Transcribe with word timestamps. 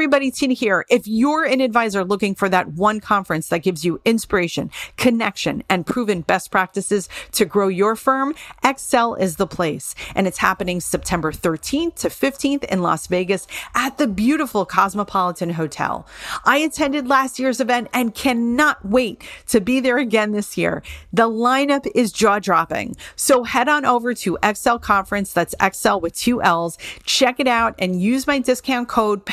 everybody, 0.00 0.30
Tina 0.30 0.54
here. 0.54 0.86
If 0.88 1.06
you're 1.06 1.44
an 1.44 1.60
advisor 1.60 2.04
looking 2.04 2.34
for 2.34 2.48
that 2.48 2.68
one 2.68 3.00
conference 3.00 3.48
that 3.48 3.58
gives 3.58 3.84
you 3.84 4.00
inspiration, 4.06 4.70
connection, 4.96 5.62
and 5.68 5.84
proven 5.84 6.22
best 6.22 6.50
practices 6.50 7.06
to 7.32 7.44
grow 7.44 7.68
your 7.68 7.94
firm, 7.96 8.34
Excel 8.64 9.14
is 9.14 9.36
the 9.36 9.46
place. 9.46 9.94
And 10.14 10.26
it's 10.26 10.38
happening 10.38 10.80
September 10.80 11.32
13th 11.32 11.96
to 11.96 12.08
15th 12.08 12.64
in 12.64 12.80
Las 12.80 13.08
Vegas 13.08 13.46
at 13.74 13.98
the 13.98 14.06
beautiful 14.06 14.64
Cosmopolitan 14.64 15.50
Hotel. 15.50 16.06
I 16.46 16.56
attended 16.56 17.06
last 17.06 17.38
year's 17.38 17.60
event 17.60 17.88
and 17.92 18.14
cannot 18.14 18.82
wait 18.82 19.22
to 19.48 19.60
be 19.60 19.80
there 19.80 19.98
again 19.98 20.32
this 20.32 20.56
year. 20.56 20.82
The 21.12 21.28
lineup 21.28 21.86
is 21.94 22.10
jaw 22.10 22.38
dropping. 22.38 22.96
So 23.16 23.44
head 23.44 23.68
on 23.68 23.84
over 23.84 24.14
to 24.14 24.38
Excel 24.42 24.78
Conference. 24.78 25.34
That's 25.34 25.54
Excel 25.60 26.00
with 26.00 26.14
two 26.14 26.40
L's. 26.40 26.78
Check 27.04 27.38
it 27.38 27.46
out 27.46 27.74
and 27.78 28.00
use 28.00 28.26
my 28.26 28.38
discount 28.38 28.88
code 28.88 29.26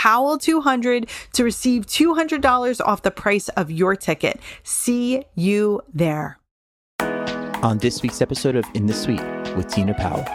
POWEL200 0.61 1.09
to 1.33 1.43
receive 1.43 1.85
$200 1.85 2.81
off 2.85 3.01
the 3.01 3.11
price 3.11 3.49
of 3.49 3.71
your 3.71 3.95
ticket. 3.95 4.39
See 4.63 5.23
you 5.35 5.81
there. 5.93 6.39
On 6.99 7.77
this 7.79 8.01
week's 8.01 8.21
episode 8.21 8.55
of 8.55 8.65
In 8.73 8.85
the 8.85 8.93
Suite 8.93 9.21
with 9.55 9.67
Tina 9.67 9.93
Powell. 9.93 10.25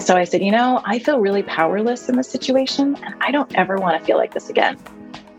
So 0.00 0.16
I 0.16 0.24
said, 0.24 0.42
you 0.42 0.50
know, 0.50 0.82
I 0.84 0.98
feel 0.98 1.20
really 1.20 1.44
powerless 1.44 2.08
in 2.08 2.16
this 2.16 2.28
situation, 2.28 2.96
and 3.04 3.14
I 3.20 3.30
don't 3.30 3.54
ever 3.54 3.76
want 3.76 3.98
to 4.00 4.04
feel 4.04 4.16
like 4.16 4.34
this 4.34 4.50
again. 4.50 4.76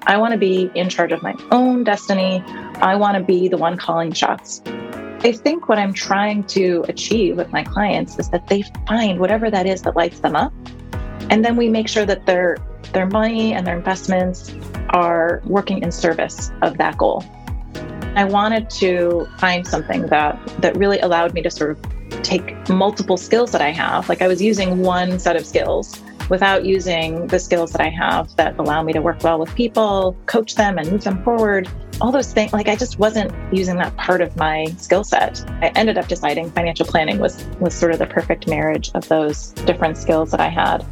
I 0.06 0.18
want 0.18 0.32
to 0.32 0.38
be 0.38 0.72
in 0.74 0.90
charge 0.90 1.12
of 1.12 1.22
my 1.22 1.36
own 1.52 1.84
destiny. 1.84 2.42
I 2.76 2.96
want 2.96 3.18
to 3.18 3.24
be 3.24 3.50
the 3.50 3.58
one 3.58 3.78
calling 3.78 4.14
shots. 4.14 4.62
I 4.66 5.32
think 5.34 5.68
what 5.68 5.80
I'm 5.80 5.94
trying 5.94 6.44
to 6.46 6.86
achieve 6.88 7.38
with 7.38 7.52
my 7.52 7.64
clients 7.64 8.20
is 8.20 8.30
that 8.30 8.48
they 8.48 8.64
find 8.88 9.20
whatever 9.20 9.50
that 9.52 9.66
is 9.66 9.82
that 9.84 9.96
lights 9.96 10.20
them 10.20 10.36
up. 10.36 10.54
And 11.30 11.44
then 11.44 11.56
we 11.56 11.70
make 11.70 11.88
sure 11.88 12.06
that 12.06 12.26
their 12.26 12.58
their 12.94 13.06
money 13.06 13.54
and 13.54 13.66
their 13.66 13.78
investments 13.78 14.54
are 14.90 15.42
working 15.46 15.82
in 15.82 15.92
service 15.92 16.52
of 16.62 16.78
that 16.78 16.98
goal. 16.98 17.24
I 18.16 18.26
wanted 18.26 18.70
to 18.72 19.28
find 19.40 19.66
something 19.66 20.06
that 20.08 20.40
that 20.60 20.78
really 20.78 21.00
allowed 21.00 21.34
me 21.34 21.42
to 21.42 21.50
sort 21.50 21.72
of 21.72 22.24
take 22.24 22.70
multiple 22.70 23.18
skills 23.18 23.52
that 23.52 23.62
I 23.62 23.70
have. 23.70 24.08
Like 24.08 24.22
I 24.22 24.28
was 24.28 24.42
using 24.42 24.80
one 24.80 25.18
set 25.20 25.36
of 25.36 25.46
skills 25.46 26.00
without 26.30 26.66
using 26.66 27.28
the 27.28 27.40
skills 27.40 27.72
that 27.72 27.82
I 27.82 27.90
have 27.90 28.36
that 28.38 28.58
allow 28.58 28.82
me 28.84 28.94
to 28.94 29.02
work 29.02 29.24
well 29.24 29.40
with 29.40 29.54
people, 29.56 30.16
coach 30.26 30.56
them 30.56 30.78
and 30.78 30.90
move 30.92 31.04
them 31.04 31.24
forward. 31.24 31.70
All 32.02 32.12
those 32.12 32.32
things, 32.34 32.54
like 32.54 32.68
I 32.68 32.76
just 32.76 32.98
wasn't 32.98 33.32
using 33.54 33.78
that 33.78 33.96
part 33.98 34.22
of 34.22 34.36
my 34.36 34.66
skill 34.78 35.04
set. 35.04 35.44
I 35.62 35.68
ended 35.76 35.98
up 35.98 36.08
deciding 36.08 36.52
financial 36.52 36.86
planning 36.86 37.20
was 37.20 37.46
was 37.60 37.74
sort 37.74 37.92
of 37.92 38.00
the 38.00 38.08
perfect 38.08 38.48
marriage 38.48 38.92
of 38.94 39.08
those 39.10 39.52
different 39.66 39.98
skills 39.98 40.32
that 40.32 40.40
I 40.40 40.50
had. 40.50 40.86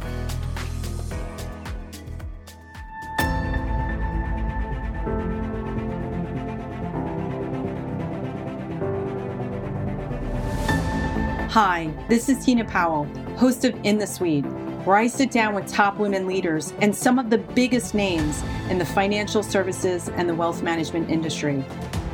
Hi, 11.52 11.92
this 12.08 12.30
is 12.30 12.42
Tina 12.42 12.64
Powell, 12.64 13.04
host 13.36 13.66
of 13.66 13.78
In 13.84 13.98
the 13.98 14.06
Suite, 14.06 14.46
where 14.86 14.96
I 14.96 15.06
sit 15.06 15.30
down 15.30 15.54
with 15.54 15.66
top 15.66 15.98
women 15.98 16.26
leaders 16.26 16.72
and 16.80 16.96
some 16.96 17.18
of 17.18 17.28
the 17.28 17.36
biggest 17.36 17.94
names 17.94 18.42
in 18.70 18.78
the 18.78 18.86
financial 18.86 19.42
services 19.42 20.08
and 20.08 20.26
the 20.26 20.34
wealth 20.34 20.62
management 20.62 21.10
industry. 21.10 21.62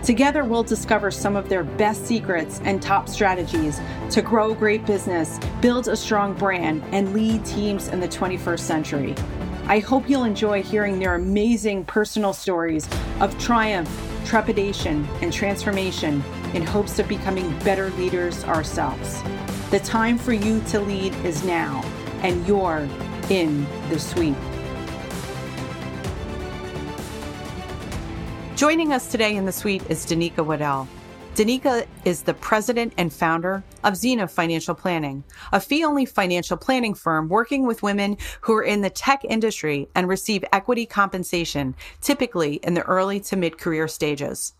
Together, 0.02 0.42
we'll 0.42 0.64
discover 0.64 1.12
some 1.12 1.36
of 1.36 1.48
their 1.48 1.62
best 1.62 2.04
secrets 2.04 2.60
and 2.64 2.82
top 2.82 3.08
strategies 3.08 3.80
to 4.10 4.22
grow 4.22 4.54
great 4.54 4.84
business, 4.84 5.38
build 5.60 5.86
a 5.86 5.94
strong 5.94 6.34
brand, 6.34 6.82
and 6.90 7.14
lead 7.14 7.44
teams 7.44 7.86
in 7.86 8.00
the 8.00 8.08
21st 8.08 8.58
century. 8.58 9.14
I 9.66 9.78
hope 9.78 10.10
you'll 10.10 10.24
enjoy 10.24 10.64
hearing 10.64 10.98
their 10.98 11.14
amazing 11.14 11.84
personal 11.84 12.32
stories 12.32 12.88
of 13.20 13.38
triumph, 13.38 13.88
trepidation, 14.24 15.06
and 15.22 15.32
transformation 15.32 16.24
in 16.54 16.62
hopes 16.62 16.98
of 16.98 17.08
becoming 17.08 17.56
better 17.60 17.90
leaders 17.90 18.44
ourselves. 18.44 19.22
The 19.70 19.80
time 19.80 20.18
for 20.18 20.32
you 20.32 20.60
to 20.68 20.80
lead 20.80 21.14
is 21.24 21.44
now, 21.44 21.82
and 22.22 22.46
you're 22.46 22.88
in 23.30 23.66
the 23.90 23.98
suite. 23.98 24.34
Joining 28.56 28.92
us 28.92 29.10
today 29.10 29.36
in 29.36 29.44
the 29.44 29.52
suite 29.52 29.84
is 29.88 30.04
Danica 30.04 30.44
Waddell. 30.44 30.88
Danica 31.38 31.86
is 32.04 32.22
the 32.22 32.34
president 32.34 32.92
and 32.96 33.12
founder 33.12 33.62
of 33.84 33.94
Xena 33.94 34.28
Financial 34.28 34.74
Planning, 34.74 35.22
a 35.52 35.60
fee 35.60 35.84
only 35.84 36.04
financial 36.04 36.56
planning 36.56 36.94
firm 36.94 37.28
working 37.28 37.64
with 37.64 37.84
women 37.84 38.16
who 38.40 38.54
are 38.54 38.64
in 38.64 38.80
the 38.80 38.90
tech 38.90 39.24
industry 39.24 39.88
and 39.94 40.08
receive 40.08 40.44
equity 40.52 40.84
compensation, 40.84 41.76
typically 42.00 42.54
in 42.64 42.74
the 42.74 42.82
early 42.82 43.20
to 43.20 43.36
mid 43.36 43.56
career 43.56 43.86
stages. 43.86 44.54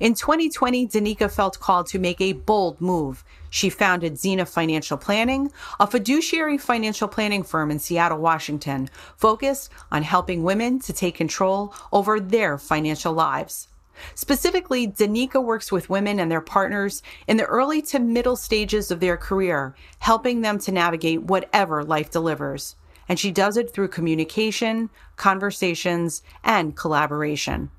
In 0.00 0.14
2020, 0.14 0.88
Danica 0.88 1.30
felt 1.30 1.60
called 1.60 1.86
to 1.88 1.98
make 1.98 2.20
a 2.20 2.32
bold 2.32 2.80
move. 2.80 3.24
She 3.50 3.70
founded 3.70 4.14
Xena 4.14 4.48
Financial 4.48 4.96
Planning, 4.96 5.50
a 5.78 5.86
fiduciary 5.86 6.58
financial 6.58 7.08
planning 7.08 7.42
firm 7.42 7.70
in 7.70 7.78
Seattle, 7.78 8.18
Washington, 8.18 8.90
focused 9.16 9.70
on 9.92 10.02
helping 10.02 10.42
women 10.42 10.78
to 10.80 10.92
take 10.92 11.14
control 11.14 11.74
over 11.92 12.18
their 12.20 12.58
financial 12.58 13.12
lives. 13.12 13.68
Specifically, 14.14 14.88
Danica 14.88 15.42
works 15.42 15.70
with 15.70 15.90
women 15.90 16.18
and 16.18 16.30
their 16.30 16.40
partners 16.40 17.02
in 17.28 17.36
the 17.36 17.44
early 17.44 17.80
to 17.82 17.98
middle 17.98 18.36
stages 18.36 18.90
of 18.90 19.00
their 19.00 19.16
career, 19.16 19.74
helping 20.00 20.40
them 20.40 20.58
to 20.60 20.72
navigate 20.72 21.22
whatever 21.22 21.84
life 21.84 22.10
delivers. 22.10 22.76
And 23.08 23.18
she 23.20 23.30
does 23.30 23.56
it 23.56 23.72
through 23.72 23.88
communication, 23.88 24.90
conversations, 25.16 26.22
and 26.42 26.76
collaboration. 26.76 27.70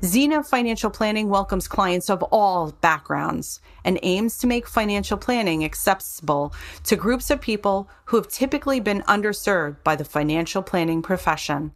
Xena 0.00 0.46
Financial 0.46 0.90
Planning 0.90 1.28
welcomes 1.28 1.68
clients 1.68 2.08
of 2.08 2.22
all 2.24 2.72
backgrounds 2.80 3.60
and 3.84 3.98
aims 4.02 4.38
to 4.38 4.46
make 4.46 4.66
financial 4.66 5.18
planning 5.18 5.64
accessible 5.64 6.54
to 6.84 6.96
groups 6.96 7.30
of 7.30 7.40
people 7.40 7.88
who 8.06 8.16
have 8.16 8.28
typically 8.28 8.80
been 8.80 9.02
underserved 9.02 9.82
by 9.84 9.96
the 9.96 10.04
financial 10.04 10.62
planning 10.62 11.02
profession. 11.02 11.72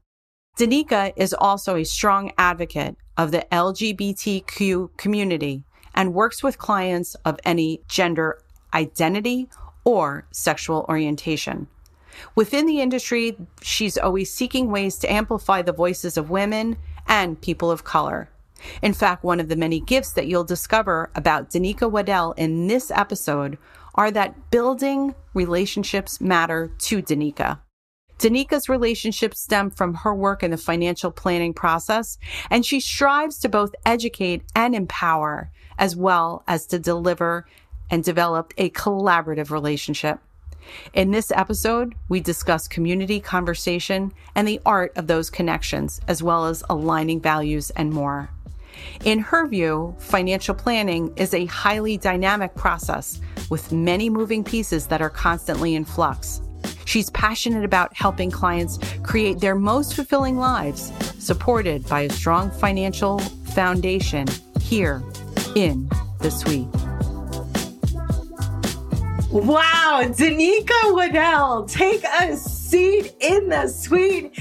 Danica 0.58 1.12
is 1.16 1.34
also 1.34 1.76
a 1.76 1.84
strong 1.84 2.32
advocate 2.36 2.96
of 3.16 3.30
the 3.30 3.46
LGBTQ 3.52 4.96
community 4.96 5.64
and 5.94 6.14
works 6.14 6.42
with 6.42 6.58
clients 6.58 7.14
of 7.24 7.38
any 7.44 7.82
gender 7.88 8.42
identity 8.74 9.48
or 9.84 10.26
sexual 10.30 10.84
orientation. 10.88 11.66
Within 12.34 12.66
the 12.66 12.80
industry, 12.80 13.36
she's 13.62 13.96
always 13.96 14.32
seeking 14.32 14.70
ways 14.70 14.98
to 14.98 15.10
amplify 15.10 15.62
the 15.62 15.72
voices 15.72 16.16
of 16.16 16.30
women 16.30 16.76
and 17.06 17.40
people 17.40 17.70
of 17.70 17.84
color. 17.84 18.28
In 18.82 18.92
fact, 18.92 19.24
one 19.24 19.40
of 19.40 19.48
the 19.48 19.56
many 19.56 19.80
gifts 19.80 20.12
that 20.12 20.26
you'll 20.26 20.44
discover 20.44 21.10
about 21.14 21.50
Danica 21.50 21.90
Waddell 21.90 22.32
in 22.32 22.66
this 22.66 22.90
episode 22.90 23.58
are 23.94 24.10
that 24.10 24.50
building 24.50 25.14
relationships 25.34 26.20
matter 26.20 26.70
to 26.78 27.02
Danica. 27.02 27.58
Danica's 28.18 28.68
relationships 28.68 29.40
stem 29.40 29.70
from 29.70 29.94
her 29.94 30.14
work 30.14 30.42
in 30.42 30.50
the 30.50 30.58
financial 30.58 31.10
planning 31.10 31.54
process, 31.54 32.18
and 32.50 32.66
she 32.66 32.78
strives 32.78 33.38
to 33.38 33.48
both 33.48 33.74
educate 33.86 34.42
and 34.54 34.74
empower, 34.74 35.50
as 35.78 35.96
well 35.96 36.44
as 36.46 36.66
to 36.66 36.78
deliver 36.78 37.46
and 37.90 38.04
develop 38.04 38.52
a 38.58 38.68
collaborative 38.70 39.50
relationship. 39.50 40.20
In 40.92 41.10
this 41.10 41.30
episode, 41.30 41.94
we 42.08 42.20
discuss 42.20 42.68
community 42.68 43.20
conversation 43.20 44.12
and 44.34 44.46
the 44.46 44.60
art 44.64 44.92
of 44.96 45.06
those 45.06 45.30
connections, 45.30 46.00
as 46.08 46.22
well 46.22 46.46
as 46.46 46.64
aligning 46.68 47.20
values 47.20 47.70
and 47.70 47.92
more. 47.92 48.30
In 49.04 49.18
her 49.18 49.46
view, 49.46 49.94
financial 49.98 50.54
planning 50.54 51.12
is 51.16 51.34
a 51.34 51.46
highly 51.46 51.96
dynamic 51.96 52.54
process 52.54 53.20
with 53.50 53.72
many 53.72 54.08
moving 54.08 54.44
pieces 54.44 54.86
that 54.86 55.02
are 55.02 55.10
constantly 55.10 55.74
in 55.74 55.84
flux. 55.84 56.40
She's 56.84 57.10
passionate 57.10 57.64
about 57.64 57.94
helping 57.94 58.30
clients 58.30 58.78
create 59.02 59.38
their 59.38 59.54
most 59.54 59.94
fulfilling 59.94 60.38
lives, 60.38 60.92
supported 61.18 61.86
by 61.88 62.02
a 62.02 62.10
strong 62.10 62.50
financial 62.50 63.18
foundation 63.54 64.26
here 64.60 65.02
in 65.54 65.88
the 66.20 66.30
suite. 66.30 66.68
Wow, 69.32 70.00
Danica 70.06 70.92
Waddell, 70.92 71.64
take 71.66 72.02
a 72.02 72.36
seat 72.36 73.14
in 73.20 73.48
the 73.48 73.68
suite. 73.68 74.36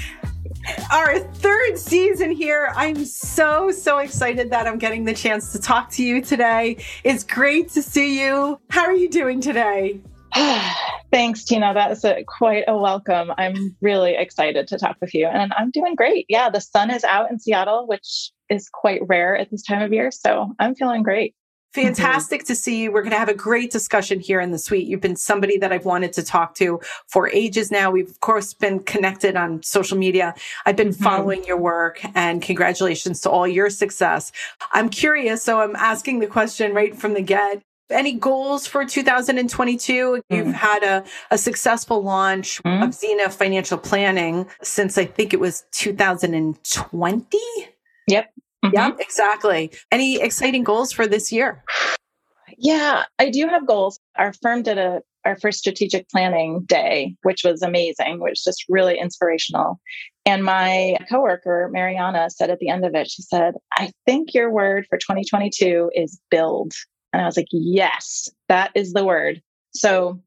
Our 0.92 1.20
third 1.20 1.78
season 1.78 2.32
here. 2.32 2.74
I'm 2.76 3.06
so, 3.06 3.70
so 3.70 4.00
excited 4.00 4.50
that 4.50 4.66
I'm 4.66 4.80
getting 4.80 5.06
the 5.06 5.14
chance 5.14 5.52
to 5.52 5.60
talk 5.60 5.92
to 5.92 6.04
you 6.04 6.24
today. 6.24 6.78
It's 7.04 7.24
great 7.24 7.70
to 7.70 7.84
see 7.84 8.20
you. 8.20 8.60
How 8.72 8.82
are 8.82 8.96
you 8.96 9.10
doing 9.10 9.42
today? 9.42 10.02
Thanks, 11.12 11.44
Tina. 11.44 11.76
That 11.76 11.92
is 11.92 12.04
a, 12.04 12.24
quite 12.24 12.64
a 12.68 12.76
welcome. 12.76 13.32
I'm 13.38 13.76
really 13.82 14.16
excited 14.16 14.68
to 14.70 14.80
talk 14.80 14.98
with 15.02 15.14
you, 15.14 15.28
and 15.28 15.54
I'm 15.56 15.70
doing 15.70 15.94
great. 15.94 16.26
Yeah, 16.30 16.50
the 16.50 16.62
sun 16.62 16.90
is 16.90 17.04
out 17.04 17.30
in 17.30 17.38
Seattle, 17.38 17.86
which 17.86 18.32
is 18.50 18.70
quite 18.74 19.02
rare 19.08 19.38
at 19.38 19.52
this 19.52 19.62
time 19.62 19.84
of 19.84 19.94
year. 19.94 20.10
So 20.10 20.52
I'm 20.58 20.74
feeling 20.74 21.04
great. 21.04 21.36
Fantastic 21.74 22.42
mm-hmm. 22.42 22.48
to 22.48 22.56
see 22.56 22.84
you. 22.84 22.92
We're 22.92 23.02
going 23.02 23.12
to 23.12 23.20
have 23.20 23.30
a 23.30 23.34
great 23.34 23.72
discussion 23.72 24.20
here 24.20 24.40
in 24.40 24.52
the 24.52 24.58
suite. 24.58 24.88
You've 24.88 25.02
been 25.02 25.16
somebody 25.16 25.58
that 25.58 25.72
I've 25.72 25.86
wanted 25.86 26.14
to 26.14 26.24
talk 26.24 26.56
to 26.56 26.80
for 27.08 27.30
ages 27.30 27.70
now. 27.70 27.92
We've 27.92 28.10
of 28.10 28.20
course 28.22 28.54
been 28.54 28.80
connected 28.80 29.36
on 29.36 29.62
social 29.62 29.98
media. 29.98 30.34
I've 30.66 30.76
been 30.76 30.90
mm-hmm. 30.90 31.04
following 31.04 31.44
your 31.44 31.58
work 31.58 32.02
and 32.16 32.42
congratulations 32.42 33.22
to 33.22 33.30
all 33.30 33.48
your 33.48 33.70
success. 33.70 34.32
I'm 34.72 34.90
curious. 34.90 35.44
So 35.44 35.62
I'm 35.62 35.76
asking 35.76 36.20
the 36.20 36.28
question 36.28 36.74
right 36.74 36.96
from 36.96 37.14
the 37.14 37.22
get. 37.22 37.62
Any 37.92 38.14
goals 38.14 38.68
for 38.68 38.86
2022? 38.86 39.94
Mm. 39.94 40.22
You've 40.30 40.54
had 40.54 40.84
a, 40.84 41.04
a 41.32 41.38
successful 41.38 42.04
launch 42.04 42.62
mm. 42.64 42.84
of 42.84 42.90
Xena 42.92 43.34
Financial 43.34 43.80
Planning 43.80 44.46
since 44.62 44.98
I 44.98 45.06
think 45.06 45.34
it 45.34 45.40
was 45.40 45.66
2020. 45.72 47.40
Yep. 48.08 48.34
Mm-hmm. 48.64 48.76
Yep, 48.76 48.98
exactly. 49.00 49.72
Any 49.92 50.22
exciting 50.22 50.64
goals 50.64 50.92
for 50.92 51.08
this 51.08 51.32
year? 51.32 51.64
Yeah, 52.58 53.04
I 53.18 53.30
do 53.30 53.48
have 53.48 53.66
goals. 53.66 54.00
Our 54.18 54.34
firm 54.34 54.64
did 54.64 54.78
a 54.78 55.02
our 55.26 55.38
first 55.38 55.60
strategic 55.60 56.10
planning 56.10 56.62
day, 56.66 57.16
which 57.24 57.44
was 57.44 57.62
amazing, 57.62 58.20
which 58.20 58.32
was 58.32 58.44
just 58.44 58.66
really 58.70 58.98
inspirational. 58.98 59.80
And 60.26 60.44
my 60.44 60.98
coworker, 61.10 61.70
Mariana, 61.72 62.30
said 62.30 62.50
at 62.50 62.60
the 62.60 62.70
end 62.70 62.86
of 62.86 62.96
it, 62.96 63.10
she 63.10 63.22
said, 63.22 63.56
I 63.78 63.92
think 64.06 64.34
your 64.34 64.52
word 64.52 64.86
for 64.90 64.98
2022 64.98 65.92
is 65.94 66.20
build. 66.32 66.72
And 67.12 67.22
I 67.22 67.26
was 67.26 67.38
like, 67.38 67.48
yes, 67.52 68.30
that 68.48 68.72
is 68.76 68.94
the 68.94 69.06
word. 69.06 69.42
So, 69.74 70.20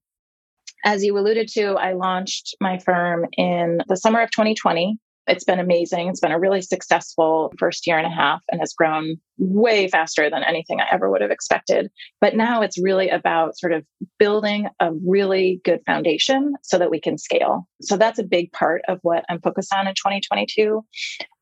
as 0.84 1.04
you 1.04 1.16
alluded 1.16 1.48
to, 1.54 1.74
I 1.74 1.92
launched 1.92 2.56
my 2.60 2.78
firm 2.78 3.26
in 3.36 3.80
the 3.88 3.96
summer 3.96 4.20
of 4.20 4.30
2020. 4.32 4.98
It's 5.26 5.44
been 5.44 5.60
amazing. 5.60 6.08
It's 6.08 6.20
been 6.20 6.32
a 6.32 6.38
really 6.38 6.62
successful 6.62 7.52
first 7.58 7.86
year 7.86 7.96
and 7.96 8.06
a 8.06 8.10
half 8.10 8.42
and 8.50 8.60
has 8.60 8.72
grown 8.72 9.16
way 9.38 9.88
faster 9.88 10.28
than 10.28 10.42
anything 10.42 10.80
I 10.80 10.86
ever 10.90 11.10
would 11.10 11.20
have 11.20 11.30
expected. 11.30 11.90
But 12.20 12.34
now 12.34 12.62
it's 12.62 12.82
really 12.82 13.08
about 13.08 13.56
sort 13.56 13.72
of 13.72 13.84
building 14.18 14.68
a 14.80 14.90
really 15.06 15.60
good 15.64 15.80
foundation 15.86 16.54
so 16.62 16.78
that 16.78 16.90
we 16.90 17.00
can 17.00 17.18
scale. 17.18 17.68
So 17.82 17.96
that's 17.96 18.18
a 18.18 18.24
big 18.24 18.50
part 18.52 18.82
of 18.88 18.98
what 19.02 19.24
I'm 19.28 19.40
focused 19.40 19.72
on 19.72 19.86
in 19.86 19.94
2022. 19.94 20.84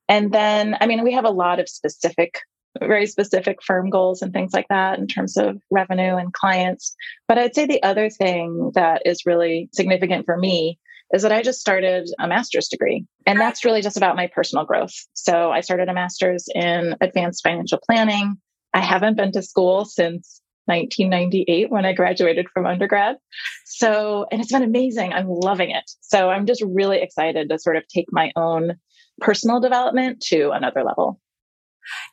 And 0.08 0.32
then, 0.32 0.76
I 0.80 0.86
mean, 0.86 1.02
we 1.02 1.12
have 1.12 1.24
a 1.24 1.30
lot 1.30 1.58
of 1.60 1.68
specific 1.68 2.40
very 2.78 3.06
specific 3.06 3.62
firm 3.62 3.90
goals 3.90 4.22
and 4.22 4.32
things 4.32 4.52
like 4.52 4.68
that 4.68 4.98
in 4.98 5.06
terms 5.06 5.36
of 5.36 5.60
revenue 5.70 6.16
and 6.16 6.32
clients. 6.32 6.94
But 7.26 7.38
I'd 7.38 7.54
say 7.54 7.66
the 7.66 7.82
other 7.82 8.08
thing 8.10 8.70
that 8.74 9.02
is 9.04 9.26
really 9.26 9.68
significant 9.72 10.24
for 10.24 10.36
me 10.36 10.78
is 11.12 11.22
that 11.22 11.32
I 11.32 11.42
just 11.42 11.60
started 11.60 12.08
a 12.18 12.28
master's 12.28 12.68
degree. 12.68 13.04
And 13.26 13.38
ah. 13.38 13.42
that's 13.42 13.64
really 13.64 13.82
just 13.82 13.96
about 13.96 14.16
my 14.16 14.26
personal 14.28 14.64
growth. 14.64 14.94
So 15.14 15.50
I 15.50 15.60
started 15.60 15.88
a 15.88 15.94
master's 15.94 16.46
in 16.54 16.96
advanced 17.00 17.42
financial 17.42 17.80
planning. 17.84 18.36
I 18.72 18.80
haven't 18.80 19.16
been 19.16 19.32
to 19.32 19.42
school 19.42 19.84
since 19.84 20.40
1998 20.66 21.70
when 21.70 21.84
I 21.84 21.92
graduated 21.92 22.46
from 22.54 22.66
undergrad. 22.66 23.16
So, 23.64 24.26
and 24.30 24.40
it's 24.40 24.52
been 24.52 24.62
amazing. 24.62 25.12
I'm 25.12 25.28
loving 25.28 25.70
it. 25.70 25.90
So 26.00 26.30
I'm 26.30 26.46
just 26.46 26.62
really 26.62 27.00
excited 27.02 27.48
to 27.48 27.58
sort 27.58 27.76
of 27.76 27.86
take 27.88 28.06
my 28.12 28.30
own 28.36 28.76
personal 29.20 29.60
development 29.60 30.20
to 30.28 30.50
another 30.50 30.84
level. 30.84 31.20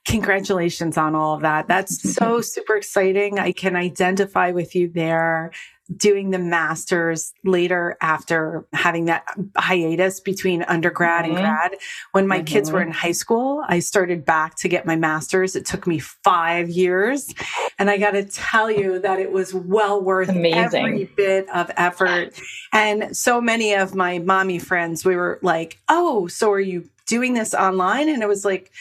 Congratulations 0.07 0.97
on 0.97 1.13
all 1.13 1.35
of 1.35 1.41
that. 1.41 1.67
That's 1.67 2.13
so 2.15 2.41
super 2.41 2.75
exciting. 2.75 3.37
I 3.37 3.51
can 3.51 3.75
identify 3.75 4.51
with 4.51 4.75
you 4.75 4.89
there 4.89 5.51
doing 5.95 6.31
the 6.31 6.39
masters 6.39 7.33
later 7.43 7.97
after 8.01 8.65
having 8.73 9.05
that 9.05 9.25
hiatus 9.55 10.19
between 10.19 10.63
undergrad 10.63 11.25
mm-hmm. 11.25 11.35
and 11.35 11.45
grad. 11.45 11.71
When 12.11 12.27
my 12.27 12.37
mm-hmm. 12.37 12.45
kids 12.45 12.71
were 12.71 12.81
in 12.81 12.91
high 12.91 13.13
school, 13.13 13.63
I 13.67 13.79
started 13.79 14.25
back 14.25 14.55
to 14.57 14.67
get 14.67 14.85
my 14.85 14.95
masters. 14.95 15.55
It 15.55 15.65
took 15.65 15.87
me 15.87 15.99
five 15.99 16.69
years. 16.69 17.33
And 17.79 17.89
I 17.89 17.97
got 17.97 18.11
to 18.11 18.23
tell 18.23 18.69
you 18.69 18.99
that 18.99 19.19
it 19.19 19.31
was 19.31 19.53
well 19.53 20.01
worth 20.01 20.29
Amazing. 20.29 20.85
every 20.85 21.05
bit 21.05 21.49
of 21.49 21.71
effort. 21.77 22.39
And 22.73 23.15
so 23.15 23.39
many 23.39 23.73
of 23.73 23.95
my 23.95 24.19
mommy 24.19 24.59
friends, 24.59 25.05
we 25.05 25.15
were 25.15 25.39
like, 25.41 25.79
Oh, 25.87 26.27
so 26.27 26.51
are 26.51 26.59
you 26.59 26.89
doing 27.07 27.33
this 27.33 27.53
online? 27.53 28.09
And 28.09 28.21
it 28.21 28.27
was 28.27 28.45
like, 28.45 28.71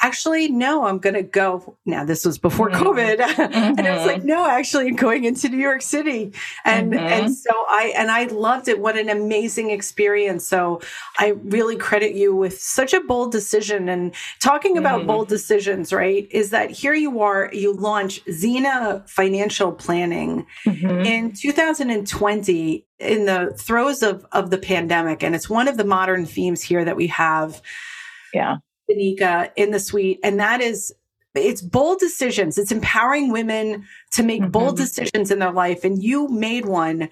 actually, 0.00 0.48
no, 0.48 0.84
I'm 0.86 0.98
going 0.98 1.14
to 1.14 1.22
go. 1.22 1.76
Now, 1.84 2.04
this 2.04 2.24
was 2.24 2.38
before 2.38 2.70
mm-hmm. 2.70 2.82
COVID. 2.82 3.16
Mm-hmm. 3.18 3.52
and 3.78 3.80
I 3.80 3.96
was 3.96 4.06
like, 4.06 4.24
no, 4.24 4.48
actually, 4.48 4.88
I'm 4.88 4.96
going 4.96 5.24
into 5.24 5.48
New 5.48 5.58
York 5.58 5.82
City. 5.82 6.32
And, 6.64 6.92
mm-hmm. 6.92 7.04
and 7.04 7.34
so 7.34 7.50
I, 7.68 7.92
and 7.96 8.10
I 8.10 8.24
loved 8.26 8.68
it. 8.68 8.80
What 8.80 8.96
an 8.96 9.08
amazing 9.08 9.70
experience. 9.70 10.46
So 10.46 10.80
I 11.18 11.34
really 11.44 11.76
credit 11.76 12.14
you 12.14 12.34
with 12.34 12.58
such 12.60 12.94
a 12.94 13.00
bold 13.00 13.32
decision. 13.32 13.88
And 13.88 14.14
talking 14.40 14.78
about 14.78 15.00
mm-hmm. 15.00 15.08
bold 15.08 15.28
decisions, 15.28 15.92
right, 15.92 16.26
is 16.30 16.50
that 16.50 16.70
here 16.70 16.94
you 16.94 17.20
are, 17.20 17.50
you 17.52 17.72
launch 17.72 18.24
Xena 18.26 19.08
Financial 19.08 19.72
Planning 19.72 20.46
mm-hmm. 20.66 21.00
in 21.04 21.32
2020 21.32 22.86
in 23.02 23.26
the 23.26 23.54
throes 23.58 24.02
of 24.02 24.24
of 24.32 24.50
the 24.50 24.58
pandemic 24.58 25.22
and 25.22 25.34
it's 25.34 25.50
one 25.50 25.68
of 25.68 25.76
the 25.76 25.84
modern 25.84 26.24
themes 26.24 26.62
here 26.62 26.84
that 26.84 26.96
we 26.96 27.08
have 27.08 27.60
yeah 28.32 28.56
Danica 28.90 29.50
in 29.56 29.70
the 29.70 29.80
suite 29.80 30.20
and 30.22 30.38
that 30.40 30.60
is 30.60 30.94
it's 31.34 31.62
bold 31.62 31.98
decisions 31.98 32.58
it's 32.58 32.72
empowering 32.72 33.30
women 33.30 33.84
to 34.12 34.22
make 34.22 34.40
mm-hmm. 34.40 34.50
bold 34.50 34.76
decisions 34.76 35.30
in 35.30 35.38
their 35.38 35.52
life 35.52 35.84
and 35.84 36.02
you 36.02 36.28
made 36.28 36.66
one 36.66 37.08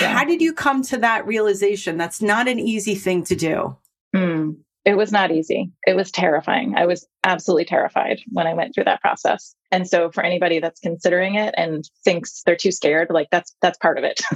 yeah. 0.00 0.12
how 0.12 0.24
did 0.24 0.40
you 0.40 0.52
come 0.52 0.82
to 0.82 0.98
that 0.98 1.26
realization 1.26 1.96
that's 1.96 2.20
not 2.20 2.48
an 2.48 2.58
easy 2.58 2.94
thing 2.94 3.24
to 3.24 3.36
do 3.36 3.76
mm. 4.14 4.56
It 4.84 4.96
was 4.96 5.12
not 5.12 5.30
easy. 5.30 5.70
It 5.86 5.94
was 5.94 6.10
terrifying. 6.10 6.74
I 6.76 6.86
was 6.86 7.06
absolutely 7.24 7.66
terrified 7.66 8.20
when 8.30 8.46
I 8.46 8.54
went 8.54 8.74
through 8.74 8.84
that 8.84 9.00
process. 9.00 9.54
And 9.70 9.88
so 9.88 10.10
for 10.10 10.24
anybody 10.24 10.58
that's 10.58 10.80
considering 10.80 11.36
it 11.36 11.54
and 11.56 11.88
thinks 12.04 12.42
they're 12.44 12.56
too 12.56 12.72
scared, 12.72 13.08
like 13.10 13.28
that's 13.30 13.54
that's 13.62 13.78
part 13.78 13.98
of 13.98 14.04
it. 14.04 14.20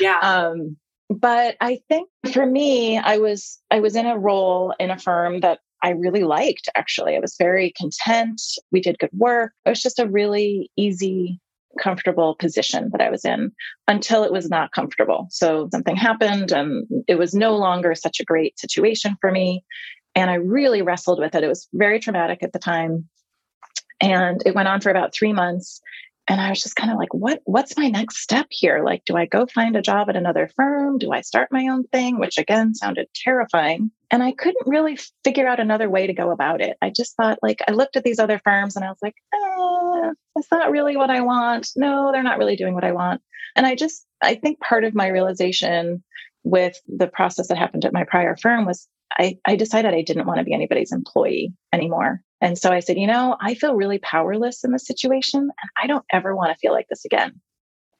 Yeah. 0.00 0.18
um, 0.20 0.76
but 1.08 1.56
I 1.60 1.80
think 1.88 2.08
for 2.32 2.46
me, 2.46 2.98
I 2.98 3.18
was 3.18 3.58
I 3.70 3.80
was 3.80 3.96
in 3.96 4.06
a 4.06 4.18
role 4.18 4.74
in 4.78 4.90
a 4.90 4.98
firm 4.98 5.40
that 5.40 5.58
I 5.82 5.90
really 5.90 6.22
liked 6.22 6.68
actually. 6.76 7.16
I 7.16 7.20
was 7.20 7.36
very 7.38 7.72
content. 7.76 8.40
We 8.70 8.80
did 8.80 8.98
good 8.98 9.10
work. 9.12 9.52
It 9.64 9.70
was 9.70 9.82
just 9.82 9.98
a 9.98 10.08
really 10.08 10.70
easy 10.76 11.40
comfortable 11.78 12.34
position 12.34 12.90
that 12.92 13.00
I 13.00 13.10
was 13.10 13.24
in 13.24 13.52
until 13.86 14.24
it 14.24 14.32
was 14.32 14.48
not 14.48 14.72
comfortable. 14.72 15.28
So 15.30 15.68
something 15.70 15.96
happened 15.96 16.52
and 16.52 16.86
it 17.06 17.18
was 17.18 17.34
no 17.34 17.56
longer 17.56 17.94
such 17.94 18.20
a 18.20 18.24
great 18.24 18.58
situation 18.58 19.16
for 19.20 19.30
me. 19.30 19.64
And 20.14 20.30
I 20.30 20.34
really 20.34 20.82
wrestled 20.82 21.20
with 21.20 21.34
it. 21.34 21.44
It 21.44 21.48
was 21.48 21.68
very 21.72 22.00
traumatic 22.00 22.42
at 22.42 22.52
the 22.52 22.58
time. 22.58 23.08
And 24.00 24.42
it 24.44 24.54
went 24.54 24.68
on 24.68 24.80
for 24.80 24.90
about 24.90 25.14
three 25.14 25.32
months 25.32 25.80
and 26.30 26.40
I 26.40 26.50
was 26.50 26.62
just 26.62 26.76
kind 26.76 26.92
of 26.92 26.96
like, 26.96 27.12
what, 27.12 27.40
what's 27.44 27.76
my 27.76 27.88
next 27.88 28.18
step 28.18 28.46
here? 28.50 28.84
Like, 28.84 29.04
do 29.04 29.16
I 29.16 29.26
go 29.26 29.46
find 29.46 29.74
a 29.74 29.82
job 29.82 30.08
at 30.08 30.14
another 30.14 30.48
firm? 30.54 30.96
Do 30.96 31.10
I 31.10 31.22
start 31.22 31.48
my 31.50 31.66
own 31.66 31.88
thing? 31.88 32.20
Which 32.20 32.38
again 32.38 32.72
sounded 32.72 33.08
terrifying. 33.16 33.90
And 34.12 34.22
I 34.22 34.30
couldn't 34.30 34.66
really 34.66 34.96
figure 35.24 35.48
out 35.48 35.58
another 35.58 35.90
way 35.90 36.06
to 36.06 36.12
go 36.12 36.30
about 36.30 36.60
it. 36.60 36.76
I 36.80 36.90
just 36.90 37.16
thought 37.16 37.40
like, 37.42 37.58
I 37.66 37.72
looked 37.72 37.96
at 37.96 38.04
these 38.04 38.20
other 38.20 38.40
firms 38.44 38.76
and 38.76 38.84
I 38.84 38.90
was 38.90 38.98
like, 39.02 39.16
eh, 39.34 40.12
that's 40.34 40.50
not 40.50 40.70
really 40.70 40.96
what 40.96 41.10
I 41.10 41.20
want. 41.20 41.68
No, 41.76 42.10
they're 42.12 42.22
not 42.22 42.38
really 42.38 42.56
doing 42.56 42.74
what 42.74 42.84
I 42.84 42.92
want. 42.92 43.20
And 43.56 43.66
I 43.66 43.74
just, 43.74 44.06
I 44.22 44.34
think 44.34 44.60
part 44.60 44.84
of 44.84 44.94
my 44.94 45.08
realization 45.08 46.02
with 46.44 46.80
the 46.86 47.08
process 47.08 47.48
that 47.48 47.58
happened 47.58 47.84
at 47.84 47.92
my 47.92 48.04
prior 48.04 48.36
firm 48.36 48.64
was 48.64 48.88
I, 49.18 49.38
I 49.44 49.56
decided 49.56 49.92
I 49.92 50.02
didn't 50.02 50.26
want 50.26 50.38
to 50.38 50.44
be 50.44 50.54
anybody's 50.54 50.92
employee 50.92 51.52
anymore. 51.72 52.22
And 52.40 52.56
so 52.56 52.70
I 52.70 52.80
said, 52.80 52.96
you 52.96 53.06
know, 53.06 53.36
I 53.40 53.54
feel 53.54 53.74
really 53.74 53.98
powerless 53.98 54.64
in 54.64 54.72
this 54.72 54.86
situation 54.86 55.40
and 55.40 55.70
I 55.82 55.86
don't 55.86 56.04
ever 56.12 56.34
want 56.34 56.52
to 56.52 56.58
feel 56.58 56.72
like 56.72 56.86
this 56.88 57.04
again. 57.04 57.40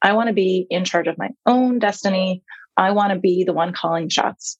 I 0.01 0.13
want 0.13 0.27
to 0.27 0.33
be 0.33 0.65
in 0.69 0.85
charge 0.85 1.07
of 1.07 1.17
my 1.17 1.29
own 1.45 1.79
destiny. 1.79 2.43
I 2.77 2.91
want 2.91 3.13
to 3.13 3.19
be 3.19 3.43
the 3.43 3.53
one 3.53 3.73
calling 3.73 4.09
shots. 4.09 4.57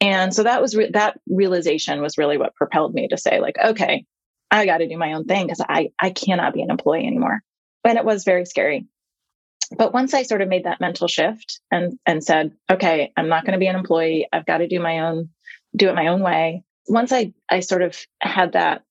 And 0.00 0.34
so 0.34 0.42
that 0.42 0.60
was 0.60 0.76
re- 0.76 0.90
that 0.90 1.18
realization 1.28 2.02
was 2.02 2.18
really 2.18 2.36
what 2.36 2.54
propelled 2.54 2.92
me 2.92 3.08
to 3.08 3.16
say 3.16 3.40
like, 3.40 3.56
okay, 3.64 4.04
I 4.50 4.66
got 4.66 4.78
to 4.78 4.88
do 4.88 4.98
my 4.98 5.12
own 5.12 5.24
thing 5.24 5.46
because 5.46 5.64
I 5.66 5.90
I 6.00 6.10
cannot 6.10 6.54
be 6.54 6.62
an 6.62 6.70
employee 6.70 7.06
anymore. 7.06 7.42
And 7.84 7.98
it 7.98 8.04
was 8.04 8.24
very 8.24 8.44
scary. 8.46 8.86
But 9.76 9.92
once 9.92 10.14
I 10.14 10.22
sort 10.22 10.42
of 10.42 10.48
made 10.48 10.64
that 10.64 10.80
mental 10.80 11.08
shift 11.08 11.60
and 11.70 11.98
and 12.06 12.22
said, 12.22 12.52
okay, 12.70 13.12
I'm 13.16 13.28
not 13.28 13.44
going 13.44 13.54
to 13.54 13.58
be 13.58 13.66
an 13.66 13.76
employee. 13.76 14.28
I've 14.32 14.46
got 14.46 14.58
to 14.58 14.68
do 14.68 14.80
my 14.80 15.00
own 15.00 15.30
do 15.74 15.88
it 15.88 15.94
my 15.94 16.08
own 16.08 16.22
way. 16.22 16.62
Once 16.88 17.12
I 17.12 17.32
I 17.50 17.60
sort 17.60 17.82
of 17.82 17.98
had 18.20 18.52
that 18.52 18.82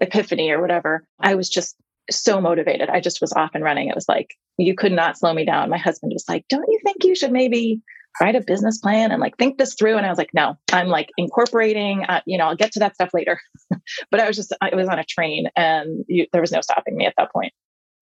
epiphany 0.00 0.50
or 0.50 0.60
whatever, 0.60 1.06
I 1.20 1.34
was 1.34 1.48
just 1.48 1.76
so 2.10 2.40
motivated. 2.40 2.88
I 2.90 3.00
just 3.00 3.20
was 3.20 3.32
off 3.32 3.52
and 3.54 3.64
running. 3.64 3.88
It 3.88 3.94
was 3.94 4.08
like, 4.08 4.34
you 4.58 4.74
could 4.74 4.92
not 4.92 5.18
slow 5.18 5.32
me 5.32 5.44
down. 5.44 5.70
My 5.70 5.78
husband 5.78 6.12
was 6.12 6.28
like, 6.28 6.46
don't 6.48 6.68
you 6.68 6.78
think 6.84 7.04
you 7.04 7.14
should 7.14 7.32
maybe 7.32 7.80
write 8.20 8.36
a 8.36 8.40
business 8.40 8.78
plan 8.78 9.10
and 9.12 9.20
like 9.20 9.36
think 9.36 9.58
this 9.58 9.74
through? 9.74 9.96
And 9.96 10.06
I 10.06 10.08
was 10.08 10.18
like, 10.18 10.32
no, 10.34 10.56
I'm 10.72 10.88
like 10.88 11.10
incorporating, 11.16 12.04
uh, 12.04 12.20
you 12.26 12.38
know, 12.38 12.44
I'll 12.44 12.56
get 12.56 12.72
to 12.72 12.78
that 12.80 12.94
stuff 12.94 13.10
later. 13.14 13.40
but 14.10 14.20
I 14.20 14.26
was 14.26 14.36
just, 14.36 14.52
I 14.60 14.74
was 14.74 14.88
on 14.88 14.98
a 14.98 15.04
train 15.04 15.48
and 15.56 16.04
you, 16.08 16.26
there 16.32 16.40
was 16.40 16.52
no 16.52 16.60
stopping 16.60 16.96
me 16.96 17.06
at 17.06 17.14
that 17.18 17.32
point. 17.32 17.52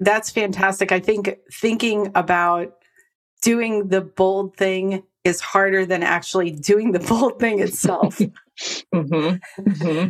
That's 0.01 0.31
fantastic. 0.31 0.93
I 0.93 1.01
think 1.01 1.37
thinking 1.53 2.11
about 2.15 2.75
doing 3.43 3.89
the 3.89 4.01
bold 4.01 4.57
thing 4.57 5.05
is 5.25 5.41
harder 5.41 5.87
than 5.87 6.03
actually 6.03 6.51
doing 6.51 6.93
the 6.93 6.99
bold 6.99 7.39
thing 7.39 7.61
itself. 7.61 8.19
mm-hmm. 8.61 9.63
Mm-hmm 9.63 10.09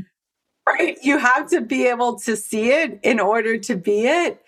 right? 0.69 0.97
You 1.03 1.19
have 1.19 1.49
to 1.51 1.61
be 1.61 1.87
able 1.87 2.19
to 2.21 2.37
see 2.37 2.71
it 2.71 3.01
in 3.03 3.21
order 3.21 3.59
to 3.59 3.77
be 3.77 4.07
it. 4.07 4.42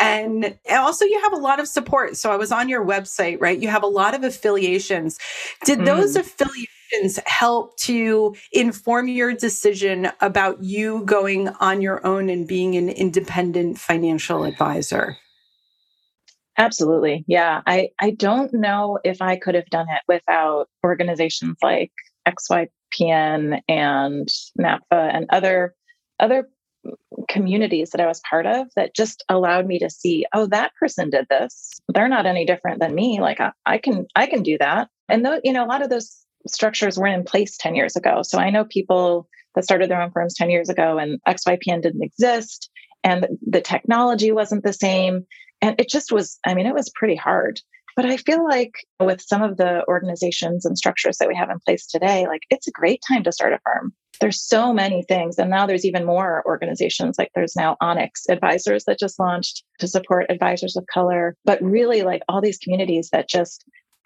And 0.00 0.58
also, 0.70 1.04
you 1.04 1.20
have 1.20 1.34
a 1.34 1.36
lot 1.36 1.60
of 1.60 1.68
support. 1.68 2.16
So 2.16 2.32
I 2.32 2.36
was 2.36 2.50
on 2.50 2.68
your 2.68 2.84
website, 2.84 3.38
right? 3.40 3.58
You 3.58 3.68
have 3.68 3.82
a 3.82 3.88
lot 3.88 4.14
of 4.14 4.24
affiliations. 4.24 5.18
Did 5.64 5.80
mm. 5.80 5.84
those 5.84 6.16
affiliations 6.16 7.18
help 7.26 7.76
to 7.78 8.34
inform 8.52 9.08
your 9.08 9.34
decision 9.34 10.10
about 10.20 10.62
you 10.62 11.04
going 11.04 11.48
on 11.60 11.82
your 11.82 12.04
own 12.06 12.30
and 12.30 12.48
being 12.48 12.76
an 12.76 12.88
independent 12.88 13.78
financial 13.78 14.44
advisor? 14.44 15.18
Absolutely. 16.56 17.24
Yeah. 17.26 17.62
I, 17.66 17.90
I 18.00 18.10
don't 18.10 18.52
know 18.52 18.98
if 19.04 19.22
I 19.22 19.36
could 19.36 19.54
have 19.54 19.70
done 19.70 19.86
it 19.88 20.02
without 20.08 20.68
organizations 20.84 21.56
like 21.62 21.92
XYPN 22.26 23.60
and 23.68 24.28
NAPFA 24.58 24.80
and 24.90 25.26
other 25.30 25.74
other 26.18 26.50
communities 27.28 27.90
that 27.90 28.00
I 28.00 28.06
was 28.06 28.20
part 28.28 28.46
of 28.46 28.68
that 28.76 28.94
just 28.94 29.24
allowed 29.28 29.66
me 29.66 29.78
to 29.78 29.90
see, 29.90 30.26
oh, 30.34 30.46
that 30.46 30.72
person 30.78 31.10
did 31.10 31.26
this. 31.30 31.80
They're 31.88 32.08
not 32.08 32.26
any 32.26 32.44
different 32.44 32.80
than 32.80 32.94
me. 32.94 33.20
Like 33.20 33.40
I, 33.40 33.52
I 33.66 33.78
can, 33.78 34.06
I 34.16 34.26
can 34.26 34.42
do 34.42 34.58
that. 34.58 34.88
And 35.08 35.24
though, 35.24 35.40
you 35.44 35.52
know, 35.52 35.64
a 35.64 35.68
lot 35.68 35.82
of 35.82 35.90
those 35.90 36.16
structures 36.46 36.98
weren't 36.98 37.14
in 37.14 37.24
place 37.24 37.56
10 37.56 37.74
years 37.74 37.96
ago. 37.96 38.22
So 38.22 38.38
I 38.38 38.50
know 38.50 38.64
people 38.64 39.28
that 39.54 39.64
started 39.64 39.90
their 39.90 40.00
own 40.00 40.10
firms 40.10 40.34
10 40.34 40.50
years 40.50 40.68
ago 40.68 40.98
and 40.98 41.20
XYPN 41.28 41.82
didn't 41.82 42.02
exist 42.02 42.70
and 43.04 43.26
the 43.46 43.60
technology 43.60 44.32
wasn't 44.32 44.64
the 44.64 44.72
same. 44.72 45.26
And 45.62 45.78
it 45.78 45.88
just 45.88 46.12
was, 46.12 46.38
I 46.46 46.54
mean, 46.54 46.66
it 46.66 46.74
was 46.74 46.90
pretty 46.94 47.16
hard. 47.16 47.60
But 47.96 48.06
I 48.06 48.16
feel 48.16 48.44
like 48.44 48.72
with 48.98 49.20
some 49.20 49.42
of 49.42 49.56
the 49.56 49.84
organizations 49.88 50.64
and 50.64 50.78
structures 50.78 51.18
that 51.18 51.28
we 51.28 51.36
have 51.36 51.50
in 51.50 51.58
place 51.60 51.86
today, 51.86 52.26
like 52.26 52.42
it's 52.50 52.68
a 52.68 52.72
great 52.72 53.02
time 53.06 53.24
to 53.24 53.32
start 53.32 53.52
a 53.52 53.58
firm 53.64 53.92
there's 54.20 54.40
so 54.40 54.72
many 54.72 55.02
things 55.02 55.38
and 55.38 55.50
now 55.50 55.66
there's 55.66 55.84
even 55.84 56.04
more 56.04 56.42
organizations 56.46 57.16
like 57.18 57.30
there's 57.34 57.56
now 57.56 57.76
onyx 57.80 58.26
advisors 58.28 58.84
that 58.84 58.98
just 58.98 59.18
launched 59.18 59.64
to 59.78 59.88
support 59.88 60.26
advisors 60.28 60.76
of 60.76 60.86
color 60.86 61.36
but 61.44 61.60
really 61.62 62.02
like 62.02 62.22
all 62.28 62.40
these 62.40 62.58
communities 62.58 63.10
that 63.10 63.28
just 63.28 63.64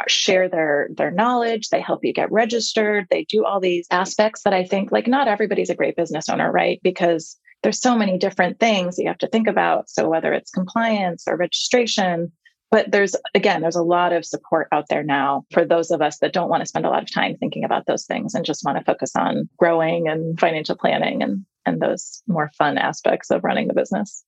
share 0.09 0.49
their 0.49 0.89
their 0.97 1.11
knowledge 1.11 1.69
they 1.69 1.81
help 1.81 2.05
you 2.05 2.13
get 2.13 2.31
registered 2.33 3.07
they 3.11 3.25
do 3.29 3.45
all 3.45 3.61
these 3.61 3.87
aspects 3.91 4.43
that 4.43 4.53
i 4.53 4.65
think 4.65 4.91
like 4.91 5.07
not 5.07 5.29
everybody's 5.29 5.71
a 5.71 5.75
great 5.75 5.97
business 5.97 6.29
owner 6.29 6.51
right? 6.55 6.81
Because 6.83 7.37
there's 7.63 7.81
so 7.81 7.97
many 7.97 8.19
different 8.19 8.61
things 8.61 8.99
you 8.99 9.09
have 9.09 9.19
to 9.19 9.29
think 9.29 9.49
about. 9.49 9.91
So 9.91 10.09
whether 10.09 10.33
it's 10.33 10.51
compliance 10.51 11.25
or 11.27 11.37
registration 11.37 12.31
but 12.75 12.91
there's 12.91 13.15
again 13.37 13.61
there's 13.61 13.77
a 13.77 13.83
lot 13.83 14.13
of 14.13 14.25
support 14.25 14.67
out 14.73 14.89
there 14.89 15.05
now 15.05 15.45
for 15.53 15.65
those 15.65 15.93
of 15.93 16.03
us 16.03 16.19
that 16.19 16.33
don't 16.33 16.49
want 16.49 16.61
to 16.61 16.67
spend 16.67 16.85
a 16.85 16.91
lot 16.91 17.05
of 17.05 17.13
time 17.13 17.37
thinking 17.37 17.63
about 17.63 17.87
those 17.87 18.05
things 18.05 18.35
and 18.35 18.45
just 18.45 18.65
want 18.65 18.77
to 18.77 18.83
focus 18.83 19.13
on 19.15 19.49
growing 19.57 20.09
and 20.09 20.41
financial 20.41 20.75
planning 20.75 21.23
and 21.23 21.47
and 21.65 21.81
those 21.81 22.21
more 22.27 22.51
fun 22.59 22.77
aspects 22.77 23.31
of 23.31 23.45
running 23.45 23.69
the 23.69 23.75
business 23.75 24.25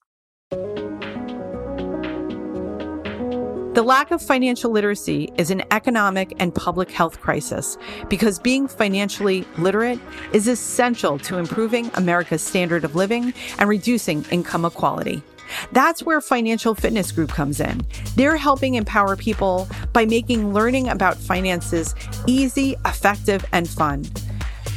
The 3.75 3.83
lack 3.83 4.11
of 4.11 4.23
financial 4.23 4.71
literacy 4.71 5.31
is 5.37 5.51
an 5.51 5.63
economic 5.71 6.33
and 6.39 6.55
public 6.55 6.91
health 6.91 7.21
crisis 7.21 7.77
because 8.09 8.39
being 8.39 8.69
financially 8.69 9.45
literate 9.59 9.99
is 10.33 10.49
essential 10.49 11.19
to 11.19 11.37
improving 11.37 11.91
America's 11.93 12.43
standard 12.43 12.85
of 12.85 12.95
living 12.95 13.35
and 13.59 13.69
reducing 13.69 14.25
income 14.31 14.65
equality. 14.65 15.23
That's 15.73 16.03
where 16.03 16.21
Financial 16.21 16.75
Fitness 16.75 17.13
Group 17.13 17.31
comes 17.31 17.61
in. 17.61 17.87
They're 18.17 18.37
helping 18.37 18.75
empower 18.75 19.17
people 19.17 19.69
by 19.93 20.07
making 20.07 20.53
learning 20.53 20.89
about 20.89 21.17
finances 21.17 21.95
easy, 22.27 22.77
effective, 22.85 23.45
and 23.53 23.69
fun. 23.69 24.05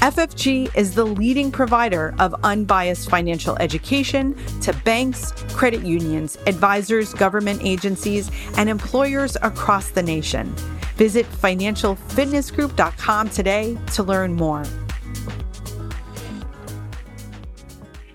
FFG 0.02 0.76
is 0.78 0.96
the 0.96 1.04
leading 1.04 1.52
provider 1.52 2.16
of 2.20 2.34
unbiased 2.44 3.10
financial 3.10 3.58
education 3.58 4.34
to 4.62 4.72
banks, 4.86 5.34
credit 5.50 5.84
unions, 5.84 6.38
advisors, 6.48 7.14
government 7.14 7.60
agencies, 7.64 8.32
and 8.56 8.70
employers 8.70 9.36
across 9.42 9.90
the 9.90 10.02
nation. 10.02 10.56
Visit 10.96 11.26
financialfitnessgroup.com 11.26 13.30
today 13.30 13.78
to 13.94 14.04
learn 14.04 14.36
more. 14.36 14.64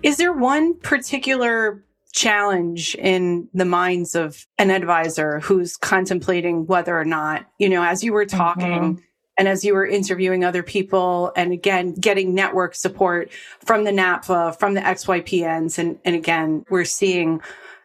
Is 0.02 0.16
there 0.16 0.32
one 0.32 0.80
particular 0.80 1.84
challenge 2.14 2.94
in 2.94 3.48
the 3.54 3.64
minds 3.64 4.14
of 4.14 4.46
an 4.56 4.70
advisor 4.70 5.40
who's 5.40 5.76
contemplating 5.76 6.64
whether 6.64 6.96
or 6.96 7.04
not, 7.04 7.44
you 7.58 7.68
know, 7.68 7.82
as 7.82 8.04
you 8.04 8.12
were 8.12 8.24
talking 8.24 8.64
mm-hmm. 8.64 9.00
and 9.36 9.48
as 9.48 9.64
you 9.64 9.74
were 9.74 9.84
interviewing 9.84 10.44
other 10.44 10.62
people 10.62 11.32
and 11.34 11.52
again, 11.52 11.92
getting 11.92 12.32
network 12.32 12.76
support 12.76 13.32
from 13.64 13.82
the 13.82 13.90
NAPFA, 13.90 14.56
from 14.60 14.74
the 14.74 14.80
XYPNs. 14.80 15.76
And, 15.76 15.98
and 16.04 16.14
again, 16.14 16.64
we're 16.70 16.84
seeing 16.84 17.40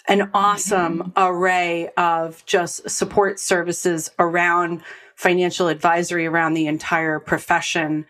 an 0.08 0.30
awesome 0.36 1.00
mm-hmm. 1.00 1.12
array 1.18 1.90
of 1.98 2.46
just 2.46 2.88
support 2.88 3.40
services 3.40 4.12
around 4.20 4.84
financial 5.16 5.70
advisory 5.70 6.28
around 6.28 6.54
the 6.54 6.68
entire 6.68 7.20
profession. 7.20 8.06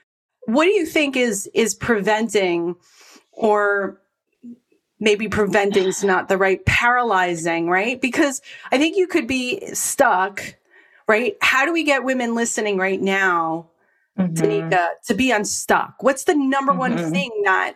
What 0.47 0.65
do 0.65 0.71
you 0.71 0.85
think 0.85 1.15
is, 1.15 1.49
is 1.53 1.75
preventing 1.75 2.75
or 3.31 4.01
maybe 4.99 5.27
preventing 5.27 5.85
is 5.85 6.03
not 6.03 6.27
the 6.27 6.37
right 6.37 6.65
paralyzing, 6.65 7.69
right? 7.69 7.99
Because 7.99 8.41
I 8.71 8.77
think 8.77 8.97
you 8.97 9.07
could 9.07 9.27
be 9.27 9.65
stuck, 9.73 10.55
right? 11.07 11.35
How 11.41 11.65
do 11.65 11.73
we 11.73 11.83
get 11.83 12.03
women 12.03 12.35
listening 12.35 12.77
right 12.77 13.01
now, 13.01 13.69
mm-hmm. 14.17 14.33
Danica, 14.33 14.87
to 15.07 15.13
be 15.13 15.31
unstuck? 15.31 15.95
What's 16.01 16.25
the 16.25 16.35
number 16.35 16.71
mm-hmm. 16.71 16.79
one 16.79 17.11
thing 17.11 17.31
that 17.45 17.75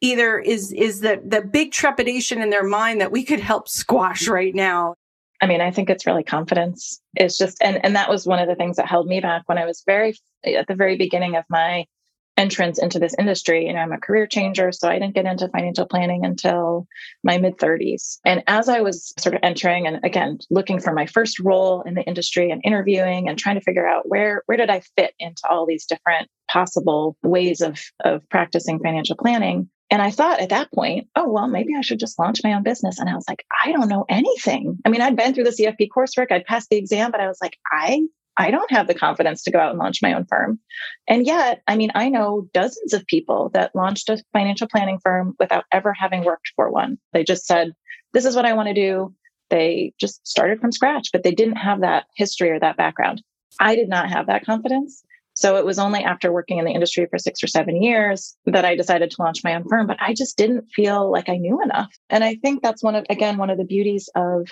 either 0.00 0.38
is 0.38 0.72
is 0.72 1.00
the 1.00 1.22
the 1.24 1.40
big 1.40 1.72
trepidation 1.72 2.42
in 2.42 2.50
their 2.50 2.64
mind 2.64 3.00
that 3.00 3.12
we 3.12 3.24
could 3.24 3.40
help 3.40 3.68
squash 3.68 4.28
right 4.28 4.54
now? 4.54 4.96
I 5.40 5.46
mean, 5.46 5.60
I 5.60 5.70
think 5.72 5.90
it's 5.90 6.06
really 6.06 6.24
confidence. 6.24 7.00
It's 7.14 7.38
just 7.38 7.58
and 7.62 7.84
and 7.84 7.96
that 7.96 8.10
was 8.10 8.26
one 8.26 8.40
of 8.40 8.48
the 8.48 8.56
things 8.56 8.76
that 8.76 8.86
held 8.86 9.06
me 9.06 9.20
back 9.20 9.42
when 9.46 9.58
I 9.58 9.64
was 9.64 9.82
very 9.86 10.14
at 10.44 10.66
the 10.66 10.74
very 10.74 10.96
beginning 10.96 11.36
of 11.36 11.44
my 11.48 11.86
entrance 12.36 12.78
into 12.78 12.98
this 12.98 13.14
industry. 13.18 13.66
You 13.66 13.72
know, 13.74 13.80
I'm 13.80 13.92
a 13.92 13.98
career 13.98 14.26
changer, 14.26 14.72
so 14.72 14.88
I 14.88 14.98
didn't 14.98 15.14
get 15.14 15.26
into 15.26 15.48
financial 15.48 15.86
planning 15.86 16.24
until 16.24 16.86
my 17.22 17.38
mid 17.38 17.58
30s. 17.58 18.18
And 18.24 18.42
as 18.46 18.68
I 18.68 18.80
was 18.80 19.12
sort 19.18 19.34
of 19.34 19.40
entering 19.42 19.86
and 19.86 20.04
again 20.04 20.38
looking 20.50 20.80
for 20.80 20.92
my 20.92 21.06
first 21.06 21.38
role 21.38 21.82
in 21.82 21.94
the 21.94 22.02
industry 22.02 22.50
and 22.50 22.62
interviewing 22.64 23.28
and 23.28 23.38
trying 23.38 23.56
to 23.56 23.60
figure 23.60 23.86
out 23.86 24.08
where 24.08 24.42
where 24.46 24.58
did 24.58 24.70
I 24.70 24.82
fit 24.96 25.14
into 25.18 25.42
all 25.48 25.66
these 25.66 25.86
different 25.86 26.28
possible 26.50 27.16
ways 27.22 27.60
of 27.60 27.80
of 28.04 28.28
practicing 28.28 28.80
financial 28.80 29.16
planning, 29.16 29.68
and 29.92 30.00
I 30.00 30.10
thought 30.10 30.40
at 30.40 30.48
that 30.48 30.72
point, 30.72 31.08
oh, 31.16 31.28
well, 31.28 31.48
maybe 31.48 31.74
I 31.76 31.82
should 31.82 32.00
just 32.00 32.18
launch 32.18 32.40
my 32.42 32.54
own 32.54 32.62
business. 32.62 32.98
And 32.98 33.10
I 33.10 33.14
was 33.14 33.26
like, 33.28 33.44
I 33.62 33.72
don't 33.72 33.90
know 33.90 34.06
anything. 34.08 34.78
I 34.86 34.88
mean, 34.88 35.02
I'd 35.02 35.16
been 35.16 35.34
through 35.34 35.44
the 35.44 35.50
CFP 35.50 35.88
coursework, 35.94 36.32
I'd 36.32 36.46
passed 36.46 36.70
the 36.70 36.78
exam, 36.78 37.10
but 37.10 37.20
I 37.20 37.28
was 37.28 37.36
like, 37.42 37.58
I 37.70 38.00
I 38.36 38.50
don't 38.50 38.70
have 38.70 38.86
the 38.86 38.94
confidence 38.94 39.42
to 39.42 39.50
go 39.50 39.58
out 39.58 39.70
and 39.70 39.78
launch 39.78 40.00
my 40.02 40.14
own 40.14 40.24
firm. 40.24 40.58
And 41.06 41.26
yet, 41.26 41.62
I 41.66 41.76
mean, 41.76 41.90
I 41.94 42.08
know 42.08 42.48
dozens 42.54 42.94
of 42.94 43.06
people 43.06 43.50
that 43.52 43.74
launched 43.74 44.08
a 44.08 44.22
financial 44.32 44.68
planning 44.68 44.98
firm 45.02 45.34
without 45.38 45.64
ever 45.72 45.92
having 45.92 46.24
worked 46.24 46.52
for 46.56 46.70
one. 46.70 46.98
They 47.12 47.24
just 47.24 47.46
said, 47.46 47.72
this 48.12 48.24
is 48.24 48.34
what 48.34 48.46
I 48.46 48.54
want 48.54 48.68
to 48.68 48.74
do. 48.74 49.14
They 49.50 49.92
just 50.00 50.26
started 50.26 50.60
from 50.60 50.72
scratch, 50.72 51.10
but 51.12 51.22
they 51.22 51.32
didn't 51.34 51.56
have 51.56 51.82
that 51.82 52.06
history 52.16 52.50
or 52.50 52.60
that 52.60 52.78
background. 52.78 53.22
I 53.60 53.76
did 53.76 53.88
not 53.88 54.08
have 54.10 54.26
that 54.28 54.46
confidence. 54.46 55.04
So 55.34 55.56
it 55.56 55.64
was 55.64 55.78
only 55.78 56.00
after 56.00 56.32
working 56.32 56.58
in 56.58 56.64
the 56.64 56.72
industry 56.72 57.06
for 57.10 57.18
six 57.18 57.42
or 57.42 57.46
seven 57.46 57.82
years 57.82 58.36
that 58.46 58.64
I 58.64 58.76
decided 58.76 59.10
to 59.10 59.22
launch 59.22 59.42
my 59.44 59.54
own 59.54 59.66
firm, 59.68 59.86
but 59.86 59.96
I 60.00 60.14
just 60.14 60.36
didn't 60.36 60.68
feel 60.74 61.10
like 61.10 61.28
I 61.28 61.36
knew 61.36 61.60
enough. 61.62 61.90
And 62.10 62.22
I 62.22 62.36
think 62.36 62.62
that's 62.62 62.82
one 62.82 62.94
of, 62.94 63.06
again, 63.08 63.38
one 63.38 63.50
of 63.50 63.58
the 63.58 63.64
beauties 63.64 64.08
of 64.14 64.48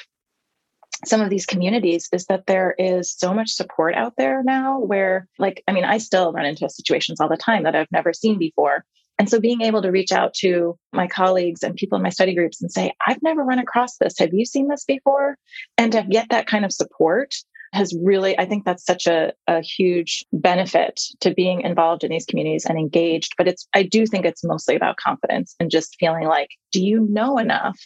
some 1.04 1.20
of 1.20 1.30
these 1.30 1.46
communities 1.46 2.08
is 2.12 2.26
that 2.26 2.46
there 2.46 2.74
is 2.78 3.14
so 3.16 3.32
much 3.32 3.50
support 3.50 3.94
out 3.94 4.14
there 4.16 4.42
now 4.42 4.78
where 4.78 5.26
like 5.38 5.62
i 5.68 5.72
mean 5.72 5.84
i 5.84 5.98
still 5.98 6.32
run 6.32 6.44
into 6.44 6.68
situations 6.68 7.20
all 7.20 7.28
the 7.28 7.36
time 7.36 7.62
that 7.64 7.74
i've 7.74 7.92
never 7.92 8.12
seen 8.12 8.38
before. 8.38 8.84
And 9.18 9.28
so 9.28 9.38
being 9.38 9.60
able 9.60 9.82
to 9.82 9.90
reach 9.90 10.12
out 10.12 10.32
to 10.34 10.78
my 10.94 11.06
colleagues 11.06 11.62
and 11.62 11.76
people 11.76 11.96
in 11.96 12.02
my 12.02 12.08
study 12.08 12.34
groups 12.34 12.62
and 12.62 12.72
say 12.72 12.92
i've 13.06 13.22
never 13.22 13.44
run 13.44 13.58
across 13.58 13.96
this. 13.98 14.18
Have 14.18 14.32
you 14.32 14.44
seen 14.44 14.68
this 14.68 14.84
before? 14.84 15.36
and 15.76 15.92
to 15.92 16.02
get 16.08 16.28
that 16.30 16.46
kind 16.46 16.64
of 16.64 16.72
support 16.72 17.34
has 17.72 17.94
really 18.02 18.38
i 18.38 18.44
think 18.44 18.64
that's 18.64 18.84
such 18.84 19.06
a, 19.06 19.32
a 19.46 19.60
huge 19.60 20.24
benefit 20.32 21.00
to 21.20 21.32
being 21.32 21.60
involved 21.60 22.02
in 22.02 22.10
these 22.10 22.26
communities 22.26 22.66
and 22.66 22.78
engaged. 22.78 23.34
But 23.36 23.48
it's 23.48 23.66
i 23.74 23.82
do 23.82 24.06
think 24.06 24.24
it's 24.24 24.44
mostly 24.44 24.74
about 24.74 24.96
confidence 24.96 25.54
and 25.60 25.70
just 25.70 25.96
feeling 26.00 26.26
like 26.26 26.50
do 26.72 26.84
you 26.84 27.06
know 27.10 27.38
enough 27.38 27.78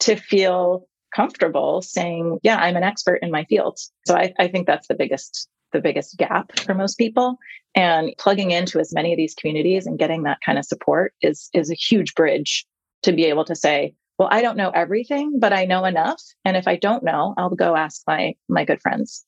to 0.00 0.16
feel 0.16 0.88
comfortable 1.14 1.82
saying, 1.82 2.38
yeah, 2.42 2.56
I'm 2.56 2.76
an 2.76 2.82
expert 2.82 3.20
in 3.22 3.30
my 3.30 3.44
field. 3.44 3.78
So 4.06 4.16
I, 4.16 4.32
I 4.38 4.48
think 4.48 4.66
that's 4.66 4.88
the 4.88 4.94
biggest 4.94 5.48
the 5.72 5.80
biggest 5.80 6.18
gap 6.18 6.58
for 6.58 6.74
most 6.74 6.98
people. 6.98 7.38
And 7.74 8.12
plugging 8.18 8.50
into 8.50 8.78
as 8.78 8.92
many 8.92 9.12
of 9.12 9.16
these 9.16 9.34
communities 9.34 9.86
and 9.86 9.98
getting 9.98 10.24
that 10.24 10.40
kind 10.44 10.58
of 10.58 10.64
support 10.64 11.14
is 11.22 11.48
is 11.54 11.70
a 11.70 11.74
huge 11.74 12.14
bridge 12.14 12.66
to 13.02 13.12
be 13.12 13.24
able 13.24 13.44
to 13.44 13.56
say 13.56 13.94
well 14.18 14.28
i 14.30 14.42
don't 14.42 14.56
know 14.56 14.70
everything 14.70 15.38
but 15.38 15.52
i 15.52 15.64
know 15.64 15.84
enough. 15.84 16.22
And 16.44 16.56
if 16.56 16.68
i 16.68 16.76
don't 16.76 17.02
know 17.02 17.34
i'll 17.38 17.50
go 17.50 17.74
ask 17.76 18.02
my 18.06 18.34
my 18.48 18.64
good 18.64 18.80
friends 18.80 19.24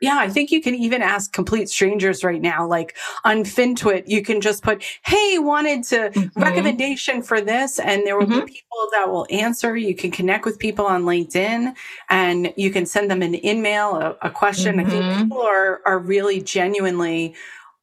Yeah, 0.00 0.16
I 0.18 0.28
think 0.28 0.50
you 0.50 0.62
can 0.62 0.74
even 0.74 1.02
ask 1.02 1.32
complete 1.32 1.68
strangers 1.68 2.22
right 2.22 2.40
now. 2.40 2.66
Like 2.66 2.96
on 3.24 3.38
FinTwit, 3.38 4.04
you 4.06 4.22
can 4.22 4.40
just 4.40 4.62
put, 4.62 4.84
Hey, 5.04 5.38
wanted 5.38 5.82
to 5.84 6.10
mm-hmm. 6.10 6.40
recommendation 6.40 7.22
for 7.22 7.40
this. 7.40 7.78
And 7.78 8.06
there 8.06 8.16
will 8.16 8.26
mm-hmm. 8.26 8.46
be 8.46 8.52
people 8.52 8.88
that 8.92 9.10
will 9.10 9.26
answer. 9.30 9.76
You 9.76 9.94
can 9.94 10.10
connect 10.10 10.44
with 10.44 10.58
people 10.58 10.86
on 10.86 11.02
LinkedIn 11.02 11.74
and 12.10 12.52
you 12.56 12.70
can 12.70 12.86
send 12.86 13.10
them 13.10 13.22
an 13.22 13.44
email, 13.44 13.96
a, 13.96 14.16
a 14.22 14.30
question. 14.30 14.76
Mm-hmm. 14.76 14.86
I 14.86 14.90
think 14.90 15.04
mm-hmm. 15.04 15.22
people 15.22 15.42
are, 15.42 15.80
are 15.84 15.98
really 15.98 16.40
genuinely 16.40 17.34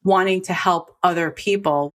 wanting 0.04 0.40
to 0.40 0.52
help 0.52 0.96
other 1.02 1.30
people. 1.30 1.92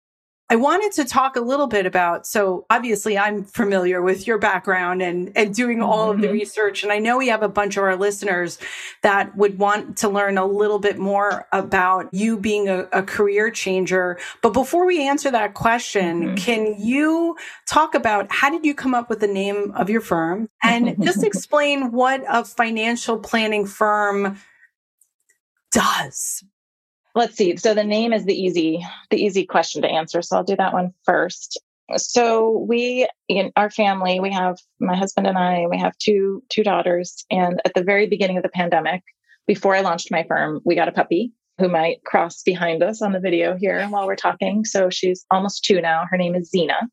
I 0.50 0.56
wanted 0.56 0.92
to 0.92 1.04
talk 1.04 1.36
a 1.36 1.40
little 1.40 1.66
bit 1.66 1.84
about 1.84 2.26
so 2.26 2.64
obviously 2.70 3.18
I'm 3.18 3.44
familiar 3.44 4.00
with 4.00 4.26
your 4.26 4.38
background 4.38 5.02
and 5.02 5.30
and 5.36 5.54
doing 5.54 5.82
all 5.82 6.10
of 6.10 6.20
the 6.20 6.28
mm-hmm. 6.28 6.34
research 6.34 6.82
and 6.82 6.90
I 6.90 6.98
know 6.98 7.18
we 7.18 7.28
have 7.28 7.42
a 7.42 7.48
bunch 7.48 7.76
of 7.76 7.82
our 7.82 7.96
listeners 7.96 8.58
that 9.02 9.36
would 9.36 9.58
want 9.58 9.98
to 9.98 10.08
learn 10.08 10.38
a 10.38 10.46
little 10.46 10.78
bit 10.78 10.98
more 10.98 11.46
about 11.52 12.12
you 12.14 12.38
being 12.38 12.68
a, 12.68 12.88
a 12.92 13.02
career 13.02 13.50
changer 13.50 14.18
but 14.42 14.54
before 14.54 14.86
we 14.86 15.06
answer 15.06 15.30
that 15.30 15.54
question 15.54 16.22
mm-hmm. 16.22 16.34
can 16.36 16.74
you 16.78 17.36
talk 17.68 17.94
about 17.94 18.26
how 18.30 18.48
did 18.48 18.64
you 18.64 18.74
come 18.74 18.94
up 18.94 19.10
with 19.10 19.20
the 19.20 19.26
name 19.26 19.72
of 19.72 19.90
your 19.90 20.00
firm 20.00 20.48
and 20.62 21.02
just 21.02 21.22
explain 21.24 21.92
what 21.92 22.24
a 22.28 22.44
financial 22.44 23.18
planning 23.18 23.66
firm 23.66 24.38
does 25.72 26.42
let's 27.18 27.36
see. 27.36 27.56
So 27.56 27.74
the 27.74 27.84
name 27.84 28.12
is 28.12 28.24
the 28.24 28.34
easy, 28.34 28.86
the 29.10 29.22
easy 29.22 29.44
question 29.44 29.82
to 29.82 29.88
answer. 29.88 30.22
So 30.22 30.36
I'll 30.36 30.44
do 30.44 30.56
that 30.56 30.72
one 30.72 30.92
first. 31.04 31.60
So 31.96 32.64
we 32.68 33.08
in 33.28 33.50
our 33.56 33.70
family, 33.70 34.20
we 34.20 34.30
have 34.32 34.58
my 34.78 34.96
husband 34.96 35.26
and 35.26 35.38
I, 35.38 35.66
we 35.68 35.78
have 35.78 35.96
two 35.98 36.42
two 36.48 36.62
daughters. 36.62 37.24
And 37.30 37.60
at 37.64 37.74
the 37.74 37.82
very 37.82 38.06
beginning 38.06 38.36
of 38.36 38.42
the 38.42 38.50
pandemic, 38.50 39.02
before 39.46 39.74
I 39.74 39.80
launched 39.80 40.10
my 40.10 40.24
firm, 40.24 40.60
we 40.64 40.74
got 40.74 40.88
a 40.88 40.92
puppy 40.92 41.32
who 41.58 41.68
might 41.68 42.04
cross 42.04 42.42
behind 42.42 42.82
us 42.82 43.02
on 43.02 43.12
the 43.12 43.20
video 43.20 43.56
here 43.56 43.84
while 43.88 44.06
we're 44.06 44.16
talking. 44.16 44.64
So 44.64 44.90
she's 44.90 45.24
almost 45.30 45.64
two 45.64 45.80
now. 45.80 46.04
Her 46.08 46.16
name 46.16 46.34
is 46.34 46.50
Xena. 46.54 46.88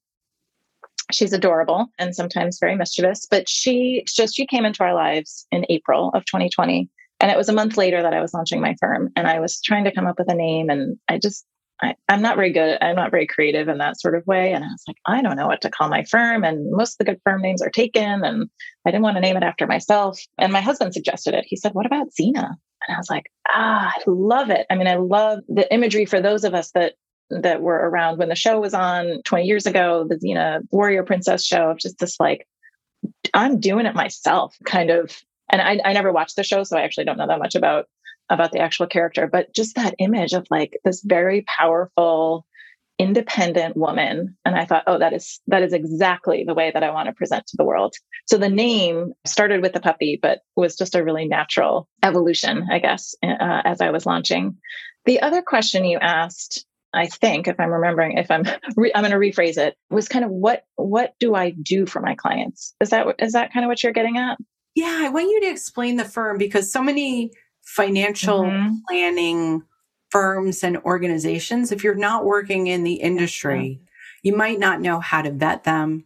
She's 1.12 1.34
adorable 1.34 1.88
and 2.00 2.16
sometimes 2.16 2.58
very 2.60 2.76
mischievous, 2.76 3.28
but 3.30 3.48
she 3.48 4.04
just 4.08 4.36
she 4.36 4.48
came 4.48 4.66
into 4.66 4.84
our 4.84 4.96
lives 4.96 5.46
in 5.52 5.66
April 5.70 6.10
of 6.16 6.26
2020 6.26 6.90
and 7.20 7.32
it 7.32 7.38
was 7.38 7.50
a 7.50 7.54
month 7.54 7.78
later 7.78 8.02
that 8.02 8.14
I 8.14 8.22
was 8.22 8.34
launching 8.34 8.62
my 8.62 8.76
firm 8.80 9.10
and 9.16 9.28
I 9.28 9.40
was 9.40 9.62
trying 9.62 9.86
to 9.86 9.92
come 9.92 10.08
up 10.08 10.20
with 10.20 10.32
a 10.32 10.36
name 10.36 10.70
and 10.70 10.98
I 11.08 11.18
just 11.18 11.46
I, 11.82 11.96
am 12.08 12.22
not 12.22 12.36
very 12.36 12.52
good. 12.52 12.78
I'm 12.82 12.96
not 12.96 13.12
very 13.12 13.28
creative 13.28 13.68
in 13.68 13.80
that 13.80 14.00
sort 14.00 14.16
of 14.16 14.26
way. 14.26 14.54
And 14.54 14.64
I 14.64 14.68
was 14.68 14.84
like, 14.88 14.98
I 15.06 15.22
don't 15.22 15.36
know 15.36 15.48
what 15.48 15.62
to 15.62 15.70
call 15.70 15.90
my 15.90 16.04
firm. 16.06 16.44
And 16.44 16.72
most 16.72 16.94
of 16.94 16.98
the 17.00 17.12
good 17.12 17.22
firm 17.24 17.42
names 17.42 17.62
are 17.62 17.70
taken. 17.70 18.24
And 18.24 18.50
I 18.86 18.92
didn't 18.92 19.04
want 19.04 19.18
to 19.18 19.22
name 19.22 19.38
it 19.38 19.44
after 19.44 19.68
myself. 19.68 20.20
And 20.38 20.54
my 20.54 20.62
husband 20.62 20.94
suggested 20.94 21.34
it. 21.34 21.46
He 21.48 21.58
said, 21.58 21.74
What 21.74 21.86
about 21.86 22.08
Xena? 22.20 22.48
And 22.88 22.96
I 22.96 22.98
was 22.98 23.10
like, 23.10 23.26
Ah, 23.50 23.94
I 23.94 24.02
love 24.08 24.50
it. 24.50 24.66
I 24.70 24.76
mean, 24.76 24.88
I 24.88 24.96
love 24.96 25.40
the 25.50 25.72
imagery 25.74 26.06
for 26.06 26.22
those 26.22 26.44
of 26.44 26.54
us 26.54 26.72
that 26.72 26.94
that 27.32 27.62
were 27.62 27.90
around 27.90 28.20
when 28.20 28.30
the 28.30 28.36
show 28.36 28.60
was 28.60 28.76
on 28.76 29.22
20 29.24 29.46
years 29.46 29.66
ago, 29.66 30.06
the 30.08 30.16
Xena 30.16 30.62
Warrior 30.70 31.04
Princess 31.04 31.44
show, 31.44 31.72
of 31.72 31.80
just 31.80 31.98
this 31.98 32.20
like, 32.20 32.48
I'm 33.34 33.60
doing 33.60 33.88
it 33.88 33.96
myself 33.96 34.56
kind 34.66 34.92
of 34.92 35.20
and 35.50 35.62
I, 35.62 35.80
I 35.84 35.94
never 35.94 36.12
watched 36.12 36.36
the 36.36 36.44
show, 36.44 36.64
so 36.64 36.78
I 36.78 36.82
actually 36.82 37.06
don't 37.06 37.18
know 37.18 37.28
that 37.28 37.40
much 37.40 37.56
about 37.56 37.86
about 38.30 38.52
the 38.52 38.60
actual 38.60 38.88
character. 38.88 39.28
But 39.32 39.54
just 39.54 39.76
that 39.76 39.96
image 40.00 40.34
of 40.34 40.48
like 40.50 40.78
this 40.84 41.02
very 41.02 41.46
powerful, 41.48 42.46
independent 42.98 43.78
woman, 43.78 44.36
and 44.46 44.56
I 44.56 44.66
thought, 44.66 44.84
oh, 44.88 45.00
that 45.00 45.14
is 45.14 45.40
that 45.48 45.64
is 45.64 45.74
exactly 45.74 46.44
the 46.46 46.54
way 46.56 46.72
that 46.74 46.84
I 46.84 46.92
want 46.92 47.08
to 47.08 47.14
present 47.14 47.46
to 47.48 47.58
the 47.58 47.66
world. 47.66 47.96
So 48.28 48.38
the 48.38 48.50
name 48.50 49.14
started 49.26 49.62
with 49.62 49.74
the 49.74 49.80
puppy, 49.80 50.20
but 50.22 50.40
was 50.56 50.76
just 50.76 50.96
a 50.96 51.04
really 51.04 51.28
natural 51.28 51.88
evolution, 52.04 52.68
I 52.72 52.80
guess, 52.80 53.16
uh, 53.24 53.62
as 53.64 53.82
I 53.82 53.92
was 53.92 54.06
launching. 54.06 54.58
The 55.06 55.22
other 55.22 55.44
question 55.44 55.86
you 55.86 56.00
asked 56.00 56.66
I 56.96 57.08
think, 57.08 57.48
if 57.48 57.60
I'm 57.60 57.72
remembering, 57.72 58.18
if 58.18 58.32
I'm, 58.32 58.46
re- 58.78 58.92
I'm 58.96 59.04
going 59.04 59.12
to 59.12 59.18
rephrase 59.18 59.58
it, 59.58 59.76
was 59.90 60.08
kind 60.08 60.24
of 60.24 60.32
what 60.32 60.64
what 60.76 61.14
do 61.20 61.36
I 61.36 61.50
do 61.50 61.86
for 61.86 62.02
my 62.02 62.16
clients? 62.16 62.74
Is 62.80 62.90
that 62.90 63.08
is 63.20 63.34
that 63.34 63.54
kind 63.54 63.66
of 63.66 63.68
what 63.68 63.84
you're 63.84 63.92
getting 63.92 64.18
at? 64.18 64.38
Yeah, 64.76 65.00
I 65.02 65.10
want 65.10 65.30
you 65.30 65.42
to 65.42 65.50
explain 65.50 65.96
the 65.96 66.06
firm 66.06 66.38
because 66.38 66.72
so 66.72 66.84
many 66.84 67.32
financial 67.64 68.44
mm-hmm. 68.44 68.76
planning 68.88 69.64
firms 70.10 70.64
and 70.64 70.78
organizations, 70.80 71.72
if 71.72 71.84
you're 71.84 71.96
not 71.96 72.26
working 72.26 72.68
in 72.68 72.84
the 72.84 72.96
industry, 72.96 73.82
you 74.22 74.36
might 74.36 74.60
not 74.60 74.82
know 74.82 75.00
how 75.00 75.22
to 75.22 75.32
vet 75.32 75.64
them. 75.64 76.06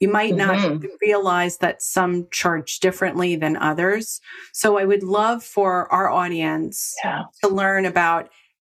You 0.00 0.08
might 0.08 0.34
mm-hmm. 0.34 0.78
not 0.78 0.90
realize 1.02 1.58
that 1.58 1.82
some 1.82 2.26
charge 2.30 2.80
differently 2.80 3.36
than 3.36 3.56
others. 3.56 4.20
So 4.52 4.78
I 4.78 4.84
would 4.84 5.02
love 5.02 5.42
for 5.42 5.92
our 5.92 6.10
audience 6.10 6.94
yeah. 7.04 7.24
to 7.42 7.48
learn 7.48 7.84
about, 7.84 8.30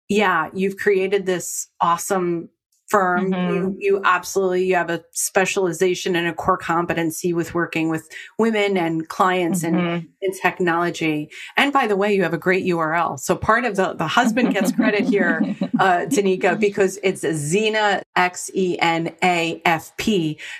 yeah, 0.07 0.49
you've 0.53 0.77
created 0.77 1.25
this 1.25 1.67
awesome 1.81 2.49
firm 2.87 3.31
mm-hmm. 3.31 3.53
you, 3.53 3.75
you 3.79 4.01
absolutely 4.05 4.63
you 4.65 4.75
have 4.75 4.89
a 4.89 5.03
specialization 5.11 6.15
and 6.15 6.25
a 6.25 6.33
core 6.33 6.57
competency 6.57 7.33
with 7.33 7.53
working 7.53 7.89
with 7.89 8.07
women 8.39 8.77
and 8.77 9.09
clients 9.09 9.63
mm-hmm. 9.63 9.75
and 9.77 10.07
in 10.21 10.31
technology 10.41 11.29
and 11.57 11.73
by 11.73 11.85
the 11.85 11.97
way 11.97 12.13
you 12.13 12.23
have 12.23 12.33
a 12.33 12.37
great 12.37 12.63
url 12.65 13.19
so 13.19 13.35
part 13.35 13.65
of 13.65 13.75
the 13.75 13.93
the 13.95 14.07
husband 14.07 14.53
gets 14.53 14.71
credit 14.71 15.03
here 15.03 15.41
uh 15.79 16.05
danica 16.07 16.57
because 16.57 16.97
it's 17.03 17.23
xena 17.23 18.01
x-e-n-a-f-p 18.15 18.79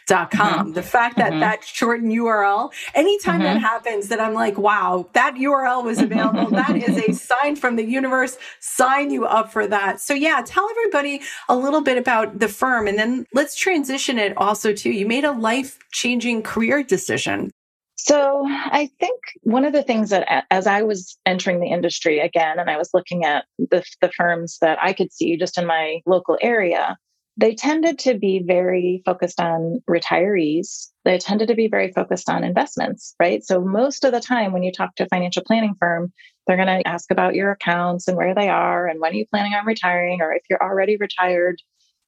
dot 0.05 0.29
com 0.29 0.65
mm-hmm. 0.65 0.73
the 0.73 0.83
fact 0.83 1.15
that 1.15 1.31
mm-hmm. 1.31 1.39
that 1.39 1.63
shortened 1.63 2.11
url 2.11 2.73
anytime 2.93 3.39
that 3.39 3.55
mm-hmm. 3.55 3.65
happens 3.65 4.09
that 4.09 4.19
i'm 4.19 4.33
like 4.33 4.57
wow 4.57 5.07
that 5.13 5.33
url 5.35 5.81
was 5.81 5.99
available 5.99 6.49
that 6.51 6.75
is 6.75 6.97
a 6.97 7.13
sign 7.27 7.55
from 7.55 7.77
the 7.77 7.85
universe 7.85 8.37
sign 8.59 9.11
you 9.11 9.25
up 9.25 9.53
for 9.53 9.65
that 9.65 10.01
so 10.01 10.13
yeah 10.13 10.41
tell 10.45 10.69
everybody 10.71 11.21
a 11.47 11.55
little 11.55 11.79
bit 11.81 11.97
about 11.97 12.16
about 12.23 12.39
the 12.39 12.47
firm 12.47 12.88
and 12.88 12.97
then 12.97 13.25
let's 13.34 13.56
transition 13.56 14.17
it 14.17 14.36
also 14.38 14.73
to 14.73 14.89
you 14.89 15.06
made 15.06 15.25
a 15.25 15.32
life 15.32 15.77
changing 15.91 16.41
career 16.43 16.84
decision. 16.84 17.51
So 17.95 18.43
I 18.47 18.89
think 18.99 19.19
one 19.41 19.65
of 19.65 19.73
the 19.73 19.84
things 19.84 20.12
that 20.12 20.45
as 20.51 20.67
I 20.67 20.84
was 20.84 21.17
entering 21.25 21.60
the 21.60 21.67
industry 21.67 22.19
again, 22.19 22.60
and 22.60 22.69
I 22.69 22.77
was 22.77 22.91
looking 22.93 23.25
at 23.25 23.45
the, 23.58 23.84
the 24.01 24.12
firms 24.15 24.60
that 24.62 24.77
I 24.82 24.93
could 24.93 25.12
see 25.12 25.36
just 25.36 25.58
in 25.58 25.65
my 25.65 26.01
local 26.06 26.38
area, 26.41 26.97
they 27.38 27.56
tended 27.56 27.99
to 27.99 28.15
be 28.17 28.43
very 28.45 29.01
focused 29.06 29.39
on 29.39 29.82
retirees. 29.89 30.89
They 31.06 31.17
tended 31.17 31.47
to 31.49 31.56
be 31.56 31.67
very 31.67 31.91
focused 31.91 32.30
on 32.30 32.43
investments, 32.43 33.15
right? 33.19 33.43
So 33.43 33.62
most 33.62 34.06
of 34.06 34.12
the 34.12 34.19
time 34.19 34.53
when 34.53 34.63
you 34.63 34.71
talk 34.71 34.95
to 34.95 35.03
a 35.03 35.08
financial 35.08 35.43
planning 35.43 35.75
firm, 35.80 36.13
they're 36.45 36.56
going 36.56 36.84
to 36.84 36.88
ask 36.88 37.12
about 37.12 37.36
your 37.36 37.51
accounts 37.51 38.08
and 38.08 38.15
where 38.15 38.34
they 38.34 38.49
are 38.49 38.88
and 38.88 38.99
when 38.99 39.12
are 39.12 39.15
you 39.15 39.25
planning 39.25 39.53
on 39.53 39.65
retiring 39.65 40.21
or 40.21 40.34
if 40.34 40.43
you're 40.49 40.63
already 40.63 40.97
retired, 40.97 41.62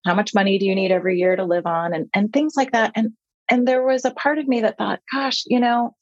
how 0.05 0.15
much 0.15 0.33
money 0.33 0.57
do 0.57 0.65
you 0.65 0.75
need 0.75 0.91
every 0.91 1.17
year 1.17 1.35
to 1.35 1.43
live 1.43 1.65
on? 1.65 1.93
And, 1.93 2.09
and 2.13 2.31
things 2.31 2.53
like 2.55 2.71
that. 2.71 2.93
And 2.95 3.13
and 3.49 3.67
there 3.67 3.83
was 3.83 4.05
a 4.05 4.11
part 4.11 4.37
of 4.37 4.47
me 4.47 4.61
that 4.61 4.77
thought 4.77 4.99
gosh 5.11 5.43
you 5.47 5.59
know 5.59 5.95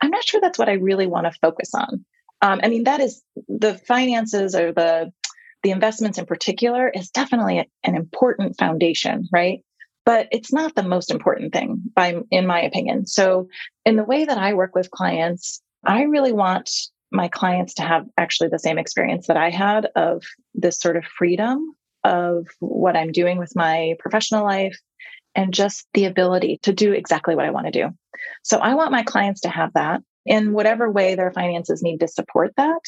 i'm 0.00 0.10
not 0.10 0.24
sure 0.24 0.40
that's 0.40 0.58
what 0.58 0.68
i 0.68 0.74
really 0.74 1.06
want 1.06 1.26
to 1.26 1.38
focus 1.40 1.72
on. 1.74 2.04
Um, 2.42 2.60
i 2.62 2.68
mean 2.68 2.84
that 2.84 3.00
is 3.00 3.22
the 3.48 3.74
finances 3.74 4.54
or 4.54 4.72
the 4.72 5.12
the 5.62 5.70
investments 5.70 6.18
in 6.18 6.26
particular 6.26 6.88
is 6.88 7.10
definitely 7.10 7.68
an 7.84 7.94
important 7.94 8.58
foundation 8.58 9.28
right? 9.32 9.60
But 10.04 10.26
it's 10.32 10.52
not 10.52 10.74
the 10.74 10.82
most 10.82 11.12
important 11.12 11.52
thing 11.52 11.80
by 11.94 12.16
in 12.32 12.44
my 12.44 12.60
opinion. 12.60 13.06
So 13.06 13.46
in 13.84 13.96
the 13.96 14.04
way 14.04 14.24
that 14.24 14.38
i 14.38 14.54
work 14.54 14.74
with 14.74 14.90
clients 14.90 15.62
i 15.84 16.02
really 16.02 16.32
want 16.32 16.70
my 17.14 17.28
clients 17.28 17.74
to 17.74 17.82
have 17.82 18.06
actually 18.16 18.48
the 18.48 18.58
same 18.58 18.78
experience 18.78 19.26
that 19.26 19.36
i 19.36 19.50
had 19.50 19.88
of 19.96 20.22
this 20.54 20.78
sort 20.78 20.96
of 20.96 21.04
freedom 21.04 21.74
of 22.04 22.46
what 22.60 22.96
I'm 22.96 23.12
doing 23.12 23.38
with 23.38 23.54
my 23.56 23.94
professional 23.98 24.44
life 24.44 24.78
and 25.34 25.54
just 25.54 25.86
the 25.94 26.04
ability 26.04 26.58
to 26.62 26.72
do 26.72 26.92
exactly 26.92 27.34
what 27.34 27.46
I 27.46 27.50
want 27.50 27.66
to 27.66 27.72
do. 27.72 27.90
So 28.42 28.58
I 28.58 28.74
want 28.74 28.92
my 28.92 29.02
clients 29.02 29.40
to 29.42 29.48
have 29.48 29.72
that 29.74 30.02
in 30.26 30.52
whatever 30.52 30.90
way 30.90 31.14
their 31.14 31.32
finances 31.32 31.82
need 31.82 31.98
to 31.98 32.08
support 32.08 32.52
that, 32.56 32.80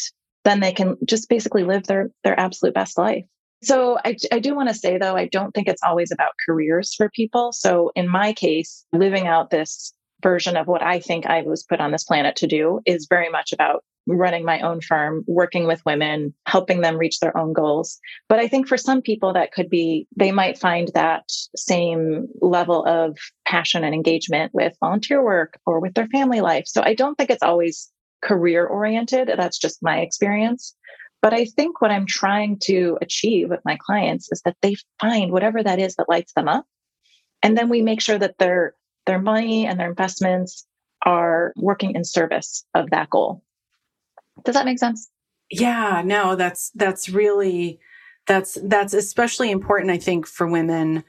then 0.45 0.61
they 0.61 0.73
can 0.73 0.97
just 1.05 1.29
basically 1.29 1.65
live 1.65 1.85
their 1.85 2.11
their 2.23 2.39
absolute 2.39 2.75
best 2.75 2.99
life. 2.99 3.25
So 3.63 3.99
I, 4.05 4.17
I 4.31 4.41
do 4.41 4.55
want 4.55 4.69
to 4.69 4.75
say 4.75 4.99
though, 4.99 5.17
I 5.17 5.27
don't 5.27 5.53
think 5.53 5.69
it's 5.69 5.83
always 5.83 6.13
about 6.13 6.33
careers 6.47 6.95
for 6.95 7.09
people. 7.09 7.51
So 7.53 7.93
in 7.95 8.09
my 8.09 8.35
case, 8.35 8.85
living 8.93 9.27
out 9.27 9.51
this 9.51 9.94
version 10.25 10.57
of 10.57 10.67
what 10.67 10.83
I 10.83 10.99
think 10.99 11.27
I 11.27 11.43
was 11.43 11.63
put 11.63 11.81
on 11.81 11.93
this 11.93 12.03
planet 12.03 12.35
to 12.37 12.49
do 12.49 12.81
is 12.87 13.07
very 13.09 13.29
much 13.29 13.53
about 13.53 13.85
running 14.07 14.45
my 14.45 14.61
own 14.61 14.81
firm, 14.81 15.23
working 15.27 15.67
with 15.67 15.85
women, 15.87 16.35
helping 16.47 16.81
them 16.81 16.97
reach 16.97 17.21
their 17.21 17.37
own 17.37 17.53
goals. 17.53 18.01
But 18.29 18.41
I 18.41 18.49
think 18.49 18.67
for 18.67 18.77
some 18.77 19.01
people 19.03 19.33
that 19.35 19.53
could 19.53 19.71
be, 19.71 20.09
they 20.17 20.33
might 20.33 20.59
find 20.59 20.91
that 20.95 21.31
same 21.55 22.27
level 22.41 22.85
of 22.87 23.17
passion 23.47 23.85
and 23.85 23.95
engagement 23.95 24.53
with 24.55 24.77
volunteer 24.81 25.23
work 25.23 25.59
or 25.67 25.79
with 25.79 25.95
their 25.95 26.09
family 26.09 26.41
life. 26.41 26.65
So 26.67 26.83
I 26.83 26.95
don't 26.95 27.17
think 27.17 27.31
it's 27.31 27.43
always 27.43 27.91
career 28.23 28.67
oriented. 28.67 29.31
That's 29.37 29.59
just 29.59 29.83
my 29.83 30.01
experience. 30.01 30.75
But 31.23 31.33
I 31.33 31.45
think 31.45 31.81
what 31.81 31.91
I'm 31.91 32.07
trying 32.07 32.59
to 32.65 32.99
achieve 33.01 33.49
with 33.49 33.61
my 33.65 33.79
clients 33.81 34.29
is 34.33 34.43
that 34.45 34.57
they 34.61 34.77
find 35.01 35.33
whatever 35.33 35.63
that 35.63 35.79
is 35.79 35.95
that 35.97 36.09
lights 36.09 36.33
them 36.35 36.49
up. 36.49 36.67
And 37.43 37.57
then 37.57 37.69
we 37.69 37.83
make 37.83 38.01
sure 38.01 38.19
that 38.19 38.39
their 38.39 38.75
their 39.07 39.21
money 39.21 39.67
and 39.67 39.79
their 39.79 39.91
investments 39.91 40.67
are 41.05 41.53
working 41.57 41.95
in 41.95 42.05
service 42.05 42.65
of 42.75 42.91
that 42.91 43.11
goal. 43.11 43.43
Does 44.45 44.55
that 44.55 44.65
make 44.65 44.79
sense? 44.79 45.11
Yeah, 45.51 46.03
no, 46.05 46.37
that's 46.37 46.71
that's 46.75 47.09
really 47.09 47.79
that's 48.27 48.59
that's 48.65 48.95
especially 48.95 49.51
important 49.51 49.91
I 49.91 49.99
think 49.99 50.27
for 50.27 50.47
women 50.47 51.05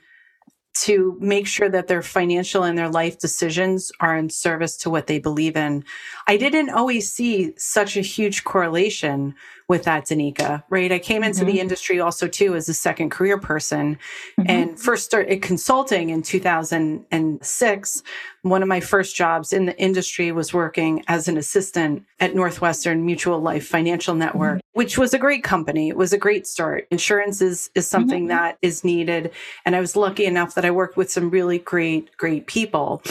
to 0.76 1.18
make 1.22 1.48
sure 1.48 1.70
that 1.70 1.88
their 1.88 2.02
financial 2.02 2.64
and 2.64 2.78
their 2.78 2.90
life 2.90 3.18
decisions 3.18 3.92
are 4.02 4.18
in 4.18 4.30
service 4.30 4.76
to 4.76 4.90
what 4.90 5.08
they 5.08 5.20
believe 5.20 5.56
in. 5.56 5.86
I 6.28 6.36
didn't 6.36 6.70
always 6.70 7.12
see 7.12 7.54
such 7.58 7.96
a 7.96 8.02
huge 8.02 8.44
correlation 8.44 9.36
with 9.68 9.84
that, 9.84 10.06
Danica, 10.06 10.64
right? 10.70 10.92
I 10.92 11.00
came 11.00 11.24
into 11.24 11.40
mm-hmm. 11.40 11.48
the 11.48 11.60
industry 11.60 12.00
also 12.00 12.28
too 12.28 12.56
as 12.56 12.70
a 12.70 12.74
second 12.74 13.10
career 13.10 13.40
person 13.40 13.98
mm-hmm. 14.40 14.50
and 14.50 14.80
first 14.80 15.06
started 15.06 15.42
consulting 15.42 16.12
in 16.12 16.22
2006. 16.22 18.04
One 18.44 18.62
of 18.62 18.68
my 18.68 18.80
first 18.80 19.16
jobs 19.16 19.54
in 19.54 19.66
the 19.66 19.76
industry 19.82 20.32
was 20.32 20.54
working 20.54 21.04
as 21.08 21.28
an 21.28 21.38
assistant 21.38 22.06
at 22.20 22.36
Northwestern 22.36 23.04
Mutual 23.06 23.40
Life 23.40 23.66
Financial 23.66 24.14
Network, 24.14 24.58
mm-hmm. 24.60 24.80
which 24.80 25.00
was 25.00 25.16
a 25.16 25.20
great 25.20 25.44
company. 25.44 25.90
It 25.90 25.98
was 25.98 26.14
a 26.14 26.18
great 26.20 26.46
start. 26.46 26.88
Insurance 26.92 27.42
is, 27.42 27.72
is 27.74 27.88
something 27.88 28.24
mm-hmm. 28.24 28.38
that 28.38 28.60
is 28.62 28.84
needed. 28.84 29.32
And 29.66 29.76
I 29.76 29.80
was 29.80 29.96
lucky 29.96 30.26
enough 30.26 30.54
that 30.54 30.66
I 30.66 30.70
worked 30.70 30.96
with 30.96 31.12
some 31.12 31.32
really 31.32 31.58
great, 31.58 32.16
great 32.18 32.46
people. 32.46 33.02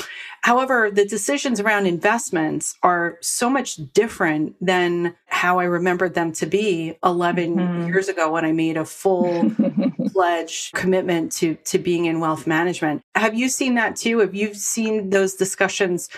However, 0.44 0.90
the 0.90 1.07
decisions 1.07 1.59
around 1.59 1.87
investments 1.87 2.74
are 2.83 3.16
so 3.22 3.48
much 3.48 3.76
different 3.94 4.54
than 4.61 5.16
how 5.24 5.59
I 5.59 5.64
remembered 5.64 6.12
them 6.12 6.33
to 6.33 6.44
be 6.44 6.98
11 7.02 7.57
mm-hmm. 7.57 7.87
years 7.87 8.11
ago 8.11 8.30
when 8.30 8.44
I 8.44 8.52
made 8.52 8.76
a 8.76 8.85
full 8.85 9.50
pledge 10.12 10.70
commitment 10.72 11.33
to, 11.33 11.54
to 11.54 11.78
being 11.78 12.04
in 12.04 12.20
wealth 12.20 12.46
management. 12.46 13.00
Have 13.14 13.35
you 13.35 13.48
seen 13.48 13.76
that 13.76 13.96
too? 13.96 14.18
Have 14.18 14.35
you 14.35 14.52
seen 14.52 15.09
those 15.09 15.33
discussions 15.33 16.11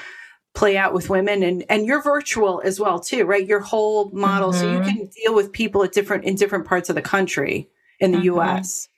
play 0.55 0.77
out 0.77 0.93
with 0.93 1.09
women 1.09 1.45
and, 1.45 1.65
and 1.69 1.87
you're 1.87 2.03
virtual 2.03 2.61
as 2.65 2.81
well 2.81 2.99
too, 2.99 3.27
right? 3.27 3.47
Your 3.47 3.61
whole 3.61 4.11
model. 4.11 4.51
Mm-hmm. 4.51 4.61
So 4.61 4.73
you 4.73 4.79
mm-hmm. 4.81 4.89
can 4.89 5.07
deal 5.23 5.37
with 5.37 5.53
people 5.53 5.85
at 5.85 5.93
different, 5.93 6.25
in 6.25 6.35
different 6.35 6.67
parts 6.67 6.89
of 6.89 6.97
the 6.97 7.03
country 7.03 7.71
in 8.01 8.11
the 8.11 8.19
mm-hmm. 8.19 8.41
US. 8.41 8.89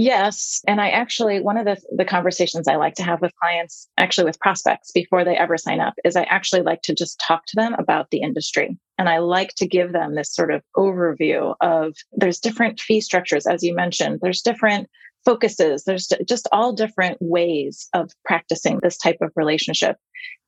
Yes. 0.00 0.60
And 0.68 0.80
I 0.80 0.90
actually, 0.90 1.40
one 1.40 1.56
of 1.56 1.64
the, 1.64 1.76
the 1.96 2.04
conversations 2.04 2.68
I 2.68 2.76
like 2.76 2.94
to 2.94 3.02
have 3.02 3.20
with 3.20 3.34
clients, 3.42 3.88
actually 3.98 4.26
with 4.26 4.38
prospects 4.38 4.92
before 4.92 5.24
they 5.24 5.36
ever 5.36 5.58
sign 5.58 5.80
up, 5.80 5.94
is 6.04 6.14
I 6.14 6.22
actually 6.22 6.62
like 6.62 6.82
to 6.82 6.94
just 6.94 7.18
talk 7.18 7.46
to 7.46 7.56
them 7.56 7.74
about 7.80 8.12
the 8.12 8.20
industry. 8.20 8.78
And 8.96 9.08
I 9.08 9.18
like 9.18 9.56
to 9.56 9.66
give 9.66 9.92
them 9.92 10.14
this 10.14 10.32
sort 10.32 10.52
of 10.52 10.62
overview 10.76 11.56
of 11.60 11.96
there's 12.12 12.38
different 12.38 12.78
fee 12.78 13.00
structures, 13.00 13.44
as 13.44 13.64
you 13.64 13.74
mentioned, 13.74 14.20
there's 14.22 14.40
different 14.40 14.88
focuses, 15.24 15.82
there's 15.82 16.08
just 16.28 16.46
all 16.52 16.72
different 16.72 17.18
ways 17.20 17.88
of 17.92 18.12
practicing 18.24 18.78
this 18.80 18.98
type 18.98 19.18
of 19.20 19.32
relationship. 19.34 19.96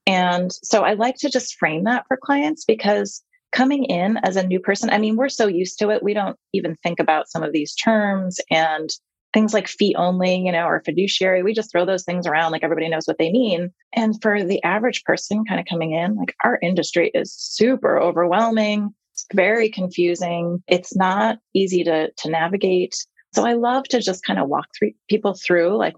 And 0.07 0.53
so 0.63 0.85
I 0.85 0.93
like 0.93 1.17
to 1.17 1.29
just 1.29 1.57
frame 1.57 1.83
that 1.85 2.05
for 2.07 2.17
clients 2.17 2.65
because 2.65 3.21
coming 3.51 3.83
in 3.87 4.17
as 4.19 4.37
a 4.37 4.47
new 4.47 4.61
person, 4.61 4.91
I 4.91 4.99
mean, 4.99 5.17
we're 5.17 5.29
so 5.29 5.49
used 5.49 5.81
to 5.81 5.91
it. 5.91 6.05
We 6.05 6.15
don't 6.15 6.37
even 6.53 6.77
think 6.85 7.01
about 7.01 7.29
some 7.29 7.43
of 7.43 7.53
these 7.53 7.75
terms 7.75 8.39
and 8.49 8.91
things 9.33 9.55
like 9.55 9.69
fee 9.69 9.95
only, 9.97 10.37
you 10.37 10.53
know, 10.53 10.67
or 10.67 10.83
fiduciary, 10.85 11.43
we 11.43 11.55
just 11.55 11.71
throw 11.71 11.85
those 11.85 12.05
things 12.05 12.27
around 12.27 12.53
like 12.53 12.65
everybody 12.65 12.89
knows 12.89 13.07
what 13.07 13.19
they 13.19 13.31
mean. 13.31 13.71
And 13.93 14.21
for 14.21 14.43
the 14.43 14.63
average 14.63 15.05
person 15.05 15.45
kind 15.45 15.61
of 15.61 15.67
coming 15.67 15.93
in, 15.93 16.17
like 16.17 16.35
our 16.45 16.59
industry 16.63 17.11
is 17.15 17.33
super 17.33 17.99
overwhelming. 17.99 18.95
It's 19.13 19.27
very 19.33 19.71
confusing. 19.71 20.63
It's 20.67 20.97
not 20.97 21.39
easy 21.55 21.85
to, 21.85 22.11
to 22.11 22.31
navigate. 22.31 22.97
So 23.33 23.47
I 23.47 23.53
love 23.55 23.85
to 23.89 24.01
just 24.01 24.25
kind 24.25 24.39
of 24.39 24.49
walk 24.49 24.67
through 24.77 24.93
people 25.09 25.35
through 25.35 25.77
like 25.77 25.95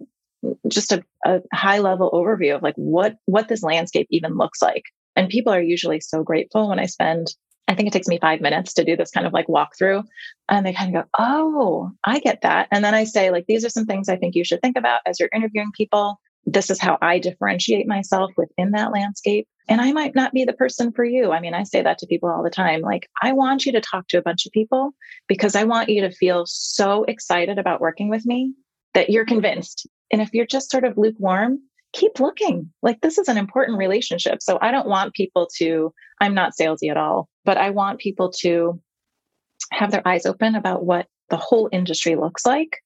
just 0.69 0.93
a, 0.93 1.03
a 1.25 1.41
high 1.55 1.79
level 1.79 2.11
overview 2.11 2.55
of 2.57 2.63
like 2.63 2.75
what, 2.77 3.17
what 3.27 3.49
this 3.49 3.63
landscape 3.63 4.09
even 4.11 4.37
looks 4.37 4.61
like. 4.61 4.85
And 5.17 5.29
people 5.29 5.53
are 5.53 5.63
usually 5.63 6.01
so 6.01 6.23
grateful 6.23 6.69
when 6.69 6.79
I 6.79 6.87
spend 6.87 7.29
I 7.69 7.75
think 7.75 7.89
it 7.89 7.93
takes 7.93 8.09
me 8.09 8.19
five 8.19 8.41
minutes 8.41 8.75
to 8.75 8.85
do 8.85 8.97
this 8.97 9.11
kind 9.11 9.27
of 9.27 9.33
like 9.33 9.47
walkthrough. 9.47 10.05
And 10.49 10.67
they 10.67 10.73
kind 10.73 10.95
of 10.95 11.05
go, 11.05 11.09
Oh, 11.19 11.91
I 12.05 12.19
get 12.19 12.43
that. 12.43 12.69
And 12.71 12.85
then 12.85 12.95
I 12.95 13.05
say, 13.05 13.31
like, 13.31 13.47
these 13.47 13.65
are 13.65 13.71
some 13.71 13.87
things 13.87 14.09
I 14.09 14.17
think 14.17 14.35
you 14.35 14.45
should 14.45 14.61
think 14.61 14.77
about 14.77 15.01
as 15.07 15.19
you're 15.19 15.31
interviewing 15.33 15.73
people. 15.77 16.21
This 16.45 16.71
is 16.71 16.81
how 16.81 16.99
I 17.01 17.19
differentiate 17.19 17.87
myself 17.87 18.33
within 18.37 18.73
that 18.73 18.93
landscape. 18.93 19.47
And 19.69 19.81
I 19.81 19.93
might 19.93 20.15
not 20.15 20.33
be 20.33 20.45
the 20.45 20.53
person 20.53 20.93
for 20.93 21.05
you. 21.05 21.31
I 21.31 21.41
mean, 21.41 21.55
I 21.55 21.63
say 21.63 21.83
that 21.83 21.99
to 21.99 22.07
people 22.07 22.29
all 22.29 22.43
the 22.43 22.51
time. 22.51 22.81
Like, 22.81 23.09
I 23.23 23.33
want 23.33 23.65
you 23.65 23.73
to 23.73 23.81
talk 23.81 24.09
to 24.09 24.19
a 24.19 24.23
bunch 24.23 24.45
of 24.45 24.53
people 24.53 24.91
because 25.29 25.55
I 25.55 25.65
want 25.65 25.89
you 25.89 26.01
to 26.03 26.11
feel 26.11 26.45
so 26.47 27.05
excited 27.05 27.59
about 27.59 27.81
working 27.81 28.09
with 28.09 28.27
me 28.27 28.55
that 28.95 29.09
you're 29.09 29.25
convinced. 29.25 29.87
And 30.13 30.21
if 30.21 30.35
you're 30.35 30.47
just 30.47 30.71
sort 30.71 30.85
of 30.85 30.99
lukewarm, 30.99 31.61
keep 31.93 32.21
looking. 32.21 32.73
Like 32.83 33.01
this 33.01 33.19
is 33.19 33.29
an 33.29 33.39
important 33.39 33.79
relationship. 33.79 34.43
So 34.43 34.59
I 34.61 34.71
don't 34.71 34.89
want 34.89 35.15
people 35.15 35.49
to, 35.59 35.93
I'm 36.21 36.35
not 36.35 36.53
salesy 36.59 36.91
at 36.91 36.97
all, 36.97 37.29
but 37.45 37.59
I 37.59 37.71
want 37.71 38.01
people 38.01 38.31
to 38.41 38.81
have 39.73 39.91
their 39.91 40.07
eyes 40.07 40.27
open 40.27 40.55
about 40.55 40.85
what 40.85 41.07
the 41.31 41.37
whole 41.37 41.69
industry 41.73 42.15
looks 42.17 42.45
like 42.45 42.79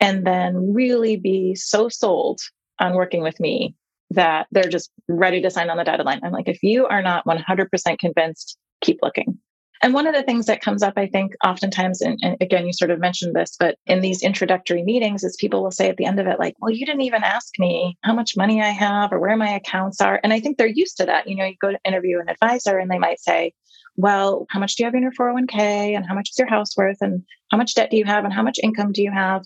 and 0.00 0.26
then 0.26 0.74
really 0.74 1.16
be 1.16 1.54
so 1.54 1.88
sold 1.88 2.40
on 2.78 2.94
working 2.94 3.22
with 3.22 3.40
me 3.40 3.74
that 4.10 4.46
they're 4.52 4.68
just 4.68 4.90
ready 5.08 5.40
to 5.42 5.50
sign 5.50 5.70
on 5.70 5.76
the 5.76 5.84
dotted 5.84 6.06
line. 6.06 6.20
I'm 6.22 6.32
like, 6.32 6.48
if 6.48 6.62
you 6.62 6.86
are 6.86 7.02
not 7.02 7.24
100% 7.26 7.98
convinced, 7.98 8.58
keep 8.80 8.98
looking. 9.02 9.38
And 9.82 9.94
one 9.94 10.06
of 10.06 10.14
the 10.14 10.22
things 10.22 10.46
that 10.46 10.62
comes 10.62 10.82
up, 10.82 10.94
I 10.96 11.06
think, 11.06 11.34
oftentimes, 11.44 12.00
and, 12.00 12.18
and, 12.22 12.36
again, 12.40 12.66
you 12.66 12.72
sort 12.72 12.90
of 12.90 12.98
mentioned 12.98 13.34
this, 13.34 13.56
but 13.58 13.76
in 13.86 14.00
these 14.00 14.22
introductory 14.22 14.82
meetings, 14.82 15.22
is 15.22 15.36
people 15.36 15.62
will 15.62 15.70
say 15.70 15.88
at 15.88 15.96
the 15.96 16.06
end 16.06 16.18
of 16.18 16.26
it, 16.26 16.38
like, 16.38 16.54
well, 16.60 16.70
you 16.70 16.86
didn't 16.86 17.02
even 17.02 17.22
ask 17.22 17.58
me 17.58 17.98
how 18.02 18.14
much 18.14 18.36
money 18.36 18.62
I 18.62 18.70
have 18.70 19.12
or 19.12 19.20
where 19.20 19.36
my 19.36 19.50
accounts 19.50 20.00
are. 20.00 20.20
And 20.22 20.32
I 20.32 20.40
think 20.40 20.56
they're 20.56 20.66
used 20.66 20.96
to 20.98 21.06
that. 21.06 21.28
You 21.28 21.36
know, 21.36 21.44
you 21.44 21.56
go 21.60 21.70
to 21.70 21.78
interview 21.84 22.20
an 22.20 22.28
advisor 22.28 22.78
and 22.78 22.90
they 22.90 22.98
might 22.98 23.20
say, 23.20 23.52
well, 23.96 24.46
how 24.50 24.60
much 24.60 24.76
do 24.76 24.82
you 24.82 24.86
have 24.86 24.94
in 24.94 25.02
your 25.02 25.12
401k 25.12 25.96
and 25.96 26.06
how 26.06 26.14
much 26.14 26.30
is 26.30 26.38
your 26.38 26.48
house 26.48 26.76
worth 26.76 26.98
and 27.00 27.22
how 27.50 27.58
much 27.58 27.74
debt 27.74 27.90
do 27.90 27.96
you 27.96 28.04
have 28.04 28.24
and 28.24 28.32
how 28.32 28.42
much 28.42 28.58
income 28.62 28.92
do 28.92 29.02
you 29.02 29.10
have? 29.10 29.44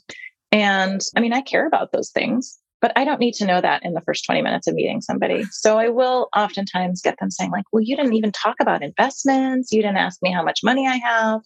And 0.53 1.01
I 1.17 1.21
mean, 1.21 1.33
I 1.33 1.41
care 1.41 1.67
about 1.67 1.93
those 1.93 2.11
things. 2.11 2.60
But 2.81 2.93
I 2.97 3.05
don't 3.05 3.21
need 3.21 3.35
to 3.35 3.47
know 3.47 3.61
that 3.61 3.85
in 3.85 3.93
the 3.93 4.01
first 4.01 4.25
20 4.25 4.43
minutes 4.43 4.67
of 4.67 4.75
meeting 4.75 5.01
somebody. 5.01 5.45
So 5.51 5.79
I 5.79 5.89
will 5.89 6.29
oftentimes 6.35 7.03
get 7.03 7.17
them 7.21 7.31
saying, 7.31 7.51
like, 7.51 7.67
well, 7.73 7.83
you 7.83 7.97
didn't 7.97 8.15
even 8.15 8.33
talk 8.33 8.57
about 8.61 8.83
investments. 8.83 9.71
You 9.71 9.83
didn't 9.83 9.99
ask 9.99 10.23
me 10.23 10.33
how 10.33 10.43
much 10.43 10.61
money 10.65 10.89
I 10.89 10.97
have. 10.97 11.41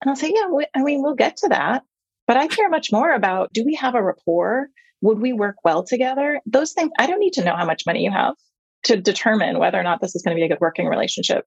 And 0.00 0.10
I'll 0.10 0.16
say, 0.16 0.32
yeah, 0.34 0.48
we, 0.48 0.66
I 0.74 0.82
mean, 0.82 1.02
we'll 1.02 1.14
get 1.14 1.36
to 1.38 1.48
that. 1.48 1.82
But 2.26 2.38
I 2.38 2.46
care 2.46 2.70
much 2.70 2.90
more 2.90 3.12
about 3.12 3.52
do 3.52 3.64
we 3.64 3.74
have 3.74 3.94
a 3.94 4.02
rapport? 4.02 4.68
Would 5.02 5.18
we 5.18 5.34
work 5.34 5.56
well 5.64 5.84
together? 5.84 6.40
Those 6.46 6.72
things, 6.72 6.90
I 6.98 7.06
don't 7.06 7.20
need 7.20 7.34
to 7.34 7.44
know 7.44 7.54
how 7.54 7.66
much 7.66 7.82
money 7.86 8.02
you 8.02 8.10
have 8.10 8.34
to 8.84 8.96
determine 8.96 9.58
whether 9.58 9.78
or 9.78 9.82
not 9.82 10.00
this 10.00 10.14
is 10.14 10.22
going 10.22 10.36
to 10.36 10.40
be 10.40 10.44
a 10.44 10.48
good 10.48 10.60
working 10.60 10.86
relationship. 10.86 11.44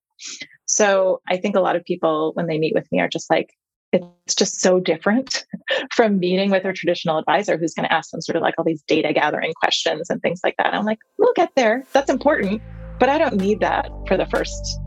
So 0.66 1.20
I 1.28 1.38
think 1.38 1.56
a 1.56 1.60
lot 1.60 1.76
of 1.76 1.84
people, 1.84 2.32
when 2.34 2.46
they 2.46 2.58
meet 2.58 2.74
with 2.74 2.86
me, 2.92 3.00
are 3.00 3.08
just 3.08 3.30
like, 3.30 3.50
it's 3.92 4.34
just 4.34 4.60
so 4.60 4.80
different 4.80 5.46
from 5.94 6.18
meeting 6.18 6.50
with 6.50 6.64
a 6.64 6.72
traditional 6.72 7.18
advisor 7.18 7.56
who's 7.56 7.74
going 7.74 7.88
to 7.88 7.92
ask 7.92 8.10
them 8.10 8.20
sort 8.20 8.36
of 8.36 8.42
like 8.42 8.54
all 8.58 8.64
these 8.64 8.82
data 8.82 9.12
gathering 9.12 9.52
questions 9.54 10.10
and 10.10 10.20
things 10.20 10.40
like 10.44 10.54
that. 10.58 10.74
I'm 10.74 10.84
like, 10.84 10.98
we'll 11.16 11.32
get 11.34 11.50
there. 11.56 11.84
That's 11.92 12.10
important, 12.10 12.60
but 12.98 13.08
I 13.08 13.18
don't 13.18 13.36
need 13.36 13.60
that 13.60 13.90
for 14.06 14.16
the 14.16 14.26
first 14.26 14.78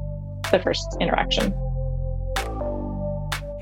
the 0.52 0.60
first 0.60 0.98
interaction. 1.00 1.54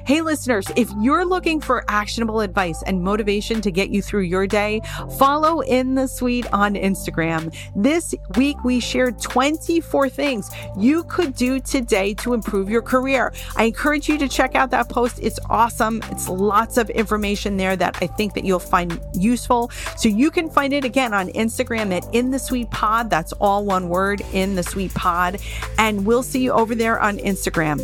Hey, 0.09 0.21
listeners, 0.21 0.65
if 0.75 0.89
you're 0.99 1.23
looking 1.23 1.61
for 1.61 1.85
actionable 1.87 2.41
advice 2.41 2.81
and 2.81 3.03
motivation 3.03 3.61
to 3.61 3.69
get 3.69 3.91
you 3.91 4.01
through 4.01 4.23
your 4.23 4.47
day, 4.47 4.81
follow 5.19 5.59
In 5.59 5.93
the 5.93 6.07
Suite 6.07 6.51
on 6.51 6.73
Instagram. 6.73 7.55
This 7.75 8.15
week, 8.35 8.57
we 8.63 8.79
shared 8.79 9.21
24 9.21 10.09
things 10.09 10.49
you 10.75 11.03
could 11.03 11.35
do 11.35 11.59
today 11.59 12.15
to 12.15 12.33
improve 12.33 12.71
your 12.71 12.81
career. 12.81 13.31
I 13.55 13.65
encourage 13.65 14.09
you 14.09 14.17
to 14.17 14.27
check 14.27 14.55
out 14.55 14.71
that 14.71 14.89
post. 14.89 15.19
It's 15.21 15.37
awesome. 15.47 16.01
It's 16.09 16.27
lots 16.27 16.77
of 16.77 16.89
information 16.89 17.57
there 17.57 17.75
that 17.75 17.95
I 18.01 18.07
think 18.07 18.33
that 18.33 18.43
you'll 18.43 18.57
find 18.57 18.99
useful. 19.13 19.69
So 19.95 20.09
you 20.09 20.31
can 20.31 20.49
find 20.49 20.73
it 20.73 20.85
again 20.85 21.13
on 21.13 21.27
Instagram 21.33 21.95
at 21.95 22.11
In 22.15 22.31
the 22.31 22.39
Suite 22.39 22.71
Pod. 22.71 23.11
That's 23.11 23.31
all 23.33 23.63
one 23.63 23.89
word, 23.89 24.23
In 24.33 24.55
the 24.55 24.63
Suite 24.63 24.95
Pod. 24.95 25.39
And 25.77 26.03
we'll 26.03 26.23
see 26.23 26.41
you 26.41 26.51
over 26.51 26.73
there 26.73 26.99
on 26.99 27.19
Instagram. 27.19 27.79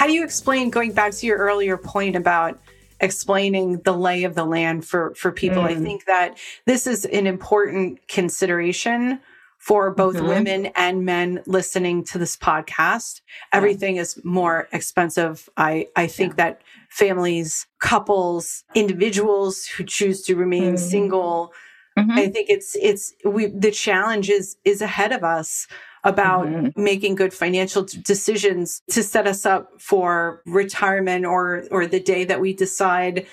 How 0.00 0.06
do 0.06 0.14
you 0.14 0.24
explain 0.24 0.70
going 0.70 0.92
back 0.92 1.12
to 1.12 1.26
your 1.26 1.36
earlier 1.36 1.76
point 1.76 2.16
about 2.16 2.58
explaining 3.00 3.82
the 3.82 3.92
lay 3.92 4.24
of 4.24 4.34
the 4.34 4.46
land 4.46 4.86
for 4.86 5.14
for 5.14 5.30
people? 5.30 5.62
Mm. 5.64 5.66
I 5.66 5.74
think 5.74 6.06
that 6.06 6.38
this 6.64 6.86
is 6.86 7.04
an 7.04 7.26
important 7.26 8.08
consideration 8.08 9.20
for 9.58 9.90
both 9.90 10.16
mm-hmm. 10.16 10.26
women 10.26 10.66
and 10.74 11.04
men 11.04 11.42
listening 11.44 12.02
to 12.04 12.18
this 12.18 12.34
podcast. 12.34 13.20
Everything 13.52 13.96
is 13.96 14.18
more 14.24 14.68
expensive. 14.72 15.50
I 15.58 15.88
I 15.94 16.06
think 16.06 16.32
yeah. 16.32 16.44
that 16.44 16.62
families, 16.88 17.66
couples, 17.78 18.64
individuals 18.74 19.66
who 19.66 19.84
choose 19.84 20.22
to 20.22 20.34
remain 20.34 20.76
mm. 20.76 20.78
single 20.78 21.52
Mm-hmm. 21.98 22.18
I 22.18 22.28
think 22.28 22.48
it's 22.48 22.76
it's 22.80 23.12
we 23.24 23.46
the 23.46 23.70
challenge 23.70 24.30
is 24.30 24.56
is 24.64 24.80
ahead 24.80 25.12
of 25.12 25.24
us 25.24 25.66
about 26.04 26.46
mm-hmm. 26.46 26.82
making 26.82 27.14
good 27.14 27.34
financial 27.34 27.86
decisions 28.04 28.82
to 28.90 29.02
set 29.02 29.26
us 29.26 29.44
up 29.44 29.68
for 29.78 30.42
retirement 30.46 31.26
or 31.26 31.64
or 31.70 31.86
the 31.86 32.00
day 32.00 32.24
that 32.24 32.40
we 32.40 32.54
decide 32.54 33.26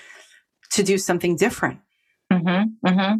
to 0.70 0.82
do 0.82 0.98
something 0.98 1.36
different. 1.36 1.80
Mm-hmm. 2.32 2.86
Mm-hmm. 2.86 3.14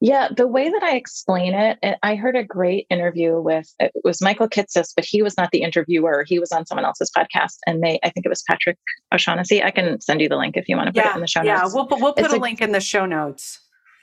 Yeah, 0.00 0.28
the 0.36 0.46
way 0.46 0.68
that 0.68 0.82
I 0.82 0.94
explain 0.94 1.54
it, 1.54 1.78
I 2.02 2.16
heard 2.16 2.36
a 2.36 2.44
great 2.44 2.86
interview 2.90 3.40
with 3.40 3.66
it 3.80 3.92
was 4.04 4.20
Michael 4.20 4.46
Kitces, 4.46 4.92
but 4.94 5.06
he 5.06 5.22
was 5.22 5.38
not 5.38 5.50
the 5.52 5.62
interviewer. 5.62 6.22
He 6.26 6.38
was 6.38 6.52
on 6.52 6.66
someone 6.66 6.84
else's 6.84 7.10
podcast, 7.16 7.56
and 7.66 7.82
they 7.82 7.98
I 8.02 8.10
think 8.10 8.26
it 8.26 8.28
was 8.28 8.42
Patrick 8.46 8.76
O'Shaughnessy. 9.12 9.62
I 9.62 9.70
can 9.70 9.98
send 10.02 10.20
you 10.20 10.28
the 10.28 10.36
link 10.36 10.58
if 10.58 10.68
you 10.68 10.76
want 10.76 10.88
to 10.88 10.92
put 10.92 11.02
yeah, 11.02 11.12
it 11.12 11.14
in 11.14 11.20
the 11.22 11.26
show 11.26 11.42
yeah, 11.42 11.60
notes. 11.60 11.74
Yeah, 11.74 11.74
we'll 11.74 12.00
we'll 12.02 12.12
put 12.12 12.26
it's 12.26 12.34
a 12.34 12.38
link 12.38 12.60
in 12.60 12.72
the 12.72 12.80
show 12.80 13.06
notes. 13.06 13.58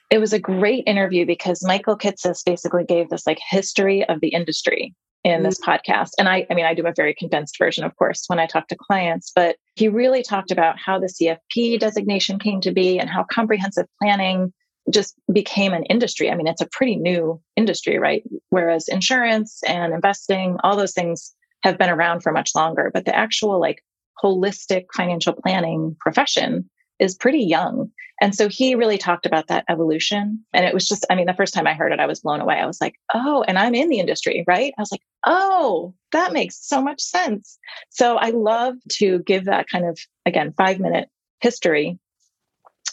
It 0.10 0.20
was 0.20 0.34
a 0.34 0.39
great 0.39 0.84
interview 0.86 1.26
because 1.26 1.63
Michael 1.63 1.98
Kitces 1.98 2.44
basically 2.46 2.84
gave 2.84 3.10
this 3.10 3.26
like 3.26 3.39
history 3.50 4.08
of 4.08 4.22
the 4.22 4.30
industry 4.30 4.94
in 5.24 5.32
mm-hmm. 5.32 5.44
this 5.44 5.60
podcast. 5.60 6.12
And 6.18 6.28
I, 6.28 6.46
I 6.50 6.54
mean, 6.54 6.66
I 6.66 6.74
do 6.74 6.86
a 6.86 6.94
very 6.96 7.13
condensed 7.13 7.58
version, 7.58 7.84
of 7.84 7.96
course, 7.96 8.26
when 8.28 8.39
I 8.39 8.46
talk 8.46 8.68
to 8.68 8.76
clients, 8.76 9.32
but 9.36 9.56
he 9.76 9.88
really 9.88 10.22
talked 10.22 10.52
about 10.52 10.78
how 10.78 11.00
the 11.00 11.08
CFP 11.08 11.80
designation 11.80 12.39
came 12.39 12.62
to 12.62 12.72
be 12.72 13.00
and 13.00 13.10
how 13.10 13.26
comprehensive 13.32 13.88
planning 14.02 14.54
just 14.89 15.16
became 15.32 15.74
an 15.74 15.84
industry. 15.86 16.30
I 16.30 16.36
mean, 16.36 16.48
it's 16.48 16.62
a 16.62 16.70
pretty 16.72 16.98
new 16.98 17.42
industry, 17.56 17.98
right? 17.98 18.24
Whereas 18.50 18.88
insurance 18.89 19.62
and 19.68 19.94
investing, 19.94 20.58
all 20.63 20.76
those 20.76 20.94
things 20.94 21.34
have 21.63 21.78
been 21.78 21.89
around 21.89 22.22
for 22.22 22.34
much 22.34 22.52
longer, 22.54 22.92
but 22.94 23.06
the 23.06 23.16
actual 23.16 23.60
like 23.60 23.82
holistic 24.22 24.86
financial 24.94 25.34
planning 25.34 25.96
profession 26.00 26.70
is 27.04 27.16
pretty 27.16 27.44
young. 27.44 27.92
And 28.22 28.34
so 28.34 28.48
he 28.48 28.76
really 28.76 28.98
talked 28.98 29.26
about 29.26 29.48
that 29.48 29.66
evolution. 29.70 30.44
And 30.54 30.66
it 30.66 30.74
was 30.74 30.88
just, 30.88 31.06
I 31.10 31.16
mean, 31.16 31.26
the 31.26 31.34
first 31.34 31.54
time 31.54 31.68
I 31.68 31.74
heard 31.74 31.92
it, 31.92 32.00
I 32.00 32.06
was 32.06 32.22
blown 32.22 32.39
away. 32.39 32.56
I 32.56 32.66
was 32.66 32.80
like, 32.80 32.96
oh, 33.13 33.44
and 33.48 33.60
I'm 33.60 33.76
in 33.76 33.89
the 33.89 34.00
industry, 34.00 34.46
right? 34.48 34.74
I 34.78 34.82
was 34.82 34.92
like, 34.92 35.02
oh, 35.26 35.94
that 36.13 36.32
makes 36.32 36.58
so 36.66 36.82
much 36.82 37.02
sense. 37.02 37.60
So 37.89 38.16
I 38.16 38.30
love 38.30 38.76
to 38.94 39.20
give 39.20 39.46
that 39.46 39.68
kind 39.68 39.86
of, 39.86 40.00
again, 40.26 40.54
five 40.58 40.80
minute 40.80 41.10
history 41.42 42.00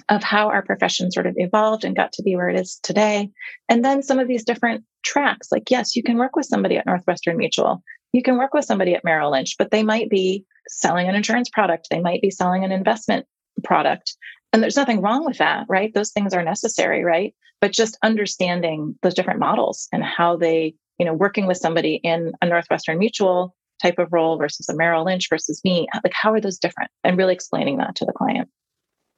of 0.08 0.24
how 0.24 0.48
our 0.48 0.62
profession 0.62 1.12
sort 1.12 1.26
of 1.26 1.34
evolved 1.36 1.84
and 1.84 1.94
got 1.94 2.12
to 2.12 2.22
be 2.22 2.34
where 2.34 2.48
it 2.48 2.58
is 2.58 2.80
today. 2.82 3.30
And 3.68 3.84
then 3.84 4.02
some 4.02 4.18
of 4.18 4.26
these 4.26 4.44
different 4.44 4.82
tracks, 5.04 5.52
like, 5.52 5.70
yes, 5.70 5.94
you 5.94 6.02
can 6.02 6.18
work 6.18 6.34
with 6.34 6.46
somebody 6.46 6.76
at 6.76 6.86
Northwestern 6.86 7.36
Mutual. 7.36 7.82
You 8.12 8.22
can 8.22 8.38
work 8.38 8.52
with 8.52 8.64
somebody 8.64 8.94
at 8.94 9.04
Merrill 9.04 9.30
Lynch, 9.30 9.54
but 9.58 9.70
they 9.70 9.84
might 9.84 10.10
be 10.10 10.44
selling 10.66 11.08
an 11.08 11.14
insurance 11.14 11.48
product. 11.48 11.86
They 11.88 12.00
might 12.00 12.22
be 12.22 12.30
selling 12.30 12.64
an 12.64 12.72
investment 12.72 13.26
product. 13.60 14.16
And 14.52 14.62
there's 14.62 14.76
nothing 14.76 15.00
wrong 15.00 15.24
with 15.24 15.38
that, 15.38 15.66
right? 15.68 15.92
Those 15.94 16.10
things 16.10 16.34
are 16.34 16.42
necessary, 16.42 17.04
right? 17.04 17.34
But 17.60 17.72
just 17.72 17.98
understanding 18.02 18.96
those 19.02 19.14
different 19.14 19.40
models 19.40 19.86
and 19.92 20.02
how 20.02 20.36
they, 20.36 20.74
you 20.98 21.06
know, 21.06 21.14
working 21.14 21.46
with 21.46 21.58
somebody 21.58 22.00
in 22.02 22.32
a 22.42 22.46
Northwestern 22.46 22.98
Mutual 22.98 23.54
type 23.80 23.98
of 23.98 24.12
role 24.12 24.38
versus 24.38 24.68
a 24.68 24.74
Merrill 24.74 25.04
Lynch 25.04 25.28
versus 25.30 25.60
me, 25.64 25.88
like 26.04 26.12
how 26.12 26.32
are 26.32 26.40
those 26.40 26.58
different? 26.58 26.90
And 27.04 27.16
really 27.16 27.34
explaining 27.34 27.78
that 27.78 27.96
to 27.96 28.04
the 28.04 28.12
client. 28.12 28.48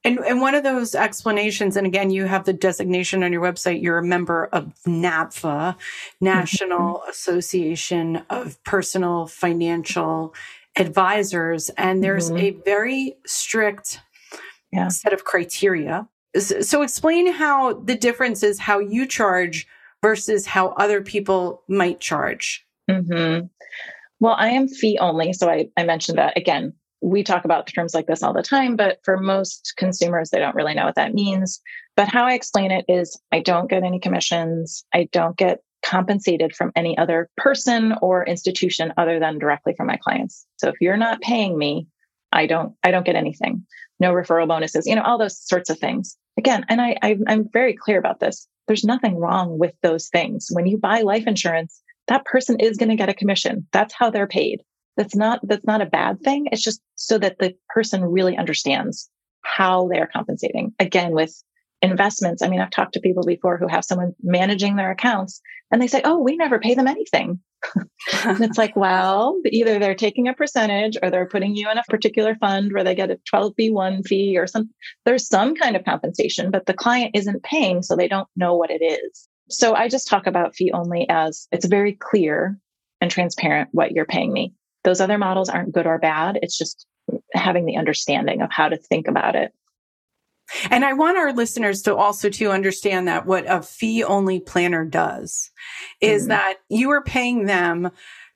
And, 0.04 0.18
and 0.18 0.40
one 0.40 0.56
of 0.56 0.64
those 0.64 0.96
explanations, 0.96 1.76
and 1.76 1.86
again, 1.86 2.10
you 2.10 2.24
have 2.26 2.44
the 2.44 2.52
designation 2.52 3.22
on 3.22 3.32
your 3.32 3.42
website, 3.42 3.82
you're 3.82 3.98
a 3.98 4.04
member 4.04 4.46
of 4.46 4.72
NAPFA, 4.86 5.76
National 6.20 6.98
mm-hmm. 6.98 7.10
Association 7.10 8.22
of 8.28 8.62
Personal 8.64 9.28
Financial 9.28 10.34
Advisors. 10.76 11.68
And 11.70 12.02
there's 12.02 12.30
mm-hmm. 12.30 12.58
a 12.58 12.62
very 12.64 13.16
strict 13.24 14.00
yeah. 14.72 14.88
set 14.88 15.12
of 15.12 15.24
criteria. 15.24 16.08
So 16.38 16.82
explain 16.82 17.30
how 17.32 17.74
the 17.74 17.94
difference 17.94 18.42
is 18.42 18.58
how 18.58 18.78
you 18.78 19.06
charge 19.06 19.66
versus 20.02 20.46
how 20.46 20.68
other 20.70 21.02
people 21.02 21.62
might 21.68 22.00
charge. 22.00 22.66
Mm-hmm. 22.90 23.46
Well, 24.20 24.34
I 24.38 24.48
am 24.48 24.68
fee 24.68 24.98
only. 24.98 25.32
So 25.32 25.50
I, 25.50 25.68
I 25.76 25.84
mentioned 25.84 26.18
that 26.18 26.36
again. 26.36 26.72
We 27.00 27.22
talk 27.24 27.44
about 27.44 27.66
terms 27.66 27.94
like 27.94 28.06
this 28.06 28.22
all 28.22 28.32
the 28.32 28.42
time, 28.42 28.76
but 28.76 29.00
for 29.04 29.18
most 29.18 29.74
consumers, 29.76 30.30
they 30.30 30.38
don't 30.38 30.54
really 30.54 30.74
know 30.74 30.84
what 30.84 30.94
that 30.94 31.14
means. 31.14 31.60
But 31.96 32.08
how 32.08 32.24
I 32.24 32.34
explain 32.34 32.70
it 32.70 32.84
is 32.88 33.20
I 33.32 33.40
don't 33.40 33.68
get 33.68 33.82
any 33.82 33.98
commissions. 33.98 34.84
I 34.94 35.08
don't 35.12 35.36
get 35.36 35.62
compensated 35.84 36.54
from 36.54 36.72
any 36.76 36.96
other 36.96 37.28
person 37.36 37.94
or 38.00 38.24
institution 38.24 38.94
other 38.96 39.18
than 39.18 39.38
directly 39.38 39.74
from 39.76 39.88
my 39.88 39.96
clients. 39.96 40.46
So 40.56 40.68
if 40.68 40.76
you're 40.80 40.96
not 40.96 41.20
paying 41.20 41.58
me, 41.58 41.88
I 42.32 42.46
don't 42.46 42.74
I 42.82 42.90
don't 42.90 43.06
get 43.06 43.16
anything. 43.16 43.66
No 44.00 44.12
referral 44.12 44.48
bonuses, 44.48 44.86
you 44.86 44.96
know, 44.96 45.02
all 45.02 45.18
those 45.18 45.38
sorts 45.38 45.70
of 45.70 45.78
things. 45.78 46.16
Again, 46.38 46.64
and 46.68 46.80
I, 46.80 46.96
I 47.02 47.18
I'm 47.28 47.48
very 47.52 47.74
clear 47.74 47.98
about 47.98 48.20
this. 48.20 48.48
There's 48.66 48.84
nothing 48.84 49.16
wrong 49.16 49.58
with 49.58 49.74
those 49.82 50.08
things. 50.08 50.48
When 50.50 50.66
you 50.66 50.78
buy 50.78 51.02
life 51.02 51.26
insurance, 51.26 51.82
that 52.08 52.24
person 52.24 52.58
is 52.58 52.76
going 52.76 52.88
to 52.88 52.96
get 52.96 53.08
a 53.08 53.14
commission. 53.14 53.66
That's 53.72 53.94
how 53.94 54.10
they're 54.10 54.26
paid. 54.26 54.62
That's 54.96 55.14
not 55.14 55.40
that's 55.42 55.66
not 55.66 55.82
a 55.82 55.86
bad 55.86 56.20
thing. 56.22 56.48
It's 56.52 56.62
just 56.62 56.80
so 56.96 57.18
that 57.18 57.38
the 57.38 57.54
person 57.68 58.04
really 58.04 58.36
understands 58.36 59.10
how 59.42 59.88
they're 59.88 60.10
compensating. 60.12 60.72
Again, 60.78 61.12
with 61.12 61.42
investments. 61.82 62.42
I 62.42 62.48
mean, 62.48 62.60
I've 62.60 62.70
talked 62.70 62.94
to 62.94 63.00
people 63.00 63.24
before 63.24 63.58
who 63.58 63.66
have 63.66 63.84
someone 63.84 64.14
managing 64.22 64.76
their 64.76 64.92
accounts 64.92 65.40
and 65.70 65.82
they 65.82 65.88
say, 65.88 66.00
Oh, 66.04 66.18
we 66.18 66.36
never 66.36 66.58
pay 66.58 66.74
them 66.74 66.86
anything. 66.86 67.40
And 68.24 68.42
it's 68.42 68.58
like, 68.58 68.74
well, 68.76 69.40
either 69.46 69.78
they're 69.78 69.94
taking 69.94 70.28
a 70.28 70.34
percentage 70.34 70.96
or 71.02 71.10
they're 71.10 71.28
putting 71.28 71.54
you 71.54 71.70
in 71.70 71.78
a 71.78 71.82
particular 71.88 72.34
fund 72.36 72.72
where 72.72 72.84
they 72.84 72.94
get 72.94 73.10
a 73.10 73.18
12B1 73.32 74.06
fee 74.06 74.36
or 74.36 74.46
some, 74.46 74.70
there's 75.04 75.28
some 75.28 75.54
kind 75.54 75.76
of 75.76 75.84
compensation, 75.84 76.50
but 76.50 76.66
the 76.66 76.74
client 76.74 77.12
isn't 77.14 77.42
paying. 77.42 77.82
So 77.82 77.96
they 77.96 78.08
don't 78.08 78.28
know 78.36 78.56
what 78.56 78.70
it 78.70 78.82
is. 78.82 79.28
So 79.48 79.74
I 79.74 79.88
just 79.88 80.08
talk 80.08 80.26
about 80.26 80.54
fee 80.54 80.72
only 80.72 81.06
as 81.08 81.46
it's 81.52 81.66
very 81.66 81.92
clear 81.92 82.58
and 83.00 83.10
transparent 83.10 83.68
what 83.72 83.92
you're 83.92 84.06
paying 84.06 84.32
me. 84.32 84.54
Those 84.84 85.00
other 85.00 85.18
models 85.18 85.48
aren't 85.48 85.72
good 85.72 85.86
or 85.86 85.98
bad. 85.98 86.38
It's 86.42 86.56
just 86.56 86.86
having 87.34 87.66
the 87.66 87.76
understanding 87.76 88.42
of 88.42 88.50
how 88.50 88.68
to 88.68 88.76
think 88.76 89.08
about 89.08 89.36
it. 89.36 89.52
And 90.70 90.84
I 90.84 90.92
want 90.92 91.18
our 91.18 91.32
listeners 91.32 91.82
to 91.82 91.96
also 91.96 92.28
to 92.30 92.50
understand 92.50 93.08
that 93.08 93.26
what 93.26 93.44
a 93.48 93.62
fee 93.62 94.04
only 94.04 94.40
planner 94.40 94.84
does 94.84 95.50
is 96.00 96.22
mm-hmm. 96.22 96.28
that 96.30 96.58
you 96.68 96.90
are 96.90 97.02
paying 97.02 97.46
them 97.46 97.90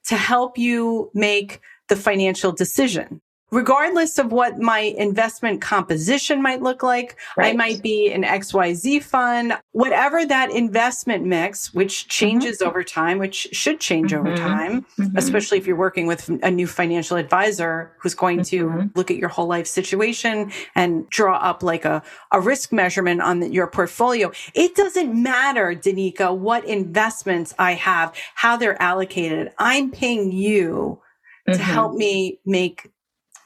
to 0.07 0.16
help 0.16 0.59
you 0.59 1.11
make 1.14 1.61
the 1.88 1.96
financial 1.96 2.52
decision 2.52 3.20
regardless 3.57 4.19
of 4.19 4.33
what 4.33 4.59
my 4.59 4.81
investment 4.99 5.62
composition 5.62 6.42
might 6.42 6.61
look 6.61 6.83
like. 6.83 7.16
Right. 7.38 7.55
I 7.55 7.57
might 7.57 7.83
be 7.83 8.12
an 8.12 8.23
XYZ 8.23 9.03
fund, 9.03 9.55
whatever 9.73 10.27
that 10.27 10.51
investment 10.51 11.25
mix, 11.25 11.73
which 11.73 12.01
mm-hmm. 12.01 12.09
changes 12.11 12.59
mm-hmm. 12.59 12.69
over 12.69 12.85
time, 12.85 13.16
which 13.19 13.49
should 13.53 13.81
change 13.81 14.12
mm-hmm. 14.12 14.27
over 14.27 14.37
time, 14.37 14.85
mm-hmm. 15.01 15.16
especially 15.16 15.57
if 15.57 15.66
you're 15.66 15.75
working 15.75 16.07
with 16.07 16.29
a 16.42 16.51
new 16.51 16.66
financial 16.66 17.16
advisor 17.16 17.97
who's 17.99 18.14
going 18.14 18.42
to 18.42 18.66
mm-hmm. 18.66 18.87
look 18.95 19.11
at 19.11 19.16
your 19.16 19.31
whole 19.31 19.47
life 19.47 19.66
situation 19.66 20.53
and 20.75 21.09
draw 21.09 21.38
up 21.38 21.62
like 21.62 21.87
a, 21.87 22.03
a 22.33 22.40
risk 22.40 22.75
measurement 22.75 23.23
on 23.23 23.40
the, 23.40 23.49
your 23.49 23.69
portfolio. 23.69 24.31
It 24.53 24.75
doesn't 24.75 25.14
matter, 25.14 25.75
Danica, 25.75 26.37
what 26.37 26.62
investments 26.66 27.55
I 27.59 27.73
have, 27.73 28.14
how 28.35 28.59
they're 28.59 28.81
allocated. 28.83 29.53
I'm 29.59 29.90
paying 29.90 30.31
you 30.31 31.01
to 31.47 31.53
mm-hmm. 31.53 31.62
help 31.62 31.95
me 31.95 32.38
make 32.45 32.90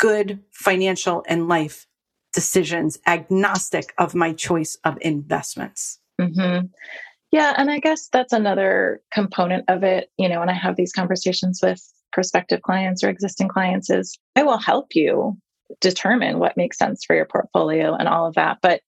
good 0.00 0.40
financial 0.50 1.22
and 1.28 1.46
life 1.46 1.86
decisions, 2.32 2.98
agnostic 3.06 3.92
of 3.98 4.14
my 4.14 4.32
choice 4.32 4.78
of 4.84 4.96
investments. 5.00 6.00
Mm-hmm. 6.20 6.66
Yeah. 7.30 7.54
And 7.56 7.70
I 7.70 7.78
guess 7.78 8.08
that's 8.08 8.32
another 8.32 9.02
component 9.12 9.64
of 9.68 9.84
it. 9.84 10.10
You 10.18 10.28
know, 10.28 10.40
when 10.40 10.48
I 10.48 10.54
have 10.54 10.76
these 10.76 10.92
conversations 10.92 11.60
with 11.62 11.80
prospective 12.12 12.62
clients 12.62 13.04
or 13.04 13.08
existing 13.08 13.48
clients, 13.48 13.90
is 13.90 14.18
I 14.34 14.42
will 14.42 14.58
help 14.58 14.94
you 14.94 15.36
determine 15.80 16.38
what 16.38 16.56
makes 16.56 16.78
sense 16.78 17.04
for 17.04 17.14
your 17.14 17.26
portfolio 17.26 17.94
and 17.94 18.08
all 18.08 18.26
of 18.26 18.34
that. 18.34 18.58
But 18.62 18.80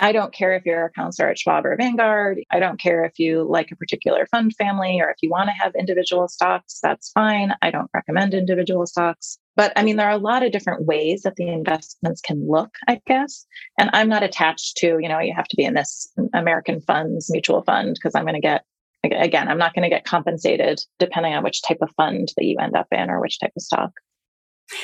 I 0.00 0.12
don't 0.12 0.32
care 0.32 0.54
if 0.54 0.64
your 0.64 0.86
accounts 0.86 1.20
are 1.20 1.28
at 1.28 1.38
Schwab 1.38 1.64
or 1.64 1.76
Vanguard. 1.76 2.40
I 2.50 2.58
don't 2.58 2.78
care 2.80 3.04
if 3.04 3.18
you 3.18 3.46
like 3.48 3.70
a 3.70 3.76
particular 3.76 4.26
fund 4.26 4.54
family 4.56 5.00
or 5.00 5.10
if 5.10 5.16
you 5.22 5.30
want 5.30 5.48
to 5.48 5.52
have 5.52 5.74
individual 5.74 6.28
stocks, 6.28 6.78
that's 6.82 7.10
fine. 7.12 7.54
I 7.62 7.70
don't 7.70 7.90
recommend 7.94 8.34
individual 8.34 8.86
stocks. 8.86 9.38
But 9.54 9.72
I 9.76 9.82
mean, 9.82 9.96
there 9.96 10.08
are 10.08 10.12
a 10.12 10.18
lot 10.18 10.42
of 10.42 10.52
different 10.52 10.86
ways 10.86 11.22
that 11.22 11.36
the 11.36 11.48
investments 11.48 12.20
can 12.20 12.46
look, 12.48 12.74
I 12.88 13.00
guess. 13.06 13.46
And 13.78 13.90
I'm 13.92 14.08
not 14.08 14.22
attached 14.22 14.76
to, 14.78 14.98
you 15.00 15.08
know, 15.08 15.18
you 15.18 15.34
have 15.34 15.48
to 15.48 15.56
be 15.56 15.64
in 15.64 15.74
this 15.74 16.12
American 16.34 16.80
funds 16.80 17.30
mutual 17.30 17.62
fund 17.62 17.94
because 17.94 18.14
I'm 18.14 18.24
going 18.24 18.34
to 18.34 18.40
get, 18.40 18.64
again, 19.04 19.48
I'm 19.48 19.58
not 19.58 19.74
going 19.74 19.84
to 19.84 19.94
get 19.94 20.04
compensated 20.04 20.80
depending 20.98 21.34
on 21.34 21.42
which 21.42 21.62
type 21.62 21.78
of 21.80 21.90
fund 21.96 22.28
that 22.36 22.44
you 22.44 22.58
end 22.58 22.76
up 22.76 22.88
in 22.92 23.08
or 23.08 23.20
which 23.20 23.40
type 23.40 23.52
of 23.56 23.62
stock. 23.62 23.92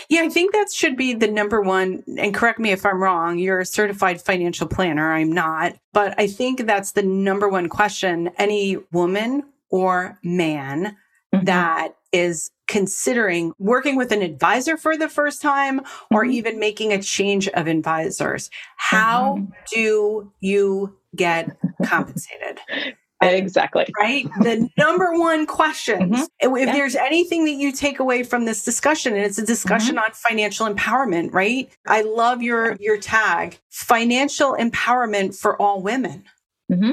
Yeah, 0.09 0.23
I 0.23 0.29
think 0.29 0.53
that 0.53 0.71
should 0.73 0.97
be 0.97 1.15
the 1.15 1.29
number 1.29 1.61
one. 1.61 2.03
And 2.19 2.35
correct 2.35 2.59
me 2.59 2.71
if 2.71 2.87
I'm 2.87 3.03
wrong. 3.03 3.39
You're 3.39 3.61
a 3.61 3.67
certified 3.67 4.23
financial 4.23 4.67
planner. 4.67 5.13
I'm 5.13 5.33
not. 5.33 5.77
But 5.93 6.15
I 6.19 6.27
think 6.27 6.67
that's 6.67 6.93
the 6.93 7.03
number 7.03 7.49
one 7.49 7.69
question 7.69 8.31
any 8.39 8.79
woman 8.93 9.45
or 9.71 10.19
man 10.23 10.97
mm-hmm. 11.35 11.45
that 11.45 11.97
is 12.13 12.51
considering 12.69 13.53
working 13.59 13.97
with 13.97 14.13
an 14.13 14.23
advisor 14.23 14.77
for 14.77 14.97
the 14.97 15.09
first 15.09 15.43
time 15.43 15.81
or 16.11 16.23
mm-hmm. 16.23 16.33
even 16.33 16.59
making 16.59 16.93
a 16.93 17.03
change 17.03 17.49
of 17.49 17.67
advisors. 17.67 18.51
How 18.77 19.37
mm-hmm. 19.39 19.53
do 19.73 20.33
you 20.41 20.97
get 21.17 21.57
compensated? 21.85 22.61
Exactly. 23.23 23.87
Right? 23.99 24.27
The 24.41 24.69
number 24.77 25.13
one 25.19 25.47
questions. 25.47 26.13
Mm-hmm. 26.17 26.57
If 26.57 26.67
yeah. 26.67 26.73
there's 26.73 26.95
anything 26.95 27.45
that 27.45 27.53
you 27.53 27.73
take 27.73 27.99
away 27.99 28.23
from 28.23 28.45
this 28.45 28.65
discussion, 28.65 29.15
and 29.15 29.25
it's 29.25 29.39
a 29.39 29.47
discussion 29.47 29.97
mm-hmm. 29.97 30.05
on 30.05 30.13
financial 30.13 30.69
empowerment, 30.69 31.33
right? 31.33 31.71
I 31.87 32.03
love 32.03 32.43
your 32.43 32.77
your 32.81 32.99
tag, 32.99 33.59
financial 33.71 34.55
empowerment 34.55 35.37
for 35.39 35.61
all 35.61 35.83
women. 35.83 36.25
Mm-hmm. 36.71 36.93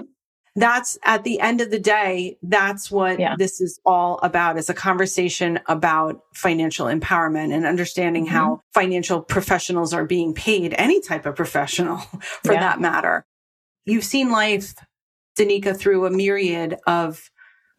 that's 0.55 0.97
at 1.03 1.23
the 1.23 1.39
end 1.39 1.61
of 1.61 1.71
the 1.71 1.79
day, 1.79 2.37
that's 2.41 2.91
what 2.91 3.17
yeah. 3.17 3.35
this 3.37 3.61
is 3.61 3.79
all 3.85 4.19
about 4.23 4.57
is 4.57 4.69
a 4.69 4.73
conversation 4.73 5.59
about 5.67 6.21
financial 6.33 6.87
empowerment 6.87 7.53
and 7.53 7.65
understanding 7.65 8.25
mm-hmm. 8.25 8.35
how 8.35 8.61
financial 8.73 9.21
professionals 9.21 9.93
are 9.93 10.05
being 10.05 10.33
paid, 10.33 10.73
any 10.77 10.99
type 10.99 11.25
of 11.25 11.35
professional 11.35 11.97
for 12.43 12.53
yeah. 12.53 12.59
that 12.59 12.81
matter. 12.81 13.25
You've 13.85 14.03
seen 14.03 14.31
life, 14.31 14.73
Danica, 15.39 15.77
through 15.77 16.05
a 16.05 16.11
myriad 16.11 16.77
of 16.85 17.29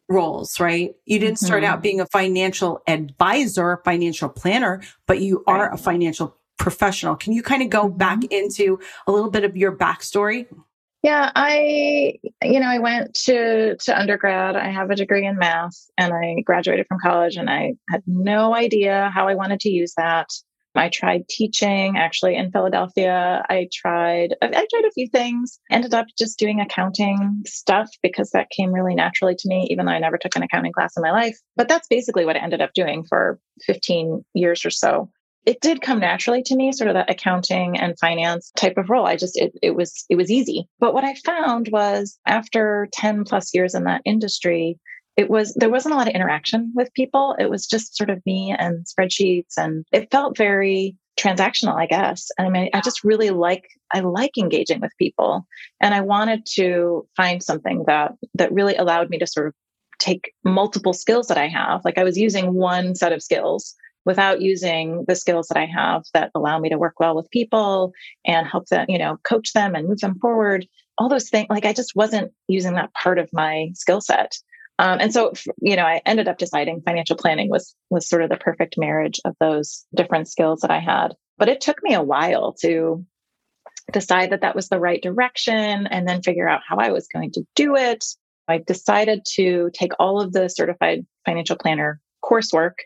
roles, 0.09 0.59
right? 0.59 0.94
You 1.07 1.18
didn't 1.18 1.37
mm-hmm. 1.37 1.46
start 1.46 1.64
out 1.64 1.83
being 1.83 2.01
a 2.01 2.07
financial 2.07 2.83
advisor, 2.87 3.81
financial 3.85 4.29
planner, 4.29 4.83
but 5.07 5.20
you 5.20 5.44
are 5.46 5.68
right. 5.68 5.75
a 5.75 5.77
financial 5.77 6.37
professional. 6.59 7.16
Can 7.16 7.33
you 7.33 7.42
kind 7.42 7.62
of 7.62 7.70
go 7.70 7.88
mm-hmm. 7.88 7.96
back 7.96 8.25
into 8.31 8.81
a 9.07 9.12
little 9.12 9.31
bit 9.31 9.44
of 9.44 9.57
your 9.57 9.77
backstory? 9.77 10.46
Yeah, 11.03 11.33
I 11.35 12.18
you 12.42 12.61
know, 12.61 12.66
I 12.66 12.79
went 12.79 13.14
to 13.25 13.77
to 13.77 13.99
undergrad. 13.99 14.57
I 14.57 14.68
have 14.68 14.90
a 14.90 14.96
degree 14.96 15.27
in 15.27 15.38
math 15.38 15.87
and 15.96 16.12
I 16.12 16.42
graduated 16.44 16.87
from 16.88 16.99
college 17.01 17.37
and 17.37 17.49
I 17.49 17.75
had 17.88 18.03
no 18.07 18.55
idea 18.55 19.11
how 19.14 19.27
I 19.27 19.35
wanted 19.35 19.61
to 19.61 19.70
use 19.70 19.94
that. 19.96 20.29
I 20.74 20.88
tried 20.88 21.28
teaching 21.28 21.96
actually 21.96 22.37
in 22.37 22.52
Philadelphia. 22.52 23.44
I 23.48 23.68
tried 23.72 24.35
I 24.42 24.48
tried 24.48 24.85
a 24.87 24.92
few 24.92 25.09
things. 25.09 25.59
Ended 25.70 25.94
up 25.94 26.06
just 26.18 26.38
doing 26.38 26.61
accounting 26.61 27.42
stuff 27.46 27.88
because 28.02 28.30
that 28.30 28.50
came 28.50 28.72
really 28.72 28.94
naturally 28.94 29.35
to 29.37 29.48
me 29.48 29.66
even 29.70 29.87
though 29.87 29.92
I 29.92 29.98
never 29.98 30.18
took 30.18 30.37
an 30.37 30.42
accounting 30.42 30.72
class 30.72 30.96
in 30.96 31.02
my 31.02 31.11
life. 31.11 31.38
But 31.56 31.68
that's 31.68 31.88
basically 31.88 32.24
what 32.24 32.37
I 32.37 32.40
ended 32.40 32.61
up 32.61 32.72
doing 32.74 33.04
for 33.09 33.38
15 33.66 34.24
years 34.35 34.64
or 34.64 34.70
so 34.70 35.11
it 35.46 35.61
did 35.61 35.80
come 35.80 36.00
naturally 36.00 36.42
to 36.42 36.56
me, 36.56 36.72
sort 36.72 36.88
of 36.88 36.94
that 36.94 37.11
accounting 37.11 37.78
and 37.78 37.98
finance 37.98 38.52
type 38.56 38.76
of 38.76 38.90
role. 38.90 39.06
I 39.06 39.16
just, 39.16 39.38
it, 39.38 39.52
it 39.62 39.74
was, 39.74 40.04
it 40.11 40.16
was 40.16 40.30
easy. 40.30 40.68
But 40.78 40.92
what 40.92 41.04
I 41.04 41.14
found 41.14 41.68
was 41.72 42.18
after 42.26 42.88
10 42.92 43.24
plus 43.24 43.54
years 43.54 43.74
in 43.74 43.85
that 43.85 44.02
industry, 44.04 44.78
it 45.16 45.29
was, 45.29 45.55
there 45.55 45.70
wasn't 45.70 45.94
a 45.94 45.99
lot 45.99 46.09
of 46.09 46.14
interaction 46.14 46.73
with 46.75 46.92
people. 46.94 47.37
It 47.38 47.51
was 47.51 47.66
just 47.66 47.96
sort 47.96 48.11
of 48.11 48.25
me 48.25 48.55
and 48.59 48.87
spreadsheets 48.87 49.57
and 49.57 49.85
it 49.92 50.11
felt 50.11 50.37
very 50.37 50.96
transactional, 51.18 51.75
I 51.75 51.87
guess. 51.87 52.29
And 52.38 52.46
I 52.46 52.51
mean, 52.51 52.70
I 52.73 52.81
just 52.81 53.05
really 53.05 53.31
like, 53.31 53.68
I 53.92 54.01
like 54.01 54.38
engaging 54.38 54.81
with 54.81 54.92
people 54.99 55.46
and 55.81 55.94
I 55.94 56.01
wanted 56.01 56.46
to 56.55 57.07
find 57.16 57.42
something 57.42 57.85
that, 57.87 58.12
that 58.35 58.53
really 58.53 58.77
allowed 58.77 59.11
me 59.11 59.18
to 59.18 59.27
sort 59.27 59.49
of 59.49 59.55
take 59.99 60.33
multiple 60.44 60.94
skills 60.94 61.27
that 61.27 61.38
I 61.38 61.49
have. 61.49 61.85
Like 61.85 61.99
I 61.99 62.05
was 62.05 62.16
using 62.16 62.55
one 62.55 62.94
set 62.94 63.12
of 63.12 63.23
skills 63.23 63.75
without 64.07 64.40
using 64.40 65.05
the 65.07 65.14
skills 65.14 65.49
that 65.49 65.59
I 65.59 65.66
have 65.66 66.05
that 66.14 66.31
allow 66.35 66.59
me 66.59 66.70
to 66.70 66.79
work 66.79 66.99
well 66.99 67.14
with 67.14 67.31
people 67.31 67.92
and 68.25 68.46
help 68.46 68.66
them, 68.68 68.87
you 68.88 68.99
know, 68.99 69.18
coach 69.25 69.53
them 69.53 69.75
and 69.75 69.87
move 69.87 70.01
them 70.01 70.18
forward. 70.20 70.66
All 70.96 71.09
those 71.09 71.29
things, 71.29 71.49
like 71.51 71.66
I 71.66 71.73
just 71.73 71.94
wasn't 71.94 72.33
using 72.49 72.75
that 72.75 72.94
part 72.94 73.18
of 73.18 73.29
my 73.33 73.70
skill 73.75 74.01
set. 74.01 74.38
Um, 74.81 74.99
and 74.99 75.12
so, 75.12 75.33
you 75.61 75.77
know, 75.77 75.85
I 75.85 76.01
ended 76.07 76.27
up 76.27 76.38
deciding 76.38 76.81
financial 76.81 77.14
planning 77.14 77.51
was 77.51 77.77
was 77.90 78.09
sort 78.09 78.23
of 78.23 78.31
the 78.31 78.38
perfect 78.38 78.79
marriage 78.79 79.21
of 79.27 79.37
those 79.38 79.85
different 79.95 80.27
skills 80.27 80.61
that 80.61 80.71
I 80.71 80.79
had. 80.79 81.09
But 81.37 81.51
it 81.51 81.61
took 81.61 81.83
me 81.83 81.93
a 81.93 82.03
while 82.03 82.55
to 82.62 83.05
decide 83.93 84.31
that 84.31 84.40
that 84.40 84.57
was 84.57 84.71
the 84.71 84.81
right 84.81 85.03
direction 85.03 85.87
and 85.87 86.09
then 86.09 86.23
figure 86.23 86.49
out 86.49 86.62
how 86.66 86.79
I 86.79 86.93
was 86.93 87.09
going 87.12 87.31
to 87.33 87.45
do 87.55 87.77
it. 87.77 88.07
I 88.49 88.57
decided 88.57 89.27
to 89.35 89.71
take 89.75 89.93
all 89.99 90.19
of 90.19 90.33
the 90.33 90.49
certified 90.49 91.05
financial 91.27 91.57
planner 91.57 92.01
coursework 92.25 92.77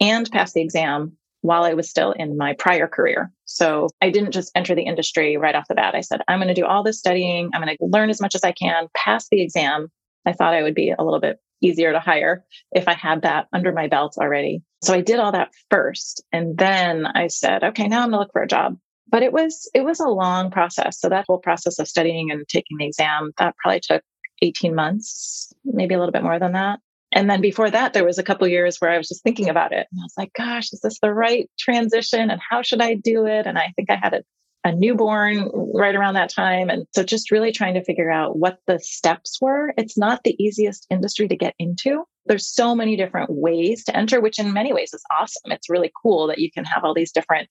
and 0.00 0.30
pass 0.30 0.52
the 0.52 0.60
exam 0.60 1.16
while 1.40 1.64
I 1.64 1.72
was 1.72 1.88
still 1.88 2.12
in 2.12 2.36
my 2.36 2.56
prior 2.58 2.86
career. 2.88 3.32
So 3.46 3.88
I 4.02 4.10
didn't 4.10 4.32
just 4.32 4.52
enter 4.54 4.74
the 4.74 4.82
industry 4.82 5.38
right 5.38 5.54
off 5.54 5.68
the 5.68 5.74
bat. 5.74 5.94
I 5.94 6.02
said, 6.02 6.20
I'm 6.28 6.40
going 6.40 6.48
to 6.48 6.54
do 6.54 6.66
all 6.66 6.82
this 6.82 6.98
studying. 6.98 7.48
I'm 7.54 7.62
going 7.62 7.74
to 7.74 7.86
learn 7.86 8.10
as 8.10 8.20
much 8.20 8.34
as 8.34 8.44
I 8.44 8.52
can, 8.52 8.88
pass 8.94 9.28
the 9.30 9.40
exam. 9.40 9.90
I 10.26 10.32
thought 10.32 10.54
I 10.54 10.62
would 10.62 10.74
be 10.74 10.90
a 10.90 11.02
little 11.02 11.20
bit 11.20 11.38
easier 11.60 11.92
to 11.92 12.00
hire 12.00 12.44
if 12.72 12.86
I 12.86 12.94
had 12.94 13.22
that 13.22 13.46
under 13.52 13.72
my 13.72 13.88
belt 13.88 14.16
already. 14.18 14.62
So 14.82 14.94
I 14.94 15.00
did 15.00 15.18
all 15.18 15.32
that 15.32 15.52
first. 15.70 16.22
And 16.32 16.56
then 16.56 17.06
I 17.06 17.26
said, 17.28 17.64
okay, 17.64 17.88
now 17.88 18.04
I'm 18.04 18.10
to 18.10 18.18
look 18.18 18.32
for 18.32 18.42
a 18.42 18.48
job. 18.48 18.78
But 19.10 19.22
it 19.22 19.32
was, 19.32 19.68
it 19.74 19.84
was 19.84 20.00
a 20.00 20.08
long 20.08 20.50
process. 20.50 21.00
So 21.00 21.08
that 21.08 21.24
whole 21.26 21.38
process 21.38 21.78
of 21.78 21.88
studying 21.88 22.30
and 22.30 22.46
taking 22.46 22.76
the 22.76 22.86
exam, 22.86 23.32
that 23.38 23.56
probably 23.56 23.80
took 23.80 24.02
18 24.42 24.74
months, 24.74 25.52
maybe 25.64 25.94
a 25.94 25.98
little 25.98 26.12
bit 26.12 26.22
more 26.22 26.38
than 26.38 26.52
that. 26.52 26.80
And 27.10 27.30
then 27.30 27.40
before 27.40 27.70
that, 27.70 27.94
there 27.94 28.04
was 28.04 28.18
a 28.18 28.22
couple 28.22 28.46
years 28.46 28.76
where 28.78 28.90
I 28.90 28.98
was 28.98 29.08
just 29.08 29.22
thinking 29.22 29.48
about 29.48 29.72
it. 29.72 29.86
And 29.90 30.00
I 30.00 30.04
was 30.04 30.14
like, 30.18 30.32
gosh, 30.34 30.72
is 30.72 30.80
this 30.80 30.98
the 31.00 31.12
right 31.12 31.50
transition? 31.58 32.30
And 32.30 32.40
how 32.50 32.60
should 32.60 32.82
I 32.82 32.94
do 32.94 33.26
it? 33.26 33.46
And 33.46 33.58
I 33.58 33.72
think 33.76 33.90
I 33.90 33.96
had 33.96 34.12
a, 34.12 34.22
a 34.68 34.74
newborn 34.74 35.50
right 35.74 35.94
around 35.94 36.14
that 36.14 36.32
time. 36.32 36.70
And 36.70 36.86
so 36.94 37.02
just 37.02 37.30
really 37.30 37.52
trying 37.52 37.74
to 37.74 37.84
figure 37.84 38.10
out 38.10 38.38
what 38.38 38.58
the 38.66 38.78
steps 38.78 39.38
were. 39.40 39.72
It's 39.76 39.98
not 39.98 40.22
the 40.22 40.40
easiest 40.42 40.86
industry 40.90 41.26
to 41.28 41.36
get 41.36 41.54
into. 41.58 42.04
There's 42.26 42.46
so 42.46 42.74
many 42.74 42.96
different 42.96 43.30
ways 43.30 43.84
to 43.84 43.96
enter, 43.96 44.20
which 44.20 44.38
in 44.38 44.52
many 44.52 44.72
ways 44.72 44.92
is 44.92 45.02
awesome. 45.10 45.52
It's 45.52 45.70
really 45.70 45.90
cool 46.02 46.26
that 46.28 46.38
you 46.38 46.50
can 46.50 46.64
have 46.64 46.84
all 46.84 46.94
these 46.94 47.12
different 47.12 47.48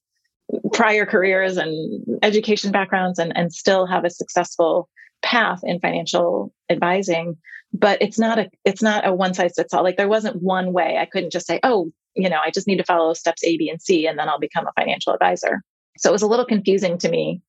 prior 0.73 1.05
careers 1.05 1.57
and 1.57 2.19
education 2.23 2.71
backgrounds 2.71 3.19
and, 3.19 3.35
and 3.35 3.51
still 3.51 3.85
have 3.85 4.05
a 4.05 4.09
successful 4.09 4.87
path 5.21 5.61
in 5.63 5.79
financial 5.79 6.53
advising 6.69 7.35
but 7.73 8.01
it's 8.01 8.17
not 8.17 8.39
a 8.39 8.49
it's 8.63 8.81
not 8.81 9.05
a 9.05 9.13
one 9.13 9.33
size 9.33 9.53
fits 9.57 9.73
all 9.73 9.83
like 9.83 9.97
there 9.97 10.07
wasn't 10.07 10.41
one 10.41 10.71
way 10.71 10.97
i 10.97 11.05
couldn't 11.05 11.31
just 11.31 11.47
say 11.47 11.59
oh 11.63 11.91
you 12.15 12.29
know 12.29 12.39
i 12.43 12.51
just 12.51 12.67
need 12.67 12.77
to 12.77 12.83
follow 12.83 13.13
steps 13.13 13.43
a 13.43 13.57
b 13.57 13.67
and 13.69 13.81
c 13.81 14.07
and 14.07 14.17
then 14.17 14.29
i'll 14.29 14.39
become 14.39 14.67
a 14.67 14.71
financial 14.79 15.11
advisor 15.11 15.61
so 15.97 16.09
it 16.09 16.13
was 16.13 16.21
a 16.21 16.27
little 16.27 16.45
confusing 16.45 16.97
to 16.99 17.09
me 17.09 17.41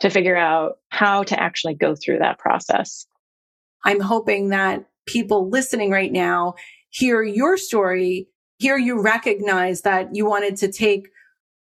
to 0.00 0.10
figure 0.10 0.36
out 0.36 0.78
how 0.90 1.22
to 1.22 1.40
actually 1.40 1.74
go 1.74 1.94
through 1.94 2.18
that 2.18 2.38
process. 2.38 3.06
I'm 3.84 4.00
hoping 4.00 4.48
that 4.48 4.84
people 5.06 5.48
listening 5.48 5.90
right 5.90 6.12
now 6.12 6.54
hear 6.90 7.22
your 7.22 7.56
story 7.56 8.28
hear 8.58 8.78
you 8.78 9.02
recognize 9.02 9.82
that 9.82 10.14
you 10.14 10.24
wanted 10.26 10.56
to 10.56 10.70
take 10.70 11.08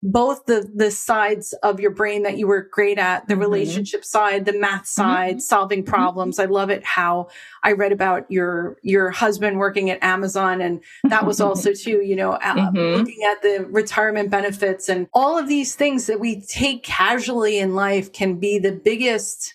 both 0.02 0.44
the 0.46 0.70
the 0.74 0.90
sides 0.90 1.52
of 1.64 1.80
your 1.80 1.90
brain 1.90 2.22
that 2.22 2.38
you 2.38 2.46
were 2.46 2.68
great 2.70 2.98
at 2.98 3.26
the 3.26 3.34
mm-hmm. 3.34 3.42
relationship 3.42 4.04
side 4.04 4.46
the 4.46 4.52
math 4.52 4.82
mm-hmm. 4.82 5.02
side 5.02 5.30
mm-hmm. 5.32 5.40
solving 5.40 5.82
problems 5.82 6.36
mm-hmm. 6.36 6.50
i 6.50 6.54
love 6.54 6.70
it 6.70 6.84
how 6.84 7.28
i 7.64 7.72
read 7.72 7.90
about 7.90 8.24
your 8.30 8.76
your 8.82 9.10
husband 9.10 9.58
working 9.58 9.90
at 9.90 10.02
amazon 10.02 10.60
and 10.60 10.80
that 11.04 11.26
was 11.26 11.40
also 11.40 11.72
too 11.72 12.02
you 12.04 12.14
know 12.14 12.32
uh, 12.32 12.70
looking 12.72 13.18
at 13.28 13.42
the 13.42 13.66
retirement 13.70 14.30
benefits 14.30 14.88
and 14.88 15.08
all 15.12 15.36
of 15.36 15.48
these 15.48 15.74
things 15.74 16.06
that 16.06 16.20
we 16.20 16.40
take 16.42 16.84
casually 16.84 17.58
in 17.58 17.74
life 17.74 18.12
can 18.12 18.38
be 18.38 18.58
the 18.58 18.72
biggest 18.72 19.54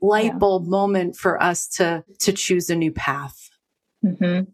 light 0.00 0.26
yeah. 0.26 0.38
bulb 0.38 0.66
moment 0.66 1.16
for 1.16 1.42
us 1.42 1.66
to 1.66 2.04
to 2.20 2.32
choose 2.32 2.70
a 2.70 2.76
new 2.76 2.92
path 2.92 3.50
mm-hmm. 4.04 4.48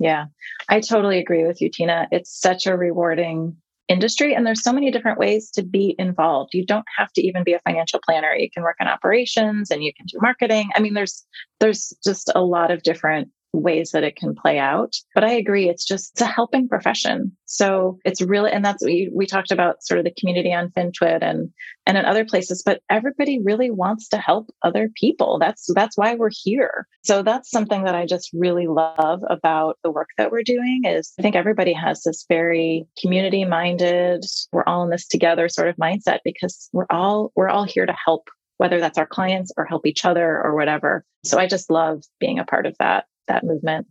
yeah 0.00 0.26
i 0.68 0.80
totally 0.80 1.20
agree 1.20 1.46
with 1.46 1.62
you 1.62 1.70
tina 1.70 2.08
it's 2.10 2.36
such 2.36 2.66
a 2.66 2.76
rewarding 2.76 3.56
industry 3.88 4.34
and 4.34 4.46
there's 4.46 4.62
so 4.62 4.72
many 4.72 4.90
different 4.90 5.18
ways 5.18 5.50
to 5.50 5.62
be 5.62 5.94
involved. 5.98 6.54
You 6.54 6.64
don't 6.64 6.84
have 6.96 7.12
to 7.14 7.26
even 7.26 7.44
be 7.44 7.52
a 7.52 7.60
financial 7.60 8.00
planner. 8.04 8.34
You 8.34 8.50
can 8.50 8.62
work 8.62 8.76
in 8.80 8.88
operations 8.88 9.70
and 9.70 9.82
you 9.82 9.92
can 9.94 10.06
do 10.06 10.18
marketing. 10.20 10.70
I 10.74 10.80
mean 10.80 10.94
there's 10.94 11.24
there's 11.60 11.92
just 12.04 12.30
a 12.34 12.42
lot 12.42 12.70
of 12.70 12.82
different 12.82 13.28
ways 13.52 13.90
that 13.90 14.04
it 14.04 14.16
can 14.16 14.34
play 14.34 14.58
out. 14.58 14.96
But 15.14 15.24
I 15.24 15.32
agree, 15.32 15.68
it's 15.68 15.84
just 15.84 16.12
it's 16.12 16.20
a 16.20 16.26
helping 16.26 16.68
profession. 16.68 17.36
So 17.44 17.98
it's 18.04 18.22
really, 18.22 18.50
and 18.50 18.64
that's 18.64 18.84
we 18.84 19.10
we 19.12 19.26
talked 19.26 19.50
about 19.50 19.82
sort 19.82 19.98
of 19.98 20.04
the 20.04 20.14
community 20.18 20.52
on 20.52 20.70
FinTwit 20.70 21.22
and 21.22 21.50
and 21.86 21.98
in 21.98 22.04
other 22.04 22.24
places. 22.24 22.62
But 22.64 22.80
everybody 22.90 23.40
really 23.42 23.70
wants 23.70 24.08
to 24.08 24.18
help 24.18 24.50
other 24.62 24.90
people. 24.94 25.38
That's 25.38 25.68
that's 25.74 25.96
why 25.96 26.14
we're 26.14 26.30
here. 26.32 26.86
So 27.02 27.22
that's 27.22 27.50
something 27.50 27.84
that 27.84 27.94
I 27.94 28.06
just 28.06 28.30
really 28.32 28.66
love 28.66 29.20
about 29.28 29.78
the 29.82 29.90
work 29.90 30.08
that 30.18 30.30
we're 30.30 30.42
doing. 30.42 30.82
Is 30.84 31.12
I 31.18 31.22
think 31.22 31.36
everybody 31.36 31.72
has 31.72 32.02
this 32.02 32.24
very 32.28 32.86
community 33.00 33.44
minded, 33.44 34.24
we're 34.52 34.64
all 34.66 34.84
in 34.84 34.90
this 34.90 35.06
together 35.06 35.48
sort 35.48 35.68
of 35.68 35.76
mindset 35.76 36.20
because 36.24 36.68
we're 36.72 36.86
all 36.90 37.32
we're 37.36 37.48
all 37.48 37.64
here 37.64 37.86
to 37.86 37.94
help 38.04 38.28
whether 38.58 38.78
that's 38.78 38.98
our 38.98 39.06
clients 39.06 39.52
or 39.56 39.64
help 39.64 39.86
each 39.86 40.04
other 40.04 40.40
or 40.40 40.54
whatever. 40.54 41.04
So 41.24 41.38
I 41.38 41.48
just 41.48 41.68
love 41.68 42.04
being 42.20 42.38
a 42.38 42.44
part 42.44 42.64
of 42.64 42.76
that 42.78 43.06
that 43.28 43.44
movement. 43.44 43.86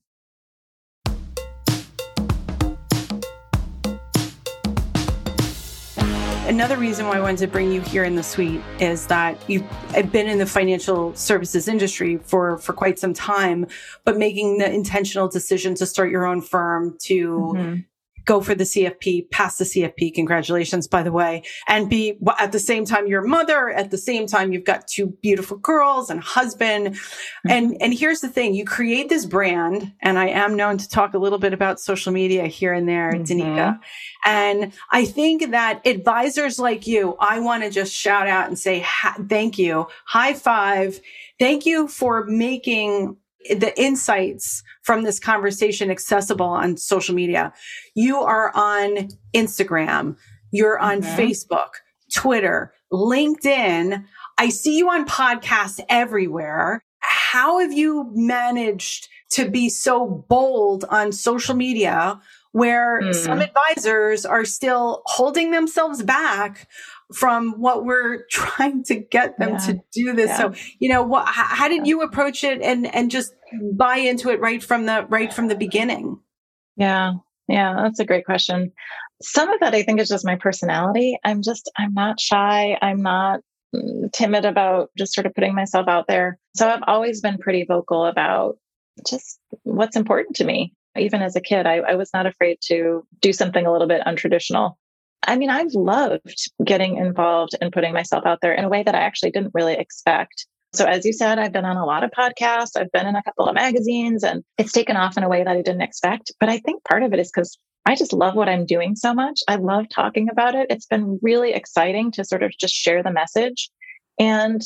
Another 6.48 6.76
reason 6.76 7.08
why 7.08 7.15
I 7.15 7.22
wanted 7.22 7.38
to 7.38 7.48
bring 7.48 7.72
you 7.72 7.80
here 7.80 8.04
in 8.04 8.15
the 8.15 8.24
suite 8.24 8.62
is 8.80 9.08
that 9.08 9.38
you've 9.48 9.63
been 10.12 10.28
in 10.28 10.38
the 10.38 10.46
financial 10.46 11.15
services 11.15 11.70
industry 11.70 12.17
for, 12.17 12.58
for 12.58 12.74
quite 12.74 13.00
some 13.00 13.13
time, 13.13 13.67
but 14.04 14.17
making 14.17 14.58
the 14.58 14.70
intentional 14.70 15.30
decision 15.30 15.75
to 15.75 15.86
start 15.86 16.12
your 16.12 16.25
own 16.25 16.42
firm, 16.42 16.98
to 17.04 17.29
mm-hmm. 17.56 17.79
Go 18.26 18.42
for 18.42 18.56
the 18.56 18.63
CFP, 18.63 19.30
pass 19.32 19.58
the 19.58 19.65
CFP. 19.65 20.13
Congratulations, 20.13 20.88
by 20.88 21.04
the 21.04 21.12
way. 21.12 21.44
And 21.67 21.90
be 21.90 22.17
at 22.40 22.52
the 22.52 22.60
same 22.60 22.86
time, 22.86 23.08
your 23.08 23.22
mother, 23.22 23.69
at 23.69 23.92
the 23.92 23.98
same 23.98 24.28
time, 24.28 24.52
you've 24.54 24.65
got 24.65 24.88
two 24.88 25.08
beautiful 25.22 25.58
girls 25.58 26.10
and 26.10 26.22
husband. 26.22 26.96
Mm-hmm. 26.96 27.50
And, 27.50 27.82
and 27.82 27.94
here's 27.94 28.22
the 28.22 28.30
thing. 28.30 28.54
You 28.54 28.65
create 28.65 29.10
this 29.10 29.26
brand 29.26 29.94
and 30.02 30.19
I 30.19 30.28
am 30.28 30.56
known 30.56 30.78
to 30.78 30.88
talk 30.88 31.13
a 31.13 31.17
little 31.17 31.40
bit 31.40 31.54
about 31.54 31.80
social 31.80 32.12
media 32.12 32.48
here 32.48 32.74
and 32.74 32.88
there, 32.88 33.13
mm-hmm. 33.13 33.24
Danika. 33.24 33.80
And 34.26 34.74
I 34.92 35.06
think 35.06 35.52
that 35.52 35.86
advisors 35.86 36.60
like 36.60 36.86
you, 36.88 37.15
I 37.19 37.40
want 37.40 37.63
to 37.63 37.69
just 37.69 37.94
shout 37.94 38.28
out 38.28 38.48
and 38.48 38.58
say, 38.58 38.86
thank 39.28 39.58
you. 39.58 39.88
High 40.06 40.34
five. 40.34 41.00
Thank 41.40 41.65
you 41.65 41.88
for 41.88 42.26
making 42.26 43.17
the 43.50 43.73
insights 43.79 44.63
from 44.83 45.04
this 45.04 45.19
conversation 45.19 45.92
accessible 45.92 46.48
on 46.48 46.77
social 46.77 47.15
media. 47.15 47.54
You 47.96 48.21
are 48.21 48.52
on 48.56 49.10
Instagram, 49.33 50.17
you're 50.52 50.79
on 50.79 51.02
mm-hmm. 51.02 51.19
Facebook, 51.19 51.69
Twitter, 52.13 52.73
LinkedIn. 52.92 54.04
I 54.37 54.50
see 54.50 54.77
you 54.77 54.89
on 54.89 55.06
podcasts 55.06 55.79
everywhere. 55.89 56.83
How 57.00 57.60
have 57.60 57.73
you 57.73 58.12
managed 58.13 59.08
to 59.31 59.50
be 59.50 59.69
so 59.69 60.25
bold 60.27 60.85
on 60.89 61.12
social 61.12 61.56
media 61.56 62.19
where 62.52 63.02
mm. 63.02 63.15
some 63.15 63.42
advisors 63.42 64.25
are 64.25 64.44
still 64.44 65.02
holding 65.06 65.52
themselves 65.52 66.04
back 66.04 66.67
from 67.13 67.53
what 67.59 67.85
we're 67.85 68.25
trying 68.31 68.83
to 68.85 68.95
get 68.95 69.37
them 69.37 69.51
yeah. 69.51 69.57
to 69.57 69.81
do 69.93 70.13
this. 70.13 70.29
Yeah. 70.29 70.37
So, 70.37 70.53
you 70.79 70.89
know, 70.89 71.03
what, 71.03 71.27
how 71.27 71.67
did 71.67 71.87
you 71.87 72.01
approach 72.01 72.43
it 72.43 72.62
and, 72.62 72.93
and 72.93 73.12
just 73.12 73.33
buy 73.73 73.97
into 73.97 74.29
it 74.29 74.39
right 74.39 74.63
from 74.63 74.85
the, 74.85 75.05
right 75.09 75.33
from 75.33 75.47
the 75.47 75.55
beginning? 75.55 76.19
Yeah. 76.77 77.13
Yeah. 77.47 77.75
That's 77.83 77.99
a 77.99 78.05
great 78.05 78.25
question. 78.25 78.71
Some 79.21 79.51
of 79.51 79.59
that 79.59 79.75
I 79.75 79.83
think 79.83 79.99
is 79.99 80.07
just 80.07 80.25
my 80.25 80.35
personality. 80.35 81.17
I'm 81.23 81.41
just, 81.41 81.69
I'm 81.77 81.93
not 81.93 82.19
shy. 82.19 82.77
I'm 82.81 83.01
not 83.01 83.41
mm, 83.75 84.12
timid 84.12 84.45
about 84.45 84.89
just 84.97 85.13
sort 85.13 85.27
of 85.27 85.35
putting 85.35 85.53
myself 85.53 85.87
out 85.87 86.07
there. 86.07 86.39
So 86.55 86.67
I've 86.67 86.83
always 86.87 87.21
been 87.21 87.37
pretty 87.37 87.65
vocal 87.65 88.05
about 88.05 88.57
just 89.07 89.39
what's 89.63 89.95
important 89.95 90.37
to 90.37 90.43
me. 90.43 90.73
Even 90.97 91.21
as 91.21 91.35
a 91.35 91.41
kid, 91.41 91.65
I, 91.65 91.77
I 91.77 91.95
was 91.95 92.09
not 92.13 92.25
afraid 92.25 92.57
to 92.63 93.05
do 93.21 93.31
something 93.31 93.65
a 93.65 93.71
little 93.71 93.87
bit 93.87 94.01
untraditional 94.05 94.75
I 95.28 95.38
mean, 95.38 95.50
I've 95.50 95.74
loved 95.74 96.52
getting 96.65 96.98
involved 96.98 97.56
and 97.62 97.72
putting 97.72 97.94
myself 97.94 98.26
out 98.26 98.40
there 98.42 98.54
in 98.54 98.63
a 98.63 98.69
way 98.69 98.84
that 98.84 98.96
I 98.96 99.02
actually 99.02 99.32
didn't 99.32 99.54
really 99.54 99.76
expect. 99.76 100.48
So, 100.74 100.86
as 100.86 101.06
you 101.06 101.13
said, 101.13 101.38
I've 101.38 101.52
been 101.52 101.65
on 101.65 101.78
a 101.78 101.86
lot 101.86 102.04
of 102.04 102.12
podcasts, 102.12 102.78
I've 102.78 102.92
been 102.92 103.08
in 103.08 103.15
a 103.15 103.24
couple 103.24 103.48
of 103.48 103.56
magazines, 103.56 104.24
and 104.24 104.44
it's 104.58 104.72
taken 104.72 104.96
off 104.96 105.17
in 105.17 105.24
a 105.24 105.30
way 105.30 105.44
that 105.44 105.56
I 105.56 105.62
didn't 105.62 105.82
expect. 105.82 106.32
But 106.40 106.50
I 106.50 106.60
think 106.60 106.84
part 106.86 107.04
of 107.04 107.13
it 107.13 107.19
is 107.19 107.30
because 107.30 107.58
I 107.86 107.96
just 107.96 108.13
love 108.13 108.36
what 108.36 108.48
I'm 108.48 108.65
doing 108.65 108.96
so 108.96 109.13
much. 109.13 109.42
I 109.48 109.56
love 109.56 109.90
talking 109.90 110.30
about 110.30 110.56
it. 110.56 110.67
It's 110.69 110.86
been 110.86 111.19
really 111.22 111.54
exciting 111.54 112.12
to 112.12 112.24
sort 112.24 112.44
of 112.44 112.52
just 112.58 112.74
share 112.74 113.04
the 113.04 113.12
message. 113.12 113.69
And 114.19 114.62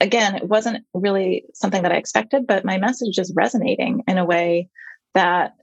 again, 0.00 0.36
it 0.36 0.48
wasn't 0.48 0.84
really 0.94 1.44
something 1.52 1.82
that 1.82 1.92
I 1.92 1.96
expected, 1.96 2.46
but 2.46 2.64
my 2.64 2.78
message 2.78 3.18
is 3.18 3.32
resonating 3.34 4.02
in 4.08 4.18
a 4.18 4.24
way 4.24 4.68
that 5.14 5.54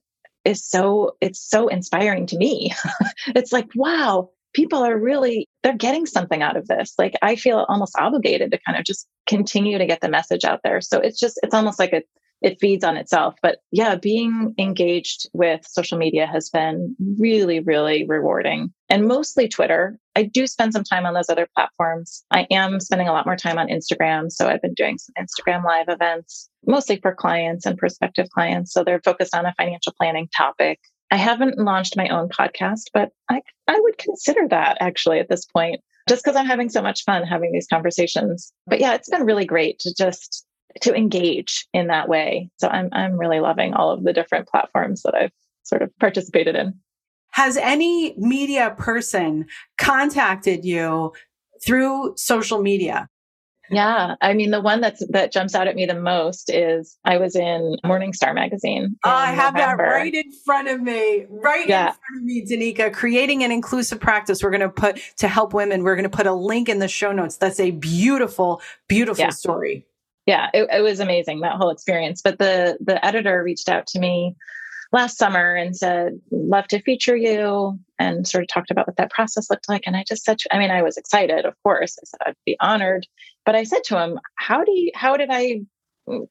is 0.45 0.65
so 0.65 1.15
it's 1.21 1.41
so 1.41 1.67
inspiring 1.67 2.25
to 2.27 2.37
me. 2.37 2.71
it's 3.27 3.51
like, 3.51 3.69
wow, 3.75 4.29
people 4.57 4.83
are 4.83 4.97
really 4.97 5.47
they're 5.61 5.77
getting 5.77 6.07
something 6.07 6.41
out 6.41 6.57
of 6.57 6.67
this. 6.67 6.95
Like 6.97 7.13
i 7.21 7.35
feel 7.35 7.65
almost 7.69 7.95
obligated 7.99 8.51
to 8.51 8.59
kind 8.65 8.77
of 8.77 8.83
just 8.85 9.07
continue 9.27 9.77
to 9.77 9.85
get 9.85 10.01
the 10.01 10.09
message 10.09 10.43
out 10.43 10.61
there. 10.63 10.81
So 10.81 10.99
it's 10.99 11.19
just 11.19 11.39
it's 11.43 11.53
almost 11.53 11.77
like 11.77 11.93
it 11.93 12.05
it 12.41 12.59
feeds 12.59 12.83
on 12.83 12.97
itself. 12.97 13.35
But 13.43 13.59
yeah 13.71 13.95
being 13.95 14.55
engaged 14.57 15.29
with 15.33 15.61
social 15.63 15.99
media 15.99 16.25
has 16.25 16.49
been 16.49 16.95
really 17.19 17.59
really 17.59 18.03
rewarding. 18.07 18.73
And 18.89 19.07
mostly 19.07 19.47
twitter. 19.47 19.99
I 20.15 20.23
do 20.23 20.47
spend 20.47 20.73
some 20.73 20.83
time 20.83 21.05
on 21.05 21.13
those 21.13 21.29
other 21.29 21.47
platforms. 21.53 22.23
I 22.31 22.47
am 22.49 22.79
spending 22.79 23.07
a 23.07 23.13
lot 23.13 23.27
more 23.27 23.35
time 23.35 23.59
on 23.59 23.67
instagram. 23.67 24.31
So 24.31 24.47
i've 24.47 24.63
been 24.63 24.73
doing 24.73 24.97
some 24.97 25.13
instagram 25.23 25.63
live 25.63 25.87
events 25.87 26.49
mostly 26.65 26.99
for 26.99 27.13
clients 27.13 27.67
and 27.67 27.77
prospective 27.77 28.27
clients. 28.31 28.73
So 28.73 28.83
they're 28.83 29.01
focused 29.05 29.35
on 29.35 29.45
a 29.45 29.53
financial 29.55 29.93
planning 29.99 30.27
topic 30.35 30.79
I 31.11 31.15
haven't 31.15 31.57
launched 31.57 31.97
my 31.97 32.07
own 32.09 32.29
podcast, 32.29 32.85
but 32.93 33.11
I, 33.29 33.41
I 33.67 33.79
would 33.79 33.97
consider 33.97 34.47
that 34.49 34.77
actually 34.79 35.19
at 35.19 35.29
this 35.29 35.45
point, 35.45 35.81
just 36.09 36.23
because 36.23 36.35
I'm 36.35 36.45
having 36.45 36.69
so 36.69 36.81
much 36.81 37.03
fun 37.03 37.23
having 37.23 37.51
these 37.51 37.67
conversations. 37.67 38.51
But 38.65 38.79
yeah, 38.79 38.93
it's 38.93 39.09
been 39.09 39.25
really 39.25 39.45
great 39.45 39.79
to 39.79 39.93
just 39.93 40.45
to 40.81 40.93
engage 40.93 41.67
in 41.73 41.87
that 41.87 42.09
way. 42.09 42.49
So 42.57 42.67
I'm 42.67 42.89
I'm 42.91 43.17
really 43.17 43.39
loving 43.39 43.73
all 43.73 43.91
of 43.91 44.03
the 44.03 44.13
different 44.13 44.47
platforms 44.47 45.01
that 45.03 45.15
I've 45.15 45.31
sort 45.63 45.81
of 45.81 45.97
participated 45.99 46.55
in. 46.55 46.73
Has 47.31 47.57
any 47.57 48.15
media 48.17 48.73
person 48.77 49.45
contacted 49.77 50.65
you 50.65 51.13
through 51.65 52.13
social 52.17 52.61
media? 52.61 53.09
Yeah, 53.69 54.15
I 54.21 54.33
mean 54.33 54.51
the 54.51 54.61
one 54.61 54.81
that's 54.81 55.05
that 55.09 55.31
jumps 55.31 55.53
out 55.55 55.67
at 55.67 55.75
me 55.75 55.85
the 55.85 55.99
most 55.99 56.49
is 56.49 56.97
I 57.03 57.17
was 57.17 57.35
in 57.35 57.77
Morningstar 57.85 58.33
magazine. 58.33 58.95
Oh, 59.03 59.09
I 59.09 59.31
have 59.31 59.53
November. 59.53 59.83
that 59.83 59.89
right 59.89 60.13
in 60.13 60.31
front 60.45 60.67
of 60.67 60.81
me, 60.81 61.25
right 61.29 61.67
yeah. 61.67 61.89
in 61.89 61.93
front 61.93 62.17
of 62.17 62.23
me, 62.23 62.45
Danika. 62.45 62.93
Creating 62.93 63.43
an 63.43 63.51
inclusive 63.51 63.99
practice. 63.99 64.41
We're 64.41 64.51
going 64.51 64.61
to 64.61 64.69
put 64.69 64.99
to 65.17 65.27
help 65.27 65.53
women. 65.53 65.83
We're 65.83 65.95
going 65.95 66.09
to 66.09 66.15
put 66.15 66.27
a 66.27 66.33
link 66.33 66.69
in 66.69 66.79
the 66.79 66.87
show 66.87 67.11
notes. 67.11 67.37
That's 67.37 67.59
a 67.59 67.71
beautiful, 67.71 68.61
beautiful 68.87 69.23
yeah. 69.23 69.29
story. 69.31 69.85
Yeah, 70.25 70.49
it, 70.53 70.67
it 70.71 70.81
was 70.81 70.99
amazing 70.99 71.41
that 71.41 71.55
whole 71.55 71.69
experience. 71.69 72.21
But 72.21 72.39
the 72.39 72.77
the 72.79 73.03
editor 73.05 73.43
reached 73.43 73.69
out 73.69 73.87
to 73.87 73.99
me 73.99 74.35
last 74.91 75.17
summer 75.17 75.55
and 75.55 75.75
said, 75.75 76.19
love 76.31 76.67
to 76.67 76.81
feature 76.81 77.15
you 77.15 77.79
and 77.99 78.27
sort 78.27 78.43
of 78.43 78.47
talked 78.47 78.71
about 78.71 78.87
what 78.87 78.97
that 78.97 79.11
process 79.11 79.49
looked 79.49 79.67
like. 79.69 79.83
And 79.85 79.95
I 79.95 80.03
just 80.07 80.23
said, 80.23 80.37
I 80.51 80.59
mean, 80.59 80.71
I 80.71 80.81
was 80.81 80.97
excited, 80.97 81.45
of 81.45 81.53
course. 81.63 81.97
I 81.99 82.05
said, 82.05 82.19
I'd 82.25 82.35
be 82.45 82.57
honored. 82.59 83.07
But 83.45 83.55
I 83.55 83.63
said 83.63 83.83
to 83.85 83.99
him, 83.99 84.19
how 84.37 84.63
do 84.63 84.71
you, 84.71 84.91
how 84.95 85.17
did 85.17 85.29
I 85.31 85.61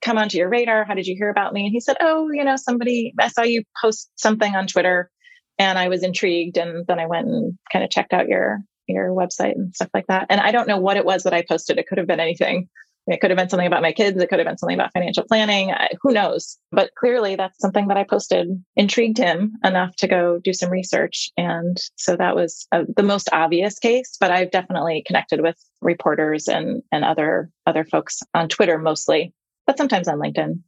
come 0.01 0.19
onto 0.19 0.39
your 0.39 0.49
radar? 0.49 0.85
How 0.85 0.95
did 0.95 1.07
you 1.07 1.17
hear 1.17 1.31
about 1.31 1.53
me? 1.53 1.65
And 1.67 1.73
he 1.73 1.81
said, 1.81 1.97
oh, 2.01 2.31
you 2.33 2.45
know, 2.45 2.57
somebody, 2.57 3.15
I 3.19 3.29
saw 3.29 3.43
you 3.43 3.63
post 3.81 4.11
something 4.17 4.55
on 4.55 4.67
Twitter 4.67 5.11
and 5.59 5.79
I 5.79 5.89
was 5.89 6.03
intrigued. 6.03 6.57
And 6.57 6.87
then 6.87 6.99
I 6.99 7.07
went 7.07 7.29
and 7.29 7.59
kind 7.73 7.85
of 7.85 7.91
checked 7.91 8.13
out 8.13 8.29
your, 8.29 8.61
your 8.87 9.11
website 9.11 9.53
and 9.53 9.75
stuff 9.75 9.91
like 9.93 10.07
that. 10.09 10.27
And 10.31 10.41
I 10.41 10.51
don't 10.51 10.69
know 10.69 10.79
what 10.79 10.97
it 10.97 11.05
was 11.05 11.25
that 11.25 11.35
I 11.35 11.45
posted. 11.47 11.79
It 11.79 11.89
could 11.89 11.99
have 11.99 12.07
been 12.07 12.21
anything. 12.21 12.69
It 13.07 13.21
could 13.21 13.31
have 13.31 13.39
been 13.39 13.49
something 13.49 13.67
about 13.67 13.83
my 13.83 13.93
kids. 13.93 14.21
It 14.21 14.29
could 14.29 14.39
have 14.39 14.47
been 14.47 14.59
something 14.59 14.75
about 14.77 14.93
financial 14.93 15.25
planning. 15.25 15.71
I, 15.71 15.91
who 16.03 16.13
knows? 16.13 16.59
But 16.73 16.91
clearly, 16.99 17.37
that's 17.37 17.61
something 17.61 17.89
that 17.89 17.97
I 17.97 18.05
posted 18.05 18.49
intrigued 18.75 19.19
him 19.19 19.55
enough 19.63 19.95
to 19.97 20.09
go 20.09 20.41
do 20.43 20.53
some 20.53 20.71
research. 20.71 21.31
And 21.37 21.81
so 21.97 22.17
that 22.17 22.35
was 22.35 22.67
uh, 22.73 22.85
the 22.97 23.03
most 23.03 23.29
obvious 23.33 23.79
case. 23.79 24.17
But 24.19 24.33
I've 24.33 24.51
definitely 24.51 25.05
connected 25.07 25.41
with 25.41 25.57
reporters 25.81 26.49
and 26.49 26.83
and 26.91 27.05
other 27.05 27.51
other 27.67 27.85
folks 27.85 28.23
on 28.35 28.49
Twitter 28.49 28.79
mostly, 28.79 29.33
but 29.67 29.79
sometimes 29.79 30.09
on 30.09 30.19
LinkedIn. 30.19 30.61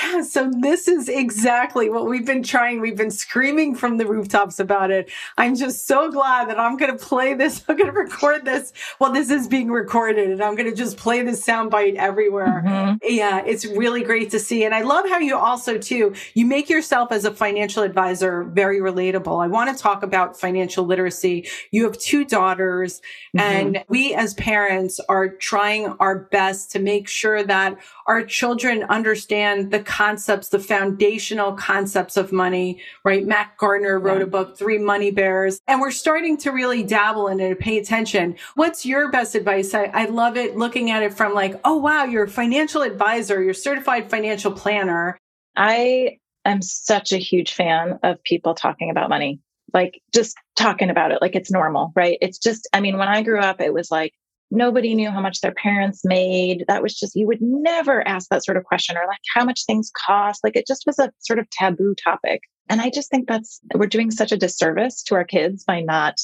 Yeah, 0.00 0.22
so 0.22 0.50
this 0.60 0.88
is 0.88 1.08
exactly 1.08 1.90
what 1.90 2.06
we've 2.06 2.24
been 2.24 2.42
trying. 2.42 2.80
We've 2.80 2.96
been 2.96 3.10
screaming 3.10 3.74
from 3.74 3.98
the 3.98 4.06
rooftops 4.06 4.58
about 4.58 4.90
it. 4.90 5.10
I'm 5.36 5.54
just 5.54 5.86
so 5.86 6.10
glad 6.10 6.48
that 6.48 6.58
I'm 6.58 6.78
going 6.78 6.96
to 6.96 7.04
play 7.04 7.34
this. 7.34 7.62
I'm 7.68 7.76
going 7.76 7.92
to 7.92 7.98
record 7.98 8.46
this. 8.46 8.72
Well, 8.98 9.12
this 9.12 9.30
is 9.30 9.46
being 9.48 9.70
recorded 9.70 10.30
and 10.30 10.42
I'm 10.42 10.54
going 10.54 10.70
to 10.70 10.74
just 10.74 10.96
play 10.96 11.22
this 11.22 11.44
soundbite 11.44 11.96
everywhere. 11.96 12.62
Mm-hmm. 12.64 12.96
Yeah, 13.02 13.42
it's 13.44 13.66
really 13.66 14.02
great 14.02 14.30
to 14.30 14.38
see. 14.38 14.64
And 14.64 14.74
I 14.74 14.80
love 14.80 15.06
how 15.08 15.18
you 15.18 15.36
also, 15.36 15.76
too, 15.76 16.14
you 16.32 16.46
make 16.46 16.70
yourself 16.70 17.12
as 17.12 17.26
a 17.26 17.30
financial 17.30 17.82
advisor 17.82 18.44
very 18.44 18.80
relatable. 18.80 19.44
I 19.44 19.48
want 19.48 19.76
to 19.76 19.82
talk 19.82 20.02
about 20.02 20.40
financial 20.40 20.86
literacy. 20.86 21.46
You 21.70 21.84
have 21.84 21.98
two 21.98 22.24
daughters 22.24 23.02
mm-hmm. 23.36 23.40
and 23.40 23.84
we 23.88 24.14
as 24.14 24.32
parents 24.34 25.00
are 25.10 25.28
trying 25.28 25.88
our 26.00 26.18
best 26.18 26.70
to 26.72 26.78
make 26.78 27.08
sure 27.08 27.42
that 27.42 27.76
our 28.06 28.24
children 28.24 28.84
understand 28.84 29.70
the 29.70 29.81
concepts, 29.84 30.48
the 30.48 30.58
foundational 30.58 31.52
concepts 31.52 32.16
of 32.16 32.32
money, 32.32 32.80
right? 33.04 33.26
Matt 33.26 33.56
Gardner 33.56 33.98
wrote 33.98 34.18
yeah. 34.18 34.24
a 34.24 34.26
book, 34.26 34.56
Three 34.56 34.78
Money 34.78 35.10
Bears, 35.10 35.60
and 35.66 35.80
we're 35.80 35.90
starting 35.90 36.36
to 36.38 36.50
really 36.50 36.82
dabble 36.82 37.28
in 37.28 37.40
it 37.40 37.50
and 37.50 37.58
pay 37.58 37.78
attention. 37.78 38.36
What's 38.54 38.86
your 38.86 39.10
best 39.10 39.34
advice? 39.34 39.74
I, 39.74 39.84
I 39.84 40.04
love 40.06 40.36
it 40.36 40.56
looking 40.56 40.90
at 40.90 41.02
it 41.02 41.14
from 41.14 41.34
like, 41.34 41.60
oh, 41.64 41.76
wow, 41.76 42.04
you're 42.04 42.24
a 42.24 42.28
financial 42.28 42.82
advisor, 42.82 43.42
you're 43.42 43.54
certified 43.54 44.10
financial 44.10 44.52
planner. 44.52 45.18
I 45.56 46.18
am 46.44 46.62
such 46.62 47.12
a 47.12 47.18
huge 47.18 47.52
fan 47.52 47.98
of 48.02 48.22
people 48.24 48.54
talking 48.54 48.90
about 48.90 49.08
money 49.08 49.40
like 49.74 50.00
just 50.14 50.36
talking 50.56 50.90
about 50.90 51.12
it 51.12 51.22
like 51.22 51.34
it's 51.34 51.50
normal, 51.50 51.92
right? 51.94 52.18
It's 52.20 52.38
just, 52.38 52.68
I 52.72 52.80
mean, 52.80 52.98
when 52.98 53.08
I 53.08 53.22
grew 53.22 53.40
up, 53.40 53.60
it 53.60 53.72
was 53.72 53.90
like, 53.90 54.12
nobody 54.52 54.94
knew 54.94 55.10
how 55.10 55.20
much 55.20 55.40
their 55.40 55.54
parents 55.54 56.04
made. 56.04 56.64
That 56.68 56.82
was 56.82 56.94
just, 56.94 57.16
you 57.16 57.26
would 57.26 57.40
never 57.40 58.06
ask 58.06 58.28
that 58.28 58.44
sort 58.44 58.56
of 58.56 58.64
question 58.64 58.96
or 58.96 59.06
like 59.08 59.20
how 59.34 59.44
much 59.44 59.64
things 59.66 59.90
cost. 60.06 60.44
Like 60.44 60.56
it 60.56 60.66
just 60.66 60.84
was 60.86 60.98
a 60.98 61.10
sort 61.20 61.38
of 61.38 61.48
taboo 61.50 61.94
topic. 61.94 62.42
And 62.68 62.80
I 62.80 62.90
just 62.90 63.10
think 63.10 63.28
that's, 63.28 63.60
we're 63.74 63.86
doing 63.86 64.10
such 64.10 64.30
a 64.30 64.36
disservice 64.36 65.02
to 65.04 65.14
our 65.14 65.24
kids 65.24 65.64
by 65.64 65.80
not 65.80 66.20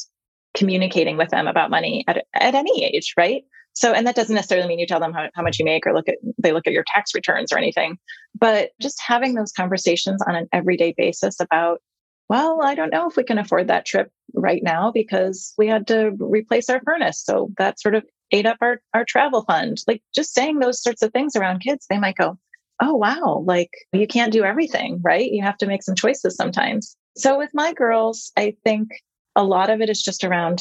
communicating 0.54 1.16
with 1.16 1.30
them 1.30 1.46
about 1.46 1.70
money 1.70 2.04
at, 2.06 2.24
at 2.34 2.54
any 2.54 2.84
age, 2.84 3.14
right? 3.16 3.42
So, 3.72 3.92
and 3.92 4.06
that 4.06 4.16
doesn't 4.16 4.34
necessarily 4.34 4.68
mean 4.68 4.78
you 4.78 4.86
tell 4.86 5.00
them 5.00 5.12
how, 5.12 5.28
how 5.34 5.42
much 5.42 5.58
you 5.58 5.64
make 5.64 5.86
or 5.86 5.94
look 5.94 6.08
at, 6.08 6.16
they 6.36 6.52
look 6.52 6.66
at 6.66 6.72
your 6.72 6.84
tax 6.94 7.14
returns 7.14 7.52
or 7.52 7.58
anything, 7.58 7.96
but 8.38 8.70
just 8.80 9.00
having 9.00 9.34
those 9.34 9.52
conversations 9.52 10.20
on 10.26 10.34
an 10.34 10.48
everyday 10.52 10.92
basis 10.96 11.40
about 11.40 11.80
well, 12.28 12.60
I 12.62 12.74
don't 12.74 12.90
know 12.90 13.08
if 13.08 13.16
we 13.16 13.24
can 13.24 13.38
afford 13.38 13.68
that 13.68 13.86
trip 13.86 14.10
right 14.34 14.62
now 14.62 14.90
because 14.92 15.54
we 15.56 15.66
had 15.66 15.86
to 15.86 16.10
replace 16.18 16.68
our 16.68 16.80
furnace. 16.84 17.22
So 17.24 17.50
that 17.56 17.80
sort 17.80 17.94
of 17.94 18.04
ate 18.32 18.46
up 18.46 18.58
our, 18.60 18.80
our 18.94 19.04
travel 19.04 19.42
fund. 19.42 19.78
Like 19.86 20.02
just 20.14 20.34
saying 20.34 20.58
those 20.58 20.82
sorts 20.82 21.02
of 21.02 21.12
things 21.12 21.36
around 21.36 21.60
kids, 21.60 21.86
they 21.88 21.98
might 21.98 22.16
go, 22.16 22.38
oh, 22.80 22.94
wow, 22.94 23.42
like 23.46 23.70
you 23.92 24.06
can't 24.06 24.32
do 24.32 24.44
everything, 24.44 25.00
right? 25.02 25.30
You 25.30 25.42
have 25.42 25.58
to 25.58 25.66
make 25.66 25.82
some 25.82 25.94
choices 25.94 26.36
sometimes. 26.36 26.96
So 27.16 27.38
with 27.38 27.50
my 27.52 27.72
girls, 27.72 28.30
I 28.36 28.54
think 28.64 28.88
a 29.34 29.42
lot 29.42 29.70
of 29.70 29.80
it 29.80 29.90
is 29.90 30.02
just 30.02 30.24
around 30.24 30.60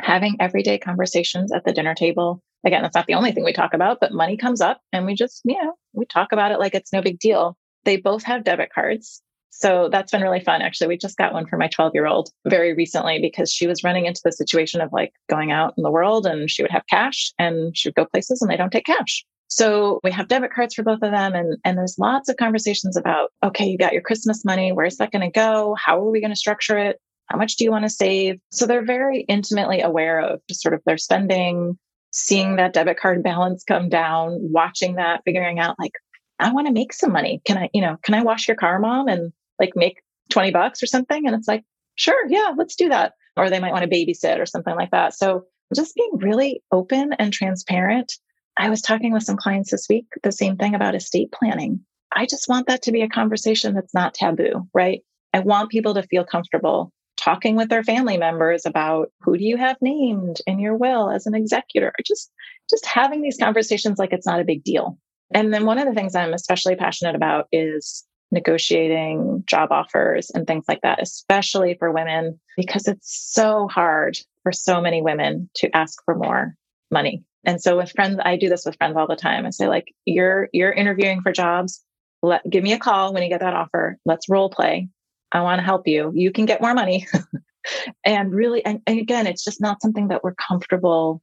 having 0.00 0.36
everyday 0.40 0.78
conversations 0.78 1.52
at 1.52 1.64
the 1.64 1.72
dinner 1.72 1.94
table. 1.94 2.42
Again, 2.64 2.82
that's 2.82 2.94
not 2.94 3.06
the 3.06 3.14
only 3.14 3.32
thing 3.32 3.44
we 3.44 3.52
talk 3.52 3.72
about, 3.72 3.98
but 4.00 4.12
money 4.12 4.36
comes 4.36 4.60
up 4.60 4.80
and 4.92 5.06
we 5.06 5.14
just, 5.14 5.40
you 5.44 5.62
know, 5.62 5.74
we 5.92 6.04
talk 6.04 6.32
about 6.32 6.52
it 6.52 6.58
like 6.58 6.74
it's 6.74 6.92
no 6.92 7.00
big 7.00 7.18
deal. 7.18 7.56
They 7.84 7.96
both 7.96 8.24
have 8.24 8.44
debit 8.44 8.70
cards. 8.74 9.22
So 9.58 9.88
that's 9.90 10.12
been 10.12 10.20
really 10.20 10.40
fun. 10.40 10.60
Actually, 10.60 10.88
we 10.88 10.98
just 10.98 11.16
got 11.16 11.32
one 11.32 11.46
for 11.46 11.56
my 11.56 11.68
12 11.68 11.92
year 11.94 12.06
old 12.06 12.28
very 12.46 12.74
recently 12.74 13.18
because 13.20 13.50
she 13.50 13.66
was 13.66 13.82
running 13.82 14.04
into 14.04 14.20
the 14.22 14.32
situation 14.32 14.82
of 14.82 14.92
like 14.92 15.14
going 15.30 15.50
out 15.50 15.72
in 15.78 15.82
the 15.82 15.90
world 15.90 16.26
and 16.26 16.50
she 16.50 16.62
would 16.62 16.70
have 16.70 16.86
cash 16.90 17.32
and 17.38 17.74
she 17.74 17.88
would 17.88 17.94
go 17.94 18.04
places 18.04 18.42
and 18.42 18.50
they 18.50 18.56
don't 18.58 18.70
take 18.70 18.84
cash. 18.84 19.24
So 19.48 20.00
we 20.04 20.10
have 20.10 20.28
debit 20.28 20.52
cards 20.52 20.74
for 20.74 20.82
both 20.82 21.00
of 21.02 21.10
them. 21.10 21.34
And, 21.34 21.56
and 21.64 21.78
there's 21.78 21.96
lots 21.98 22.28
of 22.28 22.36
conversations 22.36 22.98
about, 22.98 23.30
okay, 23.42 23.64
you 23.64 23.78
got 23.78 23.94
your 23.94 24.02
Christmas 24.02 24.44
money. 24.44 24.72
Where's 24.72 24.96
that 24.96 25.10
going 25.10 25.22
to 25.22 25.32
go? 25.32 25.74
How 25.82 25.98
are 26.00 26.10
we 26.10 26.20
going 26.20 26.32
to 26.32 26.36
structure 26.36 26.76
it? 26.76 27.00
How 27.28 27.38
much 27.38 27.56
do 27.56 27.64
you 27.64 27.70
want 27.70 27.86
to 27.86 27.90
save? 27.90 28.38
So 28.50 28.66
they're 28.66 28.84
very 28.84 29.20
intimately 29.20 29.80
aware 29.80 30.20
of 30.20 30.40
just 30.48 30.62
sort 30.62 30.74
of 30.74 30.82
their 30.84 30.98
spending, 30.98 31.78
seeing 32.10 32.56
that 32.56 32.74
debit 32.74 32.98
card 33.00 33.22
balance 33.22 33.64
come 33.64 33.88
down, 33.88 34.36
watching 34.52 34.96
that, 34.96 35.22
figuring 35.24 35.58
out 35.58 35.78
like, 35.78 35.92
I 36.38 36.52
want 36.52 36.66
to 36.66 36.74
make 36.74 36.92
some 36.92 37.12
money. 37.12 37.40
Can 37.46 37.56
I, 37.56 37.70
you 37.72 37.80
know, 37.80 37.96
can 38.02 38.12
I 38.12 38.22
wash 38.22 38.48
your 38.48 38.56
car, 38.58 38.78
mom? 38.78 39.08
And 39.08 39.32
like 39.58 39.72
make 39.76 40.00
20 40.30 40.50
bucks 40.50 40.82
or 40.82 40.86
something. 40.86 41.26
And 41.26 41.34
it's 41.34 41.48
like, 41.48 41.64
sure, 41.94 42.28
yeah, 42.28 42.52
let's 42.56 42.76
do 42.76 42.88
that. 42.88 43.14
Or 43.36 43.50
they 43.50 43.60
might 43.60 43.72
want 43.72 43.88
to 43.88 43.90
babysit 43.90 44.38
or 44.38 44.46
something 44.46 44.74
like 44.74 44.90
that. 44.90 45.14
So 45.14 45.44
just 45.74 45.94
being 45.94 46.12
really 46.14 46.62
open 46.72 47.12
and 47.18 47.32
transparent. 47.32 48.12
I 48.56 48.70
was 48.70 48.80
talking 48.80 49.12
with 49.12 49.22
some 49.22 49.36
clients 49.36 49.70
this 49.70 49.86
week, 49.88 50.06
the 50.22 50.32
same 50.32 50.56
thing 50.56 50.74
about 50.74 50.94
estate 50.94 51.32
planning. 51.32 51.80
I 52.14 52.24
just 52.24 52.48
want 52.48 52.68
that 52.68 52.82
to 52.82 52.92
be 52.92 53.02
a 53.02 53.08
conversation 53.08 53.74
that's 53.74 53.92
not 53.92 54.14
taboo, 54.14 54.66
right? 54.72 55.02
I 55.34 55.40
want 55.40 55.70
people 55.70 55.92
to 55.94 56.02
feel 56.02 56.24
comfortable 56.24 56.92
talking 57.16 57.56
with 57.56 57.68
their 57.68 57.82
family 57.82 58.16
members 58.16 58.66
about 58.66 59.10
who 59.20 59.36
do 59.36 59.44
you 59.44 59.56
have 59.56 59.76
named 59.80 60.38
in 60.46 60.58
your 60.58 60.76
will 60.76 61.10
as 61.10 61.26
an 61.26 61.34
executor 61.34 61.92
just 62.06 62.30
just 62.68 62.84
having 62.86 63.22
these 63.22 63.38
conversations 63.38 63.98
like 63.98 64.12
it's 64.12 64.26
not 64.26 64.40
a 64.40 64.44
big 64.44 64.62
deal 64.62 64.98
and 65.34 65.52
then 65.52 65.64
one 65.64 65.78
of 65.78 65.86
the 65.86 65.94
things 65.94 66.14
i'm 66.14 66.34
especially 66.34 66.76
passionate 66.76 67.14
about 67.14 67.46
is 67.52 68.04
negotiating 68.30 69.44
job 69.46 69.70
offers 69.70 70.30
and 70.30 70.46
things 70.46 70.64
like 70.68 70.80
that, 70.82 71.00
especially 71.00 71.76
for 71.78 71.92
women, 71.92 72.38
because 72.56 72.88
it's 72.88 73.32
so 73.32 73.68
hard 73.68 74.18
for 74.42 74.52
so 74.52 74.80
many 74.80 75.02
women 75.02 75.48
to 75.54 75.74
ask 75.76 76.02
for 76.04 76.14
more 76.14 76.54
money. 76.90 77.24
And 77.44 77.60
so 77.60 77.76
with 77.76 77.92
friends, 77.92 78.18
I 78.24 78.36
do 78.36 78.48
this 78.48 78.64
with 78.66 78.76
friends 78.76 78.96
all 78.96 79.06
the 79.06 79.16
time. 79.16 79.46
I 79.46 79.50
say, 79.50 79.68
like, 79.68 79.94
you're 80.04 80.48
you're 80.52 80.72
interviewing 80.72 81.22
for 81.22 81.32
jobs. 81.32 81.82
Let 82.22 82.48
give 82.50 82.64
me 82.64 82.72
a 82.72 82.78
call 82.78 83.14
when 83.14 83.22
you 83.22 83.28
get 83.28 83.40
that 83.40 83.54
offer. 83.54 83.98
Let's 84.04 84.28
role 84.28 84.50
play. 84.50 84.88
I 85.32 85.42
want 85.42 85.60
to 85.60 85.64
help 85.64 85.86
you. 85.86 86.12
You 86.14 86.32
can 86.32 86.46
get 86.46 86.60
more 86.60 86.74
money. 86.74 87.06
and 88.04 88.32
really, 88.32 88.64
and, 88.64 88.80
and 88.86 88.98
again, 88.98 89.26
it's 89.26 89.44
just 89.44 89.60
not 89.60 89.80
something 89.80 90.08
that 90.08 90.24
we're 90.24 90.34
comfortable 90.34 91.22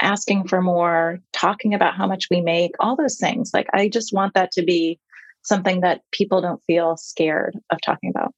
asking 0.00 0.48
for 0.48 0.60
more, 0.60 1.20
talking 1.32 1.74
about 1.74 1.94
how 1.94 2.06
much 2.06 2.26
we 2.30 2.40
make, 2.40 2.72
all 2.80 2.96
those 2.96 3.18
things. 3.18 3.52
Like 3.54 3.68
I 3.72 3.88
just 3.88 4.12
want 4.12 4.34
that 4.34 4.50
to 4.52 4.62
be 4.62 4.98
something 5.44 5.80
that 5.80 6.00
people 6.10 6.40
don't 6.40 6.60
feel 6.66 6.96
scared 6.96 7.56
of 7.70 7.78
talking 7.84 8.10
about. 8.10 8.32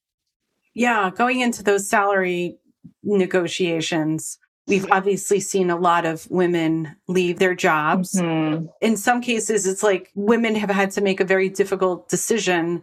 Yeah, 0.74 1.10
going 1.10 1.40
into 1.40 1.62
those 1.62 1.88
salary 1.88 2.58
negotiations, 3.02 4.38
we've 4.66 4.90
obviously 4.90 5.40
seen 5.40 5.70
a 5.70 5.76
lot 5.76 6.04
of 6.04 6.28
women 6.30 6.96
leave 7.08 7.38
their 7.38 7.54
jobs. 7.54 8.12
Mm-hmm. 8.12 8.66
In 8.80 8.96
some 8.96 9.20
cases, 9.20 9.66
it's 9.66 9.82
like 9.82 10.10
women 10.14 10.54
have 10.56 10.70
had 10.70 10.90
to 10.92 11.00
make 11.00 11.20
a 11.20 11.24
very 11.24 11.48
difficult 11.48 12.08
decision. 12.08 12.82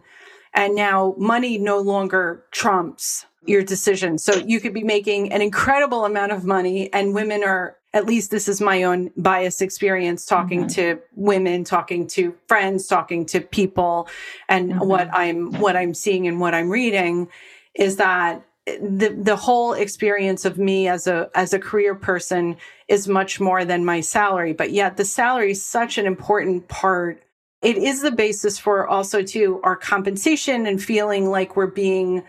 And 0.54 0.74
now 0.74 1.14
money 1.18 1.58
no 1.58 1.78
longer 1.78 2.44
trumps 2.52 3.26
your 3.46 3.62
decision. 3.62 4.18
So 4.18 4.34
you 4.34 4.60
could 4.60 4.72
be 4.72 4.84
making 4.84 5.32
an 5.32 5.42
incredible 5.42 6.04
amount 6.04 6.32
of 6.32 6.44
money 6.44 6.92
and 6.92 7.14
women 7.14 7.44
are 7.44 7.76
at 7.94 8.06
least 8.06 8.32
this 8.32 8.48
is 8.48 8.60
my 8.60 8.82
own 8.82 9.10
bias 9.16 9.62
experience 9.62 10.26
talking 10.26 10.62
mm-hmm. 10.62 10.96
to 10.96 11.00
women, 11.14 11.62
talking 11.62 12.06
to 12.08 12.34
friends, 12.48 12.88
talking 12.88 13.24
to 13.26 13.40
people 13.40 14.08
and 14.48 14.72
mm-hmm. 14.72 14.86
what 14.86 15.08
I'm 15.12 15.52
what 15.60 15.76
I'm 15.76 15.94
seeing 15.94 16.26
and 16.26 16.40
what 16.40 16.54
I'm 16.54 16.68
reading 16.68 17.28
is 17.74 17.96
that 17.96 18.44
the 18.66 19.16
the 19.16 19.36
whole 19.36 19.74
experience 19.74 20.44
of 20.44 20.58
me 20.58 20.88
as 20.88 21.06
a 21.06 21.30
as 21.34 21.54
a 21.54 21.58
career 21.58 21.94
person 21.94 22.56
is 22.88 23.06
much 23.06 23.38
more 23.38 23.64
than 23.64 23.84
my 23.84 24.00
salary 24.00 24.54
but 24.54 24.72
yet 24.72 24.96
the 24.96 25.04
salary 25.04 25.52
is 25.52 25.64
such 25.64 25.98
an 25.98 26.06
important 26.06 26.66
part 26.68 27.22
it 27.60 27.76
is 27.76 28.00
the 28.00 28.10
basis 28.10 28.58
for 28.58 28.86
also 28.86 29.22
to 29.22 29.60
our 29.64 29.76
compensation 29.76 30.66
and 30.66 30.82
feeling 30.82 31.30
like 31.30 31.56
we're 31.56 31.66
being 31.66 32.24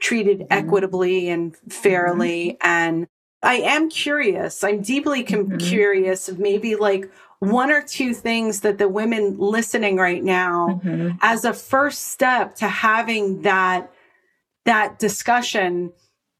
treated 0.00 0.40
mm-hmm. 0.40 0.52
equitably 0.52 1.28
and 1.28 1.56
fairly 1.68 2.50
mm-hmm. 2.50 2.66
and 2.68 3.08
I 3.42 3.54
am 3.56 3.88
curious. 3.88 4.62
I'm 4.62 4.82
deeply 4.82 5.24
mm-hmm. 5.24 5.56
curious 5.56 6.28
of 6.28 6.38
maybe 6.38 6.76
like 6.76 7.10
one 7.38 7.70
or 7.70 7.82
two 7.82 8.12
things 8.12 8.60
that 8.60 8.78
the 8.78 8.88
women 8.88 9.38
listening 9.38 9.96
right 9.96 10.22
now 10.22 10.80
mm-hmm. 10.84 11.16
as 11.22 11.44
a 11.44 11.54
first 11.54 12.08
step 12.08 12.54
to 12.56 12.68
having 12.68 13.42
that 13.42 13.90
that 14.66 14.98
discussion. 14.98 15.92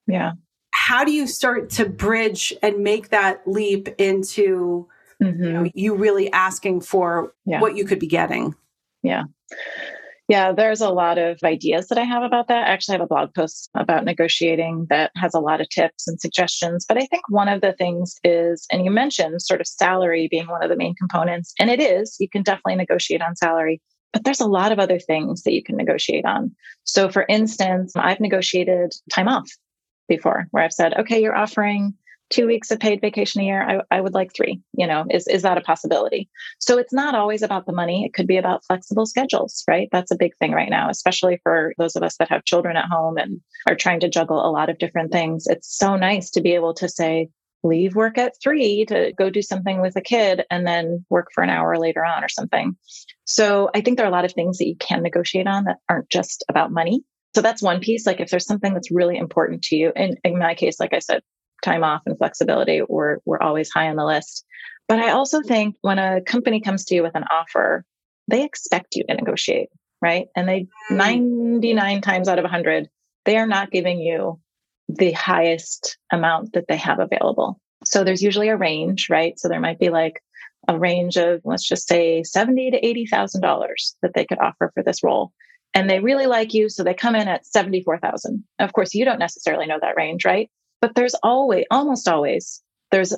Yeah. 0.07 0.32
How 0.72 1.05
do 1.05 1.12
you 1.12 1.26
start 1.26 1.70
to 1.70 1.88
bridge 1.88 2.53
and 2.62 2.84
make 2.84 3.09
that 3.09 3.46
leap 3.46 3.88
into 3.98 4.88
mm-hmm. 5.22 5.42
you, 5.42 5.53
know, 5.53 5.70
you 5.74 5.94
really 5.94 6.30
asking 6.32 6.82
for 6.82 7.32
yeah. 7.46 7.61
what 7.61 7.76
you 7.76 7.84
could 7.84 7.98
be 7.98 8.07
getting? 8.07 8.55
Yeah. 9.03 9.24
Yeah, 10.31 10.53
there's 10.53 10.81
a 10.81 10.91
lot 10.91 11.18
of 11.18 11.41
ideas 11.43 11.89
that 11.89 11.99
I 11.99 12.05
have 12.05 12.22
about 12.22 12.47
that. 12.47 12.68
I 12.68 12.70
actually 12.70 12.93
have 12.93 13.01
a 13.01 13.07
blog 13.09 13.35
post 13.35 13.68
about 13.74 14.05
negotiating 14.05 14.87
that 14.89 15.11
has 15.16 15.35
a 15.35 15.41
lot 15.41 15.61
of 15.61 15.68
tips 15.70 16.07
and 16.07 16.20
suggestions. 16.20 16.87
But 16.89 16.99
I 16.99 17.07
think 17.07 17.24
one 17.31 17.49
of 17.49 17.62
the 17.62 17.72
things 17.72 18.14
is, 18.22 18.64
and 18.70 18.85
you 18.85 18.93
mentioned 18.93 19.43
sort 19.43 19.61
of 19.61 19.66
salary 19.66 20.28
being 20.31 20.47
one 20.47 20.62
of 20.62 20.70
the 20.70 20.76
main 20.76 20.95
components, 20.95 21.53
and 21.59 21.68
it 21.68 21.81
is, 21.81 22.16
you 22.20 22.28
can 22.28 22.45
definitely 22.45 22.76
negotiate 22.76 23.22
on 23.22 23.35
salary. 23.35 23.83
But 24.12 24.22
there's 24.22 24.39
a 24.41 24.47
lot 24.47 24.70
of 24.70 24.78
other 24.78 25.01
things 25.01 25.43
that 25.43 25.53
you 25.53 25.64
can 25.64 25.76
negotiate 25.76 26.24
on. 26.24 26.55
So, 26.85 27.09
for 27.09 27.26
instance, 27.28 27.95
I've 27.97 28.20
negotiated 28.20 28.93
time 29.12 29.26
off 29.26 29.51
before 30.09 30.47
where 30.53 30.62
I've 30.62 30.72
said, 30.72 30.97
okay, 30.97 31.20
you're 31.20 31.35
offering 31.35 31.95
two 32.31 32.47
weeks 32.47 32.70
of 32.70 32.78
paid 32.78 33.01
vacation 33.01 33.41
a 33.41 33.45
year 33.45 33.62
I, 33.91 33.97
I 33.97 34.01
would 34.01 34.14
like 34.14 34.33
three 34.35 34.61
you 34.72 34.87
know 34.87 35.05
is, 35.11 35.26
is 35.26 35.43
that 35.43 35.59
a 35.59 35.62
possibility? 35.62 36.28
So 36.59 36.78
it's 36.78 36.93
not 36.93 37.14
always 37.14 37.43
about 37.43 37.66
the 37.66 37.72
money. 37.72 38.05
It 38.05 38.14
could 38.14 38.26
be 38.26 38.37
about 38.37 38.64
flexible 38.64 39.07
schedules 39.07 39.64
right? 39.68 39.89
That's 39.93 40.11
a 40.11 40.16
big 40.16 40.37
thing 40.39 40.53
right 40.53 40.70
now 40.70 40.89
especially 40.89 41.41
for 41.43 41.74
those 41.78 41.97
of 41.97 42.03
us 42.03 42.16
that 42.18 42.28
have 42.28 42.45
children 42.45 42.76
at 42.76 42.89
home 42.89 43.18
and 43.18 43.41
are 43.68 43.76
trying 43.76 44.01
to 44.01 44.09
juggle 44.09 44.45
a 44.45 44.51
lot 44.51 44.70
of 44.70 44.78
different 44.78 45.12
things. 45.12 45.47
It's 45.47 45.76
so 45.76 45.97
nice 45.97 46.31
to 46.31 46.41
be 46.41 46.55
able 46.55 46.74
to 46.74 46.89
say 46.89 47.28
leave 47.62 47.95
work 47.95 48.16
at 48.16 48.35
three 48.43 48.85
to 48.87 49.12
go 49.18 49.28
do 49.28 49.43
something 49.43 49.81
with 49.81 49.97
a 49.97 50.01
kid 50.01 50.45
and 50.51 50.66
then 50.66 51.05
work 51.11 51.28
for 51.35 51.43
an 51.43 51.51
hour 51.51 51.78
later 51.78 52.05
on 52.05 52.24
or 52.24 52.28
something. 52.28 52.76
So 53.24 53.70
i 53.74 53.81
think 53.81 53.97
there 53.97 54.07
are 54.07 54.09
a 54.09 54.12
lot 54.12 54.24
of 54.24 54.33
things 54.33 54.59
that 54.59 54.66
you 54.66 54.76
can 54.76 55.03
negotiate 55.03 55.47
on 55.47 55.64
that 55.64 55.76
aren't 55.89 56.09
just 56.09 56.45
about 56.49 56.72
money. 56.72 57.05
So 57.35 57.43
that's 57.43 57.62
one 57.62 57.81
piece. 57.81 58.07
Like 58.07 58.20
if 58.20 58.31
there's 58.31 58.47
something 58.47 58.74
that's 58.74 58.91
really 58.91 59.16
important 59.16 59.62
to 59.64 59.76
you, 59.76 59.93
and 59.95 60.18
in 60.24 60.39
my 60.39 60.55
case, 60.55 60.81
like 60.81 60.93
I 60.93 60.99
said, 60.99 61.22
time 61.62 61.84
off 61.84 62.02
and 62.06 62.16
flexibility 62.18 62.82
were, 62.88 63.20
were 63.24 63.42
always 63.42 63.70
high 63.70 63.88
on 63.88 63.96
the 63.96 64.04
list. 64.04 64.44
But 64.88 64.98
I 64.98 65.11
also 65.11 65.40
think 65.40 65.76
when 65.82 65.98
a 65.98 66.20
company 66.20 66.61
comes 66.61 66.84
to 66.86 66.94
you 66.94 67.02
with 67.02 67.14
an 67.14 67.24
offer, 67.30 67.84
they 68.28 68.44
expect 68.44 68.96
you 68.96 69.04
to 69.08 69.14
negotiate, 69.14 69.68
right? 70.02 70.26
And 70.34 70.48
they 70.48 70.66
mm. 70.90 70.96
99 70.96 72.00
times 72.00 72.28
out 72.28 72.38
of 72.38 72.44
100, 72.44 72.88
they 73.24 73.36
are 73.36 73.46
not 73.46 73.70
giving 73.70 74.00
you 74.00 74.40
the 74.88 75.12
highest 75.12 75.98
amount 76.12 76.52
that 76.54 76.64
they 76.68 76.76
have 76.76 76.98
available. 76.98 77.61
So 77.84 78.04
there's 78.04 78.22
usually 78.22 78.48
a 78.48 78.56
range, 78.56 79.08
right? 79.08 79.38
So 79.38 79.48
there 79.48 79.61
might 79.61 79.78
be 79.78 79.90
like 79.90 80.20
a 80.68 80.78
range 80.78 81.16
of 81.16 81.40
let's 81.44 81.66
just 81.66 81.88
say 81.88 82.22
seventy 82.22 82.70
to 82.70 82.86
eighty 82.86 83.06
thousand 83.06 83.40
dollars 83.40 83.96
that 84.02 84.12
they 84.14 84.24
could 84.24 84.38
offer 84.38 84.70
for 84.74 84.82
this 84.82 85.02
role. 85.02 85.32
And 85.72 85.88
they 85.88 86.00
really 86.00 86.26
like 86.26 86.52
you, 86.52 86.68
so 86.68 86.82
they 86.82 86.94
come 86.94 87.14
in 87.14 87.28
at 87.28 87.46
seventy-four 87.46 87.98
thousand. 87.98 88.44
Of 88.58 88.72
course, 88.72 88.94
you 88.94 89.04
don't 89.04 89.18
necessarily 89.18 89.66
know 89.66 89.78
that 89.80 89.96
range, 89.96 90.24
right? 90.24 90.50
But 90.81 90.95
there's 90.95 91.14
always, 91.22 91.64
almost 91.70 92.09
always, 92.09 92.62
there's, 92.91 93.14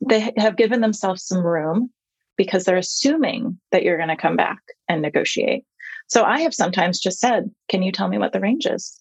they 0.00 0.32
have 0.36 0.56
given 0.56 0.80
themselves 0.80 1.24
some 1.24 1.44
room 1.44 1.90
because 2.36 2.64
they're 2.64 2.76
assuming 2.76 3.58
that 3.72 3.82
you're 3.82 3.96
going 3.96 4.08
to 4.08 4.16
come 4.16 4.36
back 4.36 4.58
and 4.88 5.02
negotiate. 5.02 5.64
So 6.08 6.22
I 6.24 6.40
have 6.40 6.54
sometimes 6.54 7.00
just 7.00 7.18
said, 7.18 7.50
can 7.68 7.82
you 7.82 7.92
tell 7.92 8.08
me 8.08 8.18
what 8.18 8.32
the 8.32 8.40
range 8.40 8.66
is? 8.66 9.00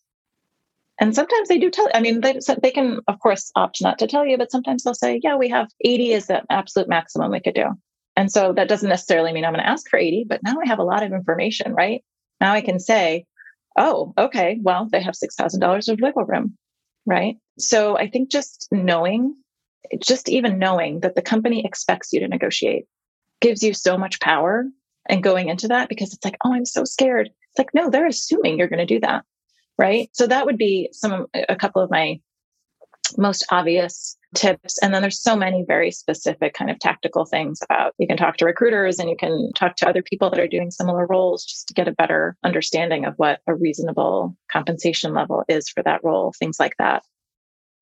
And 1.00 1.14
sometimes 1.14 1.50
they 1.50 1.60
do 1.60 1.70
tell, 1.70 1.90
I 1.94 2.00
mean, 2.00 2.22
they, 2.22 2.40
they 2.62 2.72
can, 2.72 3.00
of 3.08 3.20
course, 3.20 3.52
opt 3.56 3.82
not 3.82 4.00
to 4.00 4.08
tell 4.08 4.26
you, 4.26 4.38
but 4.38 4.52
sometimes 4.52 4.84
they'll 4.84 4.94
say, 4.94 5.20
yeah, 5.22 5.36
we 5.36 5.50
have 5.50 5.68
80 5.82 6.14
is 6.14 6.28
the 6.28 6.44
absolute 6.50 6.88
maximum 6.88 7.32
we 7.32 7.42
could 7.42 7.56
do. 7.56 7.68
And 8.16 8.32
so 8.32 8.54
that 8.54 8.70
doesn't 8.70 8.90
necessarily 8.90 9.34
mean 9.34 9.44
I'm 9.44 9.52
going 9.52 9.64
to 9.64 9.70
ask 9.70 9.90
for 9.90 10.00
80, 10.00 10.26
but 10.30 10.42
now 10.42 10.56
I 10.64 10.68
have 10.68 10.80
a 10.80 10.84
lot 10.84 11.04
of 11.04 11.12
information, 11.12 11.74
right? 11.74 12.04
Now 12.40 12.54
I 12.54 12.62
can 12.62 12.80
say, 12.80 13.26
oh, 13.78 14.14
okay, 14.18 14.58
well, 14.62 14.88
they 14.90 15.02
have 15.02 15.16
$6,000 15.16 15.90
of 15.92 16.00
wiggle 16.02 16.24
room, 16.24 16.58
right? 17.06 17.38
So 17.58 17.98
I 17.98 18.10
think 18.10 18.30
just 18.30 18.68
knowing, 18.72 19.36
just 20.00 20.30
even 20.30 20.60
knowing 20.60 21.02
that 21.02 21.16
the 21.16 21.22
company 21.22 21.66
expects 21.66 22.12
you 22.12 22.20
to 22.20 22.28
negotiate 22.28 22.86
gives 23.42 23.64
you 23.64 23.74
so 23.74 23.98
much 23.98 24.20
power 24.20 24.66
and 25.08 25.24
going 25.24 25.50
into 25.50 25.68
that 25.68 25.90
because 25.90 26.14
it's 26.14 26.26
like, 26.26 26.38
oh, 26.44 26.54
I'm 26.54 26.66
so 26.66 26.84
scared. 26.84 27.28
It's 27.28 27.60
like, 27.60 27.74
no, 27.74 27.90
they're 27.90 28.08
assuming 28.08 28.58
you're 28.58 28.68
going 28.68 28.86
to 28.86 28.94
do 28.94 29.00
that. 29.02 29.24
Right. 29.78 30.10
So 30.14 30.26
that 30.28 30.46
would 30.46 30.58
be 30.58 30.90
some, 30.94 31.28
a 31.34 31.56
couple 31.56 31.82
of 31.82 31.92
my 31.92 32.20
most 33.18 33.46
obvious 33.52 34.18
tips. 34.36 34.78
And 34.80 34.94
then 34.94 35.02
there's 35.02 35.22
so 35.22 35.36
many 35.36 35.64
very 35.66 35.92
specific 35.92 36.54
kind 36.54 36.70
of 36.70 36.80
tactical 36.80 37.26
things 37.26 37.60
about 37.64 37.94
you 37.98 38.08
can 38.08 38.18
talk 38.18 38.38
to 38.38 38.46
recruiters 38.46 39.00
and 39.00 39.10
you 39.10 39.16
can 39.18 39.52
talk 39.54 39.76
to 39.78 39.88
other 39.88 40.04
people 40.04 40.30
that 40.30 40.40
are 40.40 40.48
doing 40.48 40.72
similar 40.72 41.06
roles 41.08 41.46
just 41.46 41.68
to 41.68 41.74
get 41.74 41.88
a 41.88 41.94
better 41.94 42.36
understanding 42.44 43.06
of 43.06 43.14
what 43.18 43.40
a 43.48 43.56
reasonable 43.56 44.36
compensation 44.52 45.14
level 45.14 45.44
is 45.48 45.70
for 45.70 45.84
that 45.84 46.04
role, 46.04 46.34
things 46.38 46.60
like 46.60 46.74
that. 46.80 47.04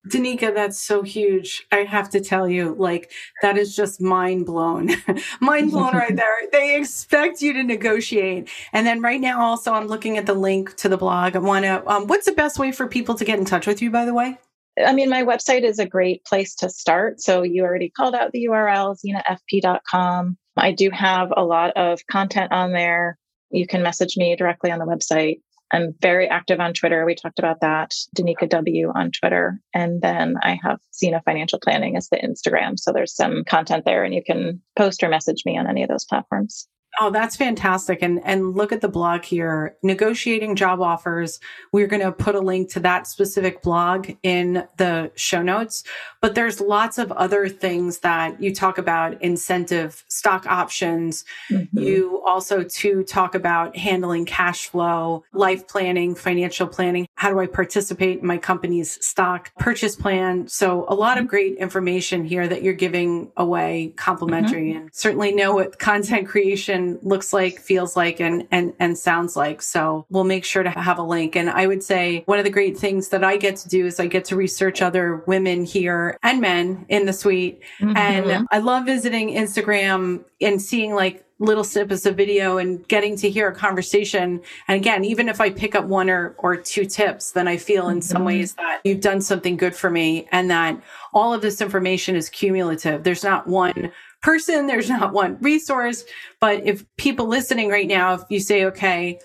Danika, 0.08 0.54
that's 0.54 0.78
so 0.78 1.02
huge. 1.02 1.66
I 1.72 1.78
have 1.78 2.10
to 2.10 2.20
tell 2.20 2.46
you, 2.46 2.74
like, 2.78 3.10
that 3.40 3.56
is 3.56 3.74
just 3.74 4.02
mind 4.02 4.44
blown. 4.44 4.90
mind 5.40 5.70
blown 5.70 5.94
right 5.96 6.14
there. 6.14 6.34
They 6.52 6.76
expect 6.76 7.40
you 7.40 7.54
to 7.54 7.62
negotiate. 7.62 8.50
And 8.74 8.86
then 8.86 9.00
right 9.00 9.20
now, 9.20 9.40
also, 9.40 9.72
I'm 9.72 9.86
looking 9.86 10.18
at 10.18 10.26
the 10.26 10.34
link 10.34 10.76
to 10.76 10.90
the 10.90 10.98
blog. 10.98 11.36
I 11.36 11.38
want 11.38 11.64
to, 11.64 11.88
um, 11.90 12.06
what's 12.06 12.26
the 12.26 12.32
best 12.32 12.58
way 12.58 12.70
for 12.70 12.86
people 12.86 13.14
to 13.14 13.24
get 13.24 13.38
in 13.38 13.46
touch 13.46 13.66
with 13.66 13.80
you, 13.80 13.90
by 13.90 14.04
the 14.04 14.12
way? 14.12 14.38
I 14.78 14.92
mean, 14.92 15.08
my 15.08 15.22
website 15.22 15.62
is 15.62 15.78
a 15.78 15.86
great 15.86 16.24
place 16.24 16.54
to 16.56 16.68
start. 16.68 17.20
So 17.20 17.42
you 17.42 17.62
already 17.62 17.90
called 17.90 18.14
out 18.14 18.32
the 18.32 18.48
URL, 18.50 18.96
xenafp.com. 19.04 20.36
I 20.56 20.72
do 20.72 20.90
have 20.90 21.32
a 21.36 21.44
lot 21.44 21.76
of 21.76 22.06
content 22.10 22.52
on 22.52 22.72
there. 22.72 23.18
You 23.50 23.66
can 23.66 23.82
message 23.82 24.16
me 24.16 24.34
directly 24.36 24.70
on 24.70 24.78
the 24.78 24.86
website. 24.86 25.40
I'm 25.72 25.94
very 26.00 26.28
active 26.28 26.60
on 26.60 26.72
Twitter. 26.72 27.04
We 27.04 27.14
talked 27.14 27.38
about 27.38 27.60
that. 27.60 27.92
Danika 28.16 28.48
W 28.48 28.92
on 28.94 29.10
Twitter. 29.10 29.60
And 29.72 30.00
then 30.00 30.36
I 30.42 30.58
have 30.62 30.78
Xena 30.92 31.22
Financial 31.24 31.58
Planning 31.58 31.96
as 31.96 32.08
the 32.08 32.16
Instagram. 32.16 32.78
So 32.78 32.92
there's 32.92 33.14
some 33.14 33.44
content 33.44 33.84
there 33.84 34.04
and 34.04 34.14
you 34.14 34.22
can 34.24 34.62
post 34.76 35.02
or 35.02 35.08
message 35.08 35.42
me 35.44 35.58
on 35.58 35.68
any 35.68 35.82
of 35.82 35.88
those 35.88 36.04
platforms. 36.04 36.68
Oh, 37.00 37.10
that's 37.10 37.36
fantastic. 37.36 38.02
And 38.02 38.20
and 38.24 38.54
look 38.54 38.72
at 38.72 38.80
the 38.80 38.88
blog 38.88 39.24
here. 39.24 39.76
Negotiating 39.82 40.54
job 40.54 40.80
offers. 40.80 41.40
We're 41.72 41.88
going 41.88 42.02
to 42.02 42.12
put 42.12 42.34
a 42.34 42.40
link 42.40 42.70
to 42.72 42.80
that 42.80 43.06
specific 43.06 43.62
blog 43.62 44.10
in 44.22 44.66
the 44.76 45.10
show 45.16 45.42
notes, 45.42 45.82
but 46.20 46.34
there's 46.34 46.60
lots 46.60 46.98
of 46.98 47.10
other 47.12 47.48
things 47.48 47.98
that 48.00 48.40
you 48.40 48.54
talk 48.54 48.78
about 48.78 49.20
incentive 49.22 50.04
stock 50.08 50.46
options. 50.46 51.24
Mm-hmm. 51.50 51.78
You 51.78 52.22
also 52.24 52.62
to 52.62 53.02
talk 53.04 53.34
about 53.34 53.76
handling 53.76 54.24
cash 54.24 54.68
flow, 54.68 55.24
life 55.32 55.66
planning, 55.66 56.14
financial 56.14 56.68
planning. 56.68 57.08
How 57.16 57.30
do 57.30 57.40
I 57.40 57.46
participate 57.46 58.20
in 58.20 58.26
my 58.26 58.38
company's 58.38 59.04
stock 59.04 59.50
purchase 59.58 59.96
plan? 59.96 60.46
So 60.48 60.84
a 60.88 60.94
lot 60.94 61.18
of 61.18 61.26
great 61.26 61.56
information 61.56 62.24
here 62.24 62.46
that 62.46 62.62
you're 62.62 62.72
giving 62.72 63.32
away 63.36 63.92
complimentary 63.96 64.70
mm-hmm. 64.70 64.82
and 64.82 64.94
certainly 64.94 65.32
know 65.34 65.54
what 65.54 65.78
content 65.78 66.28
creation 66.28 66.83
looks 67.02 67.32
like, 67.32 67.58
feels 67.58 67.96
like, 67.96 68.20
and, 68.20 68.46
and, 68.50 68.72
and 68.78 68.96
sounds 68.96 69.36
like. 69.36 69.62
So 69.62 70.06
we'll 70.10 70.24
make 70.24 70.44
sure 70.44 70.62
to 70.62 70.70
have 70.70 70.98
a 70.98 71.02
link. 71.02 71.36
And 71.36 71.50
I 71.50 71.66
would 71.66 71.82
say 71.82 72.22
one 72.26 72.38
of 72.38 72.44
the 72.44 72.50
great 72.50 72.76
things 72.76 73.08
that 73.08 73.24
I 73.24 73.36
get 73.36 73.56
to 73.56 73.68
do 73.68 73.86
is 73.86 74.00
I 74.00 74.06
get 74.06 74.24
to 74.26 74.36
research 74.36 74.82
other 74.82 75.24
women 75.26 75.64
here 75.64 76.18
and 76.22 76.40
men 76.40 76.86
in 76.88 77.06
the 77.06 77.12
suite. 77.12 77.62
Mm-hmm. 77.80 77.96
And 77.96 78.46
I 78.50 78.58
love 78.58 78.86
visiting 78.86 79.30
Instagram 79.30 80.24
and 80.40 80.60
seeing 80.60 80.94
like 80.94 81.24
little 81.40 81.64
snippets 81.64 82.06
of 82.06 82.16
video 82.16 82.58
and 82.58 82.86
getting 82.88 83.16
to 83.16 83.28
hear 83.28 83.48
a 83.48 83.54
conversation. 83.54 84.40
And 84.68 84.76
again, 84.76 85.04
even 85.04 85.28
if 85.28 85.40
I 85.40 85.50
pick 85.50 85.74
up 85.74 85.84
one 85.84 86.08
or, 86.08 86.34
or 86.38 86.56
two 86.56 86.84
tips, 86.84 87.32
then 87.32 87.48
I 87.48 87.56
feel 87.56 87.88
in 87.88 87.98
mm-hmm. 87.98 88.02
some 88.02 88.24
ways 88.24 88.54
that 88.54 88.80
you've 88.84 89.00
done 89.00 89.20
something 89.20 89.56
good 89.56 89.74
for 89.74 89.90
me 89.90 90.28
and 90.30 90.50
that 90.50 90.80
all 91.12 91.34
of 91.34 91.42
this 91.42 91.60
information 91.60 92.14
is 92.16 92.28
cumulative. 92.28 93.02
There's 93.02 93.24
not 93.24 93.48
one 93.48 93.90
person, 94.24 94.66
there's 94.66 94.88
not 94.88 95.12
one 95.12 95.38
resource. 95.40 96.04
But 96.40 96.66
if 96.66 96.84
people 96.96 97.26
listening 97.26 97.68
right 97.68 97.86
now, 97.86 98.14
if 98.14 98.22
you 98.30 98.40
say, 98.40 98.64
okay, 98.64 99.20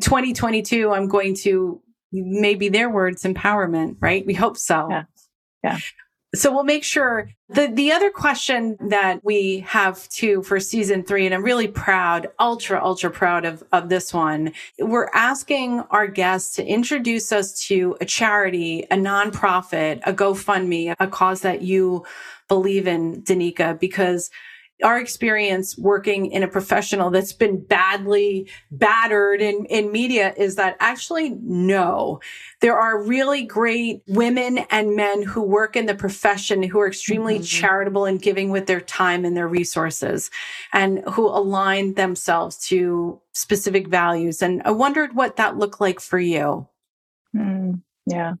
2022, 0.00 0.90
I'm 0.90 1.06
going 1.06 1.34
to 1.36 1.80
maybe 2.12 2.68
their 2.68 2.88
words 2.88 3.24
empowerment, 3.24 3.96
right? 4.00 4.24
We 4.26 4.34
hope 4.34 4.56
so. 4.56 4.88
Yeah. 4.90 5.02
Yeah. 5.62 5.78
So 6.34 6.52
we'll 6.52 6.64
make 6.64 6.84
sure 6.84 7.30
the, 7.48 7.68
the 7.68 7.92
other 7.92 8.10
question 8.10 8.76
that 8.88 9.20
we 9.22 9.60
have 9.60 10.06
too 10.08 10.42
for 10.42 10.60
season 10.60 11.02
three, 11.02 11.24
and 11.24 11.34
I'm 11.34 11.42
really 11.42 11.68
proud, 11.68 12.28
ultra, 12.38 12.82
ultra 12.82 13.10
proud 13.10 13.44
of, 13.44 13.62
of 13.72 13.88
this 13.88 14.12
one. 14.12 14.52
We're 14.78 15.08
asking 15.14 15.80
our 15.90 16.08
guests 16.08 16.56
to 16.56 16.66
introduce 16.66 17.32
us 17.32 17.58
to 17.68 17.96
a 18.00 18.04
charity, 18.04 18.86
a 18.90 18.96
nonprofit, 18.96 20.00
a 20.04 20.12
GoFundMe, 20.12 20.94
a 20.98 21.06
cause 21.06 21.40
that 21.42 21.62
you 21.62 22.04
believe 22.48 22.86
in, 22.86 23.22
Danika, 23.22 23.78
because 23.78 24.30
our 24.82 24.98
experience 24.98 25.76
working 25.78 26.26
in 26.26 26.42
a 26.42 26.48
professional 26.48 27.10
that's 27.10 27.32
been 27.32 27.58
badly 27.64 28.48
battered 28.70 29.40
in, 29.40 29.64
in 29.66 29.90
media 29.90 30.34
is 30.36 30.56
that 30.56 30.76
actually 30.80 31.30
no, 31.42 32.20
there 32.60 32.78
are 32.78 33.02
really 33.02 33.42
great 33.42 34.02
women 34.06 34.58
and 34.70 34.94
men 34.94 35.22
who 35.22 35.42
work 35.42 35.76
in 35.76 35.86
the 35.86 35.94
profession 35.94 36.62
who 36.62 36.78
are 36.78 36.86
extremely 36.86 37.36
mm-hmm. 37.36 37.44
charitable 37.44 38.04
and 38.04 38.20
giving 38.20 38.50
with 38.50 38.66
their 38.66 38.80
time 38.80 39.24
and 39.24 39.34
their 39.34 39.48
resources 39.48 40.30
and 40.74 41.02
who 41.10 41.26
align 41.26 41.94
themselves 41.94 42.58
to 42.68 43.18
specific 43.32 43.88
values. 43.88 44.42
And 44.42 44.62
I 44.64 44.72
wondered 44.72 45.16
what 45.16 45.36
that 45.36 45.56
looked 45.56 45.80
like 45.80 46.00
for 46.00 46.18
you. 46.18 46.68
Mm, 47.34 47.80
yeah. 48.06 48.34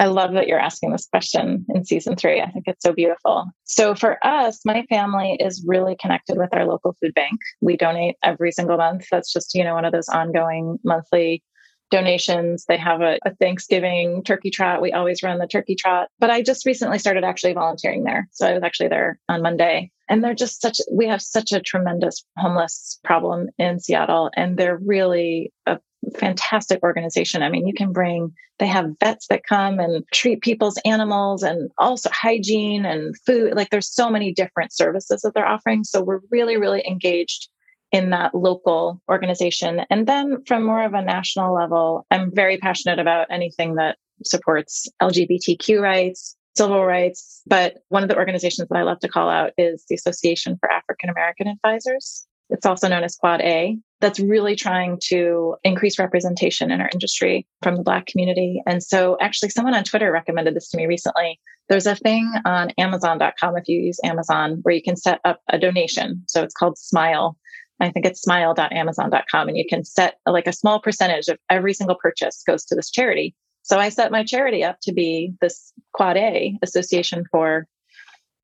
I 0.00 0.06
love 0.06 0.32
that 0.32 0.48
you're 0.48 0.58
asking 0.58 0.90
this 0.90 1.06
question 1.06 1.64
in 1.68 1.84
season 1.84 2.16
three. 2.16 2.40
I 2.40 2.50
think 2.50 2.64
it's 2.66 2.82
so 2.82 2.92
beautiful. 2.92 3.46
So, 3.64 3.94
for 3.94 4.24
us, 4.26 4.60
my 4.64 4.84
family 4.88 5.36
is 5.38 5.64
really 5.66 5.96
connected 6.00 6.36
with 6.36 6.52
our 6.52 6.66
local 6.66 6.96
food 7.00 7.14
bank. 7.14 7.38
We 7.60 7.76
donate 7.76 8.16
every 8.22 8.50
single 8.50 8.76
month. 8.76 9.06
That's 9.10 9.32
just, 9.32 9.54
you 9.54 9.62
know, 9.62 9.74
one 9.74 9.84
of 9.84 9.92
those 9.92 10.08
ongoing 10.08 10.78
monthly 10.84 11.44
donations. 11.90 12.64
They 12.66 12.76
have 12.76 13.02
a, 13.02 13.18
a, 13.24 13.34
Thanksgiving 13.36 14.24
turkey 14.24 14.50
trot. 14.50 14.82
We 14.82 14.92
always 14.92 15.22
run 15.22 15.38
the 15.38 15.46
turkey 15.46 15.76
trot. 15.76 16.08
But 16.18 16.30
I 16.30 16.42
just 16.42 16.66
recently 16.66 16.98
started 16.98 17.22
actually 17.22 17.52
volunteering 17.52 18.02
there. 18.02 18.28
So, 18.32 18.48
I 18.48 18.54
was 18.54 18.64
actually 18.64 18.88
there 18.88 19.20
on 19.28 19.42
Monday. 19.42 19.92
And 20.08 20.24
they're 20.24 20.34
just 20.34 20.60
such, 20.60 20.80
we 20.90 21.06
have 21.06 21.22
such 21.22 21.52
a 21.52 21.60
tremendous 21.60 22.24
homeless 22.36 22.98
problem 23.04 23.48
in 23.58 23.78
Seattle. 23.78 24.30
And 24.36 24.56
they're 24.56 24.76
really 24.76 25.52
a 25.66 25.78
fantastic 26.18 26.82
organization. 26.82 27.42
I 27.42 27.48
mean, 27.48 27.66
you 27.66 27.74
can 27.74 27.92
bring, 27.92 28.32
they 28.58 28.66
have 28.66 28.98
vets 29.00 29.26
that 29.28 29.44
come 29.44 29.78
and 29.78 30.04
treat 30.12 30.42
people's 30.42 30.78
animals 30.84 31.42
and 31.42 31.70
also 31.78 32.10
hygiene 32.12 32.84
and 32.84 33.16
food. 33.26 33.54
Like 33.54 33.70
there's 33.70 33.92
so 33.92 34.10
many 34.10 34.32
different 34.32 34.72
services 34.72 35.22
that 35.22 35.32
they're 35.34 35.46
offering. 35.46 35.84
So 35.84 36.02
we're 36.02 36.20
really, 36.30 36.56
really 36.56 36.86
engaged 36.86 37.48
in 37.92 38.10
that 38.10 38.34
local 38.34 39.00
organization. 39.08 39.82
And 39.90 40.06
then 40.06 40.42
from 40.46 40.64
more 40.64 40.84
of 40.84 40.94
a 40.94 41.02
national 41.02 41.54
level, 41.54 42.06
I'm 42.10 42.34
very 42.34 42.58
passionate 42.58 42.98
about 42.98 43.28
anything 43.30 43.76
that 43.76 43.98
supports 44.24 44.88
LGBTQ 45.00 45.80
rights, 45.80 46.36
civil 46.56 46.84
rights. 46.84 47.42
But 47.46 47.76
one 47.88 48.02
of 48.02 48.08
the 48.08 48.16
organizations 48.16 48.68
that 48.68 48.76
I 48.76 48.82
love 48.82 49.00
to 49.00 49.08
call 49.08 49.28
out 49.28 49.52
is 49.58 49.84
the 49.88 49.94
Association 49.94 50.56
for 50.58 50.70
African 50.70 51.08
American 51.08 51.46
Advisors. 51.48 52.26
It's 52.50 52.66
also 52.66 52.88
known 52.88 53.04
as 53.04 53.16
Quad 53.16 53.40
A 53.40 53.76
that's 54.00 54.20
really 54.20 54.54
trying 54.54 54.98
to 55.08 55.56
increase 55.64 55.98
representation 55.98 56.70
in 56.70 56.80
our 56.80 56.90
industry 56.92 57.46
from 57.62 57.76
the 57.76 57.82
Black 57.82 58.06
community. 58.06 58.62
And 58.66 58.82
so, 58.82 59.16
actually, 59.20 59.48
someone 59.48 59.74
on 59.74 59.84
Twitter 59.84 60.12
recommended 60.12 60.54
this 60.54 60.68
to 60.70 60.76
me 60.76 60.86
recently. 60.86 61.40
There's 61.68 61.86
a 61.86 61.96
thing 61.96 62.30
on 62.44 62.70
Amazon.com, 62.76 63.56
if 63.56 63.66
you 63.66 63.80
use 63.80 63.98
Amazon, 64.04 64.58
where 64.62 64.74
you 64.74 64.82
can 64.82 64.96
set 64.96 65.20
up 65.24 65.40
a 65.48 65.58
donation. 65.58 66.22
So, 66.28 66.42
it's 66.42 66.54
called 66.54 66.78
Smile. 66.78 67.38
I 67.80 67.90
think 67.90 68.06
it's 68.06 68.20
smile.amazon.com, 68.20 69.48
and 69.48 69.56
you 69.56 69.64
can 69.68 69.84
set 69.84 70.18
like 70.26 70.46
a 70.46 70.52
small 70.52 70.80
percentage 70.80 71.28
of 71.28 71.38
every 71.50 71.74
single 71.74 71.96
purchase 71.96 72.42
goes 72.46 72.64
to 72.66 72.74
this 72.74 72.90
charity. 72.90 73.34
So, 73.62 73.78
I 73.78 73.88
set 73.88 74.12
my 74.12 74.22
charity 74.22 74.62
up 74.62 74.76
to 74.82 74.92
be 74.92 75.32
this 75.40 75.72
Quad 75.94 76.18
A 76.18 76.58
Association 76.62 77.24
for 77.30 77.66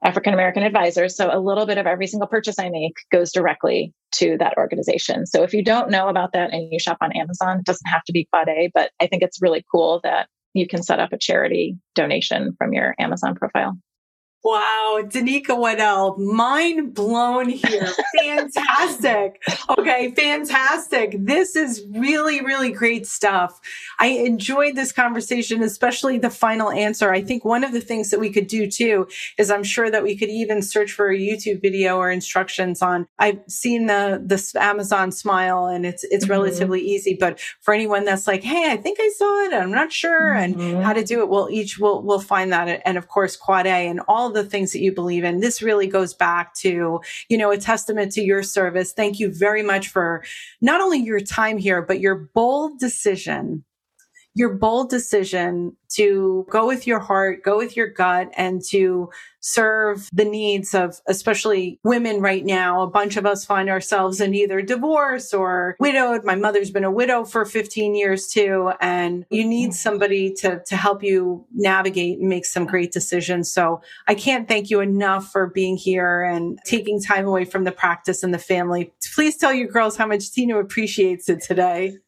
African 0.03 0.32
American 0.32 0.62
advisors. 0.62 1.16
So 1.16 1.30
a 1.30 1.38
little 1.38 1.66
bit 1.66 1.78
of 1.78 1.86
every 1.86 2.07
single 2.07 2.28
purchase 2.28 2.59
I 2.59 2.70
make 2.70 2.94
goes 3.12 3.32
directly 3.32 3.92
to 4.12 4.36
that 4.38 4.57
organization. 4.57 5.26
So 5.26 5.42
if 5.42 5.53
you 5.53 5.62
don't 5.62 5.90
know 5.90 6.09
about 6.09 6.32
that 6.32 6.53
and 6.53 6.72
you 6.72 6.78
shop 6.78 6.98
on 7.01 7.12
Amazon, 7.12 7.59
it 7.59 7.64
doesn't 7.64 7.86
have 7.86 8.05
to 8.05 8.12
be 8.12 8.26
Quad 8.32 8.48
A, 8.48 8.70
but 8.72 8.90
I 9.01 9.07
think 9.07 9.22
it's 9.22 9.42
really 9.42 9.64
cool 9.70 10.01
that 10.03 10.28
you 10.55 10.66
can 10.66 10.82
set 10.82 11.01
up 11.01 11.12
a 11.12 11.18
charity 11.18 11.76
donation 11.94 12.55
from 12.59 12.72
your 12.72 12.94
Amazon 12.98 13.34
profile. 13.34 13.76
Wow, 14.43 15.03
Danika 15.03 15.57
Waddell, 15.57 16.16
mind 16.16 16.95
blown 16.95 17.51
here. 17.51 17.88
fantastic. 18.20 19.43
Okay, 19.68 20.12
fantastic. 20.12 21.14
This 21.18 21.57
is 21.57 21.84
really, 21.91 22.43
really 22.43 22.72
great 22.72 23.07
stuff. 23.07 23.61
I 23.99 24.07
enjoyed 24.07 24.76
this 24.76 24.93
conversation, 24.93 25.62
especially 25.62 26.16
the 26.16 26.30
final 26.30 26.70
answer. 26.70 27.12
I 27.12 27.20
think 27.20 27.45
one 27.45 27.64
of 27.64 27.72
the 27.72 27.82
things 27.82 28.09
that 28.11 28.18
we 28.18 28.30
could 28.30 28.47
do 28.47 28.70
too 28.70 29.09
is 29.36 29.51
I'm 29.51 29.62
sure 29.62 29.91
that 29.91 30.03
we 30.03 30.16
could 30.16 30.30
even 30.30 30.62
search 30.62 30.93
for 30.93 31.11
a 31.11 31.18
YouTube 31.18 31.61
video 31.61 31.99
or 31.99 32.11
instructions 32.11 32.80
on. 32.80 33.07
I've 33.18 33.41
seen 33.47 33.86
the 33.86 34.22
the 34.24 34.41
Amazon 34.59 35.12
Smile, 35.12 35.66
and 35.66 35.84
it's 35.84 36.03
it's 36.05 36.24
mm-hmm. 36.24 36.32
relatively 36.32 36.80
easy. 36.80 37.14
But 37.18 37.41
for 37.61 37.74
anyone 37.74 38.07
that's 38.07 38.26
like, 38.26 38.43
hey, 38.43 38.72
I 38.72 38.78
think 38.78 38.99
I 39.01 39.11
saw 39.16 39.45
it, 39.45 39.53
I'm 39.53 39.70
not 39.70 39.93
sure, 39.93 40.34
mm-hmm. 40.34 40.61
and 40.61 40.82
how 40.82 40.95
to 40.95 41.05
do 41.05 41.20
it, 41.20 41.28
we'll 41.28 41.51
each 41.51 41.78
we'll 41.78 42.03
we'll 42.03 42.20
find 42.20 42.53
that, 42.55 42.80
and 42.86 42.97
of 42.97 43.09
course, 43.09 43.36
Quad 43.36 43.66
A 43.66 43.88
and 43.88 44.01
all 44.09 44.30
the 44.31 44.45
things 44.45 44.72
that 44.72 44.81
you 44.81 44.93
believe 44.93 45.24
in. 45.24 45.41
This 45.41 45.62
really 45.62 45.87
goes 45.87 46.14
back 46.14 46.55
to, 46.57 47.01
you 47.28 47.39
know, 47.39 47.51
a 47.51 47.59
testament 47.59 48.12
to 48.12 48.22
your 48.22 48.43
service. 48.43 48.93
Thank 48.93 49.18
you 49.18 49.33
very 49.33 49.62
much 49.62 49.89
for 49.89 50.24
not 50.61 50.81
only 50.81 50.99
your 50.99 51.20
time 51.20 51.59
here, 51.59 51.83
but 51.83 52.01
your 52.01 52.14
bold 52.14 52.78
decision 52.78 53.64
your 54.35 54.55
bold 54.55 54.91
decision 54.91 55.76
to 55.91 56.47
go 56.51 56.66
with 56.66 56.87
your 56.87 57.01
heart, 57.01 57.43
go 57.43 57.57
with 57.57 57.76
your 57.76 57.89
gut 57.89 58.31
and 58.37 58.62
to 58.70 59.11
serve 59.41 60.09
the 60.12 60.24
needs 60.24 60.74
of 60.74 61.01
especially 61.09 61.81
women 61.83 62.20
right 62.20 62.45
now. 62.45 62.83
A 62.83 62.87
bunch 62.87 63.16
of 63.16 63.26
us 63.26 63.45
find 63.45 63.68
ourselves 63.68 64.20
in 64.20 64.35
either 64.35 64.62
divorce 64.62 65.35
or 65.35 65.76
widowed. 65.81 66.24
My 66.24 66.37
mother's 66.37 66.70
been 66.70 66.85
a 66.85 66.91
widow 66.91 67.24
for 67.24 67.45
15 67.45 67.95
years 67.95 68.28
too. 68.28 68.72
And 68.81 69.24
you 69.31 69.45
need 69.45 69.74
somebody 69.74 70.33
to, 70.35 70.62
to 70.66 70.76
help 70.76 71.03
you 71.03 71.45
navigate 71.53 72.20
and 72.20 72.28
make 72.28 72.45
some 72.45 72.66
great 72.66 72.93
decisions. 72.93 73.51
So 73.51 73.81
I 74.07 74.14
can't 74.14 74.47
thank 74.47 74.70
you 74.70 74.81
enough 74.81 75.33
for 75.33 75.49
being 75.49 75.76
here 75.76 76.22
and 76.22 76.59
taking 76.64 77.03
time 77.03 77.26
away 77.26 77.45
from 77.45 77.64
the 77.64 77.72
practice 77.72 78.22
and 78.22 78.33
the 78.33 78.39
family. 78.39 78.93
Please 79.14 79.37
tell 79.37 79.53
your 79.53 79.68
girls 79.68 79.97
how 79.97 80.07
much 80.07 80.31
Tina 80.31 80.59
appreciates 80.59 81.28
it 81.28 81.43
today. 81.43 81.99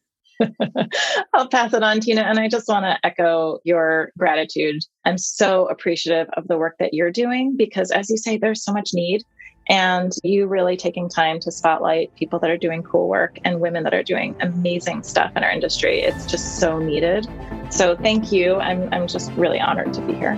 I'll 1.33 1.47
pass 1.47 1.73
it 1.73 1.83
on, 1.83 1.99
Tina. 1.99 2.21
And 2.21 2.39
I 2.39 2.47
just 2.47 2.67
want 2.67 2.85
to 2.85 2.97
echo 3.05 3.59
your 3.63 4.11
gratitude. 4.17 4.81
I'm 5.05 5.17
so 5.17 5.67
appreciative 5.67 6.27
of 6.35 6.47
the 6.47 6.57
work 6.57 6.75
that 6.79 6.93
you're 6.93 7.11
doing 7.11 7.55
because, 7.57 7.91
as 7.91 8.09
you 8.09 8.17
say, 8.17 8.37
there's 8.37 8.63
so 8.63 8.73
much 8.73 8.91
need. 8.93 9.23
And 9.69 10.11
you 10.23 10.47
really 10.47 10.75
taking 10.75 11.07
time 11.07 11.39
to 11.39 11.51
spotlight 11.51 12.13
people 12.15 12.37
that 12.39 12.49
are 12.49 12.57
doing 12.57 12.83
cool 12.83 13.07
work 13.07 13.37
and 13.45 13.61
women 13.61 13.83
that 13.83 13.93
are 13.93 14.03
doing 14.03 14.35
amazing 14.41 15.03
stuff 15.03 15.31
in 15.37 15.43
our 15.43 15.51
industry. 15.51 16.01
It's 16.01 16.25
just 16.25 16.59
so 16.59 16.79
needed. 16.79 17.27
So, 17.69 17.95
thank 17.95 18.31
you. 18.31 18.55
I'm, 18.55 18.93
I'm 18.93 19.07
just 19.07 19.31
really 19.33 19.59
honored 19.59 19.93
to 19.93 20.01
be 20.01 20.13
here. 20.13 20.37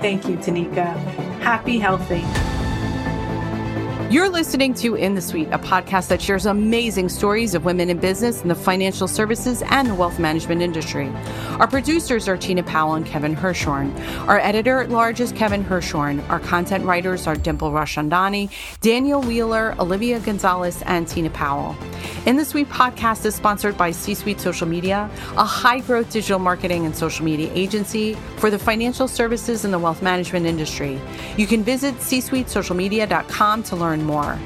Thank 0.00 0.28
you, 0.28 0.36
Danika. 0.36 0.96
Happy, 1.40 1.78
healthy. 1.78 2.24
You're 4.10 4.30
listening 4.30 4.72
to 4.74 4.94
In 4.94 5.14
the 5.14 5.20
Suite, 5.20 5.48
a 5.52 5.58
podcast 5.58 6.08
that 6.08 6.22
shares 6.22 6.46
amazing 6.46 7.10
stories 7.10 7.54
of 7.54 7.66
women 7.66 7.90
in 7.90 7.98
business 7.98 8.40
in 8.40 8.48
the 8.48 8.54
financial 8.54 9.06
services 9.06 9.62
and 9.66 9.86
the 9.86 9.94
wealth 9.94 10.18
management 10.18 10.62
industry. 10.62 11.12
Our 11.58 11.66
producers 11.68 12.26
are 12.26 12.38
Tina 12.38 12.62
Powell 12.62 12.94
and 12.94 13.04
Kevin 13.04 13.36
Hirshorn. 13.36 13.94
Our 14.26 14.38
editor 14.38 14.80
at 14.80 14.88
large 14.88 15.20
is 15.20 15.30
Kevin 15.32 15.62
Hirshorn. 15.62 16.26
Our 16.30 16.40
content 16.40 16.86
writers 16.86 17.26
are 17.26 17.36
Dimple 17.36 17.70
Rashandani, 17.70 18.50
Daniel 18.80 19.20
Wheeler, 19.20 19.74
Olivia 19.78 20.20
Gonzalez, 20.20 20.82
and 20.86 21.06
Tina 21.06 21.28
Powell. 21.28 21.76
In 22.24 22.36
the 22.36 22.46
Suite 22.46 22.68
podcast 22.70 23.26
is 23.26 23.34
sponsored 23.34 23.76
by 23.76 23.90
C 23.90 24.14
Suite 24.14 24.40
Social 24.40 24.66
Media, 24.66 25.10
a 25.36 25.44
high 25.44 25.80
growth 25.80 26.10
digital 26.10 26.38
marketing 26.38 26.86
and 26.86 26.96
social 26.96 27.26
media 27.26 27.50
agency 27.52 28.14
for 28.38 28.48
the 28.50 28.58
financial 28.58 29.06
services 29.06 29.66
and 29.66 29.74
the 29.74 29.78
wealth 29.78 30.00
management 30.00 30.46
industry. 30.46 30.98
You 31.36 31.46
can 31.46 31.62
visit 31.62 31.94
csuitesocialmedia.com 31.96 33.62
to 33.64 33.76
learn 33.76 33.97
learn 33.98 34.06
more. 34.06 34.38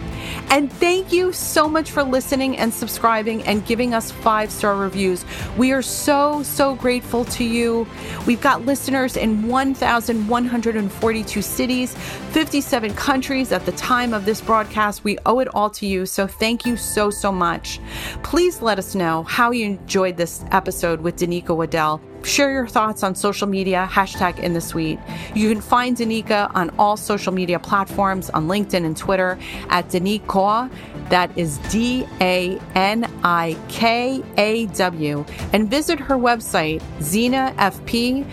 And 0.50 0.72
thank 0.72 1.12
you 1.12 1.32
so 1.32 1.68
much 1.68 1.90
for 1.90 2.03
listening 2.03 2.57
and 2.59 2.72
subscribing 2.72 3.42
and 3.44 3.64
giving 3.66 3.94
us 3.94 4.11
five 4.11 4.50
star 4.50 4.76
reviews. 4.76 5.24
We 5.57 5.72
are 5.72 5.82
so, 5.82 6.42
so 6.42 6.74
grateful 6.74 7.24
to 7.26 7.44
you. 7.44 7.86
We've 8.26 8.40
got 8.40 8.64
listeners 8.64 9.16
in 9.16 9.48
1,142 9.48 11.42
cities, 11.42 11.94
57 12.32 12.94
countries 12.94 13.53
at 13.53 13.66
the 13.66 13.72
time 13.72 14.14
of 14.14 14.24
this 14.24 14.40
broadcast. 14.40 15.05
We 15.05 15.18
owe 15.26 15.40
it 15.40 15.48
all 15.55 15.70
to 15.70 15.86
you. 15.86 16.07
So 16.07 16.26
thank 16.26 16.66
you 16.66 16.76
so, 16.76 17.11
so 17.11 17.32
much. 17.32 17.80
Please 18.22 18.62
let 18.62 18.78
us 18.78 18.94
know 18.94 19.24
how 19.24 19.50
you 19.50 19.66
enjoyed 19.66 20.16
this 20.16 20.44
episode 20.50 21.00
with 21.00 21.16
Danika 21.16 21.57
Waddell 21.57 22.00
share 22.24 22.52
your 22.52 22.66
thoughts 22.66 23.02
on 23.02 23.14
social 23.14 23.46
media, 23.46 23.88
hashtag 23.90 24.38
in 24.38 24.54
the 24.54 24.60
suite. 24.60 24.98
You 25.34 25.48
can 25.48 25.60
find 25.60 25.96
Danika 25.96 26.50
on 26.54 26.70
all 26.78 26.96
social 26.96 27.32
media 27.32 27.58
platforms 27.58 28.30
on 28.30 28.48
LinkedIn 28.48 28.84
and 28.84 28.96
Twitter 28.96 29.38
at 29.68 29.88
Danika 29.88 30.22
W. 30.22 30.70
That 31.08 31.36
is 31.36 31.58
D 31.70 32.06
A 32.20 32.58
N 32.74 33.10
I 33.22 33.56
K 33.68 34.22
A 34.36 34.66
W. 34.66 35.24
And 35.52 35.68
visit 35.70 36.00
her 36.00 36.16
website, 36.16 36.80
xenafp.com. 37.00 38.26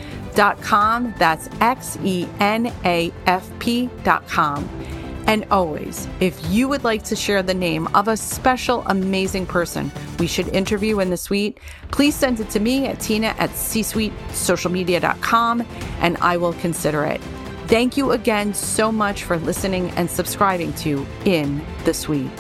That's 1.18 1.50
X 1.60 1.98
E 2.04 2.28
N 2.40 2.74
A 2.86 3.12
F 3.26 3.50
P.com. 3.60 4.79
And 5.30 5.46
always, 5.52 6.08
if 6.20 6.44
you 6.50 6.68
would 6.68 6.84
like 6.84 7.04
to 7.04 7.16
share 7.16 7.44
the 7.44 7.54
name 7.54 7.86
of 7.94 8.08
a 8.08 8.18
special, 8.18 8.82
amazing 8.88 9.46
person 9.46 9.92
we 10.18 10.26
should 10.26 10.48
interview 10.48 11.02
in 11.02 11.12
the 11.12 11.18
suite, 11.18 11.60
please 11.92 12.16
send 12.16 12.40
it 12.40 12.50
to 12.50 12.60
me 12.60 12.88
at 12.88 13.00
tina 13.00 13.28
at 13.38 13.52
csuitesocialmedia.com 13.52 15.68
and 16.00 16.18
I 16.18 16.38
will 16.38 16.54
consider 16.54 17.06
it. 17.06 17.22
Thank 17.68 17.96
you 17.96 18.14
again 18.14 18.56
so 18.56 18.92
much 18.92 19.24
for 19.24 19.38
listening 19.38 19.92
and 19.92 20.10
subscribing 20.10 20.74
to 20.78 21.06
In 21.26 21.64
the 21.86 21.94
Suite. 21.94 22.32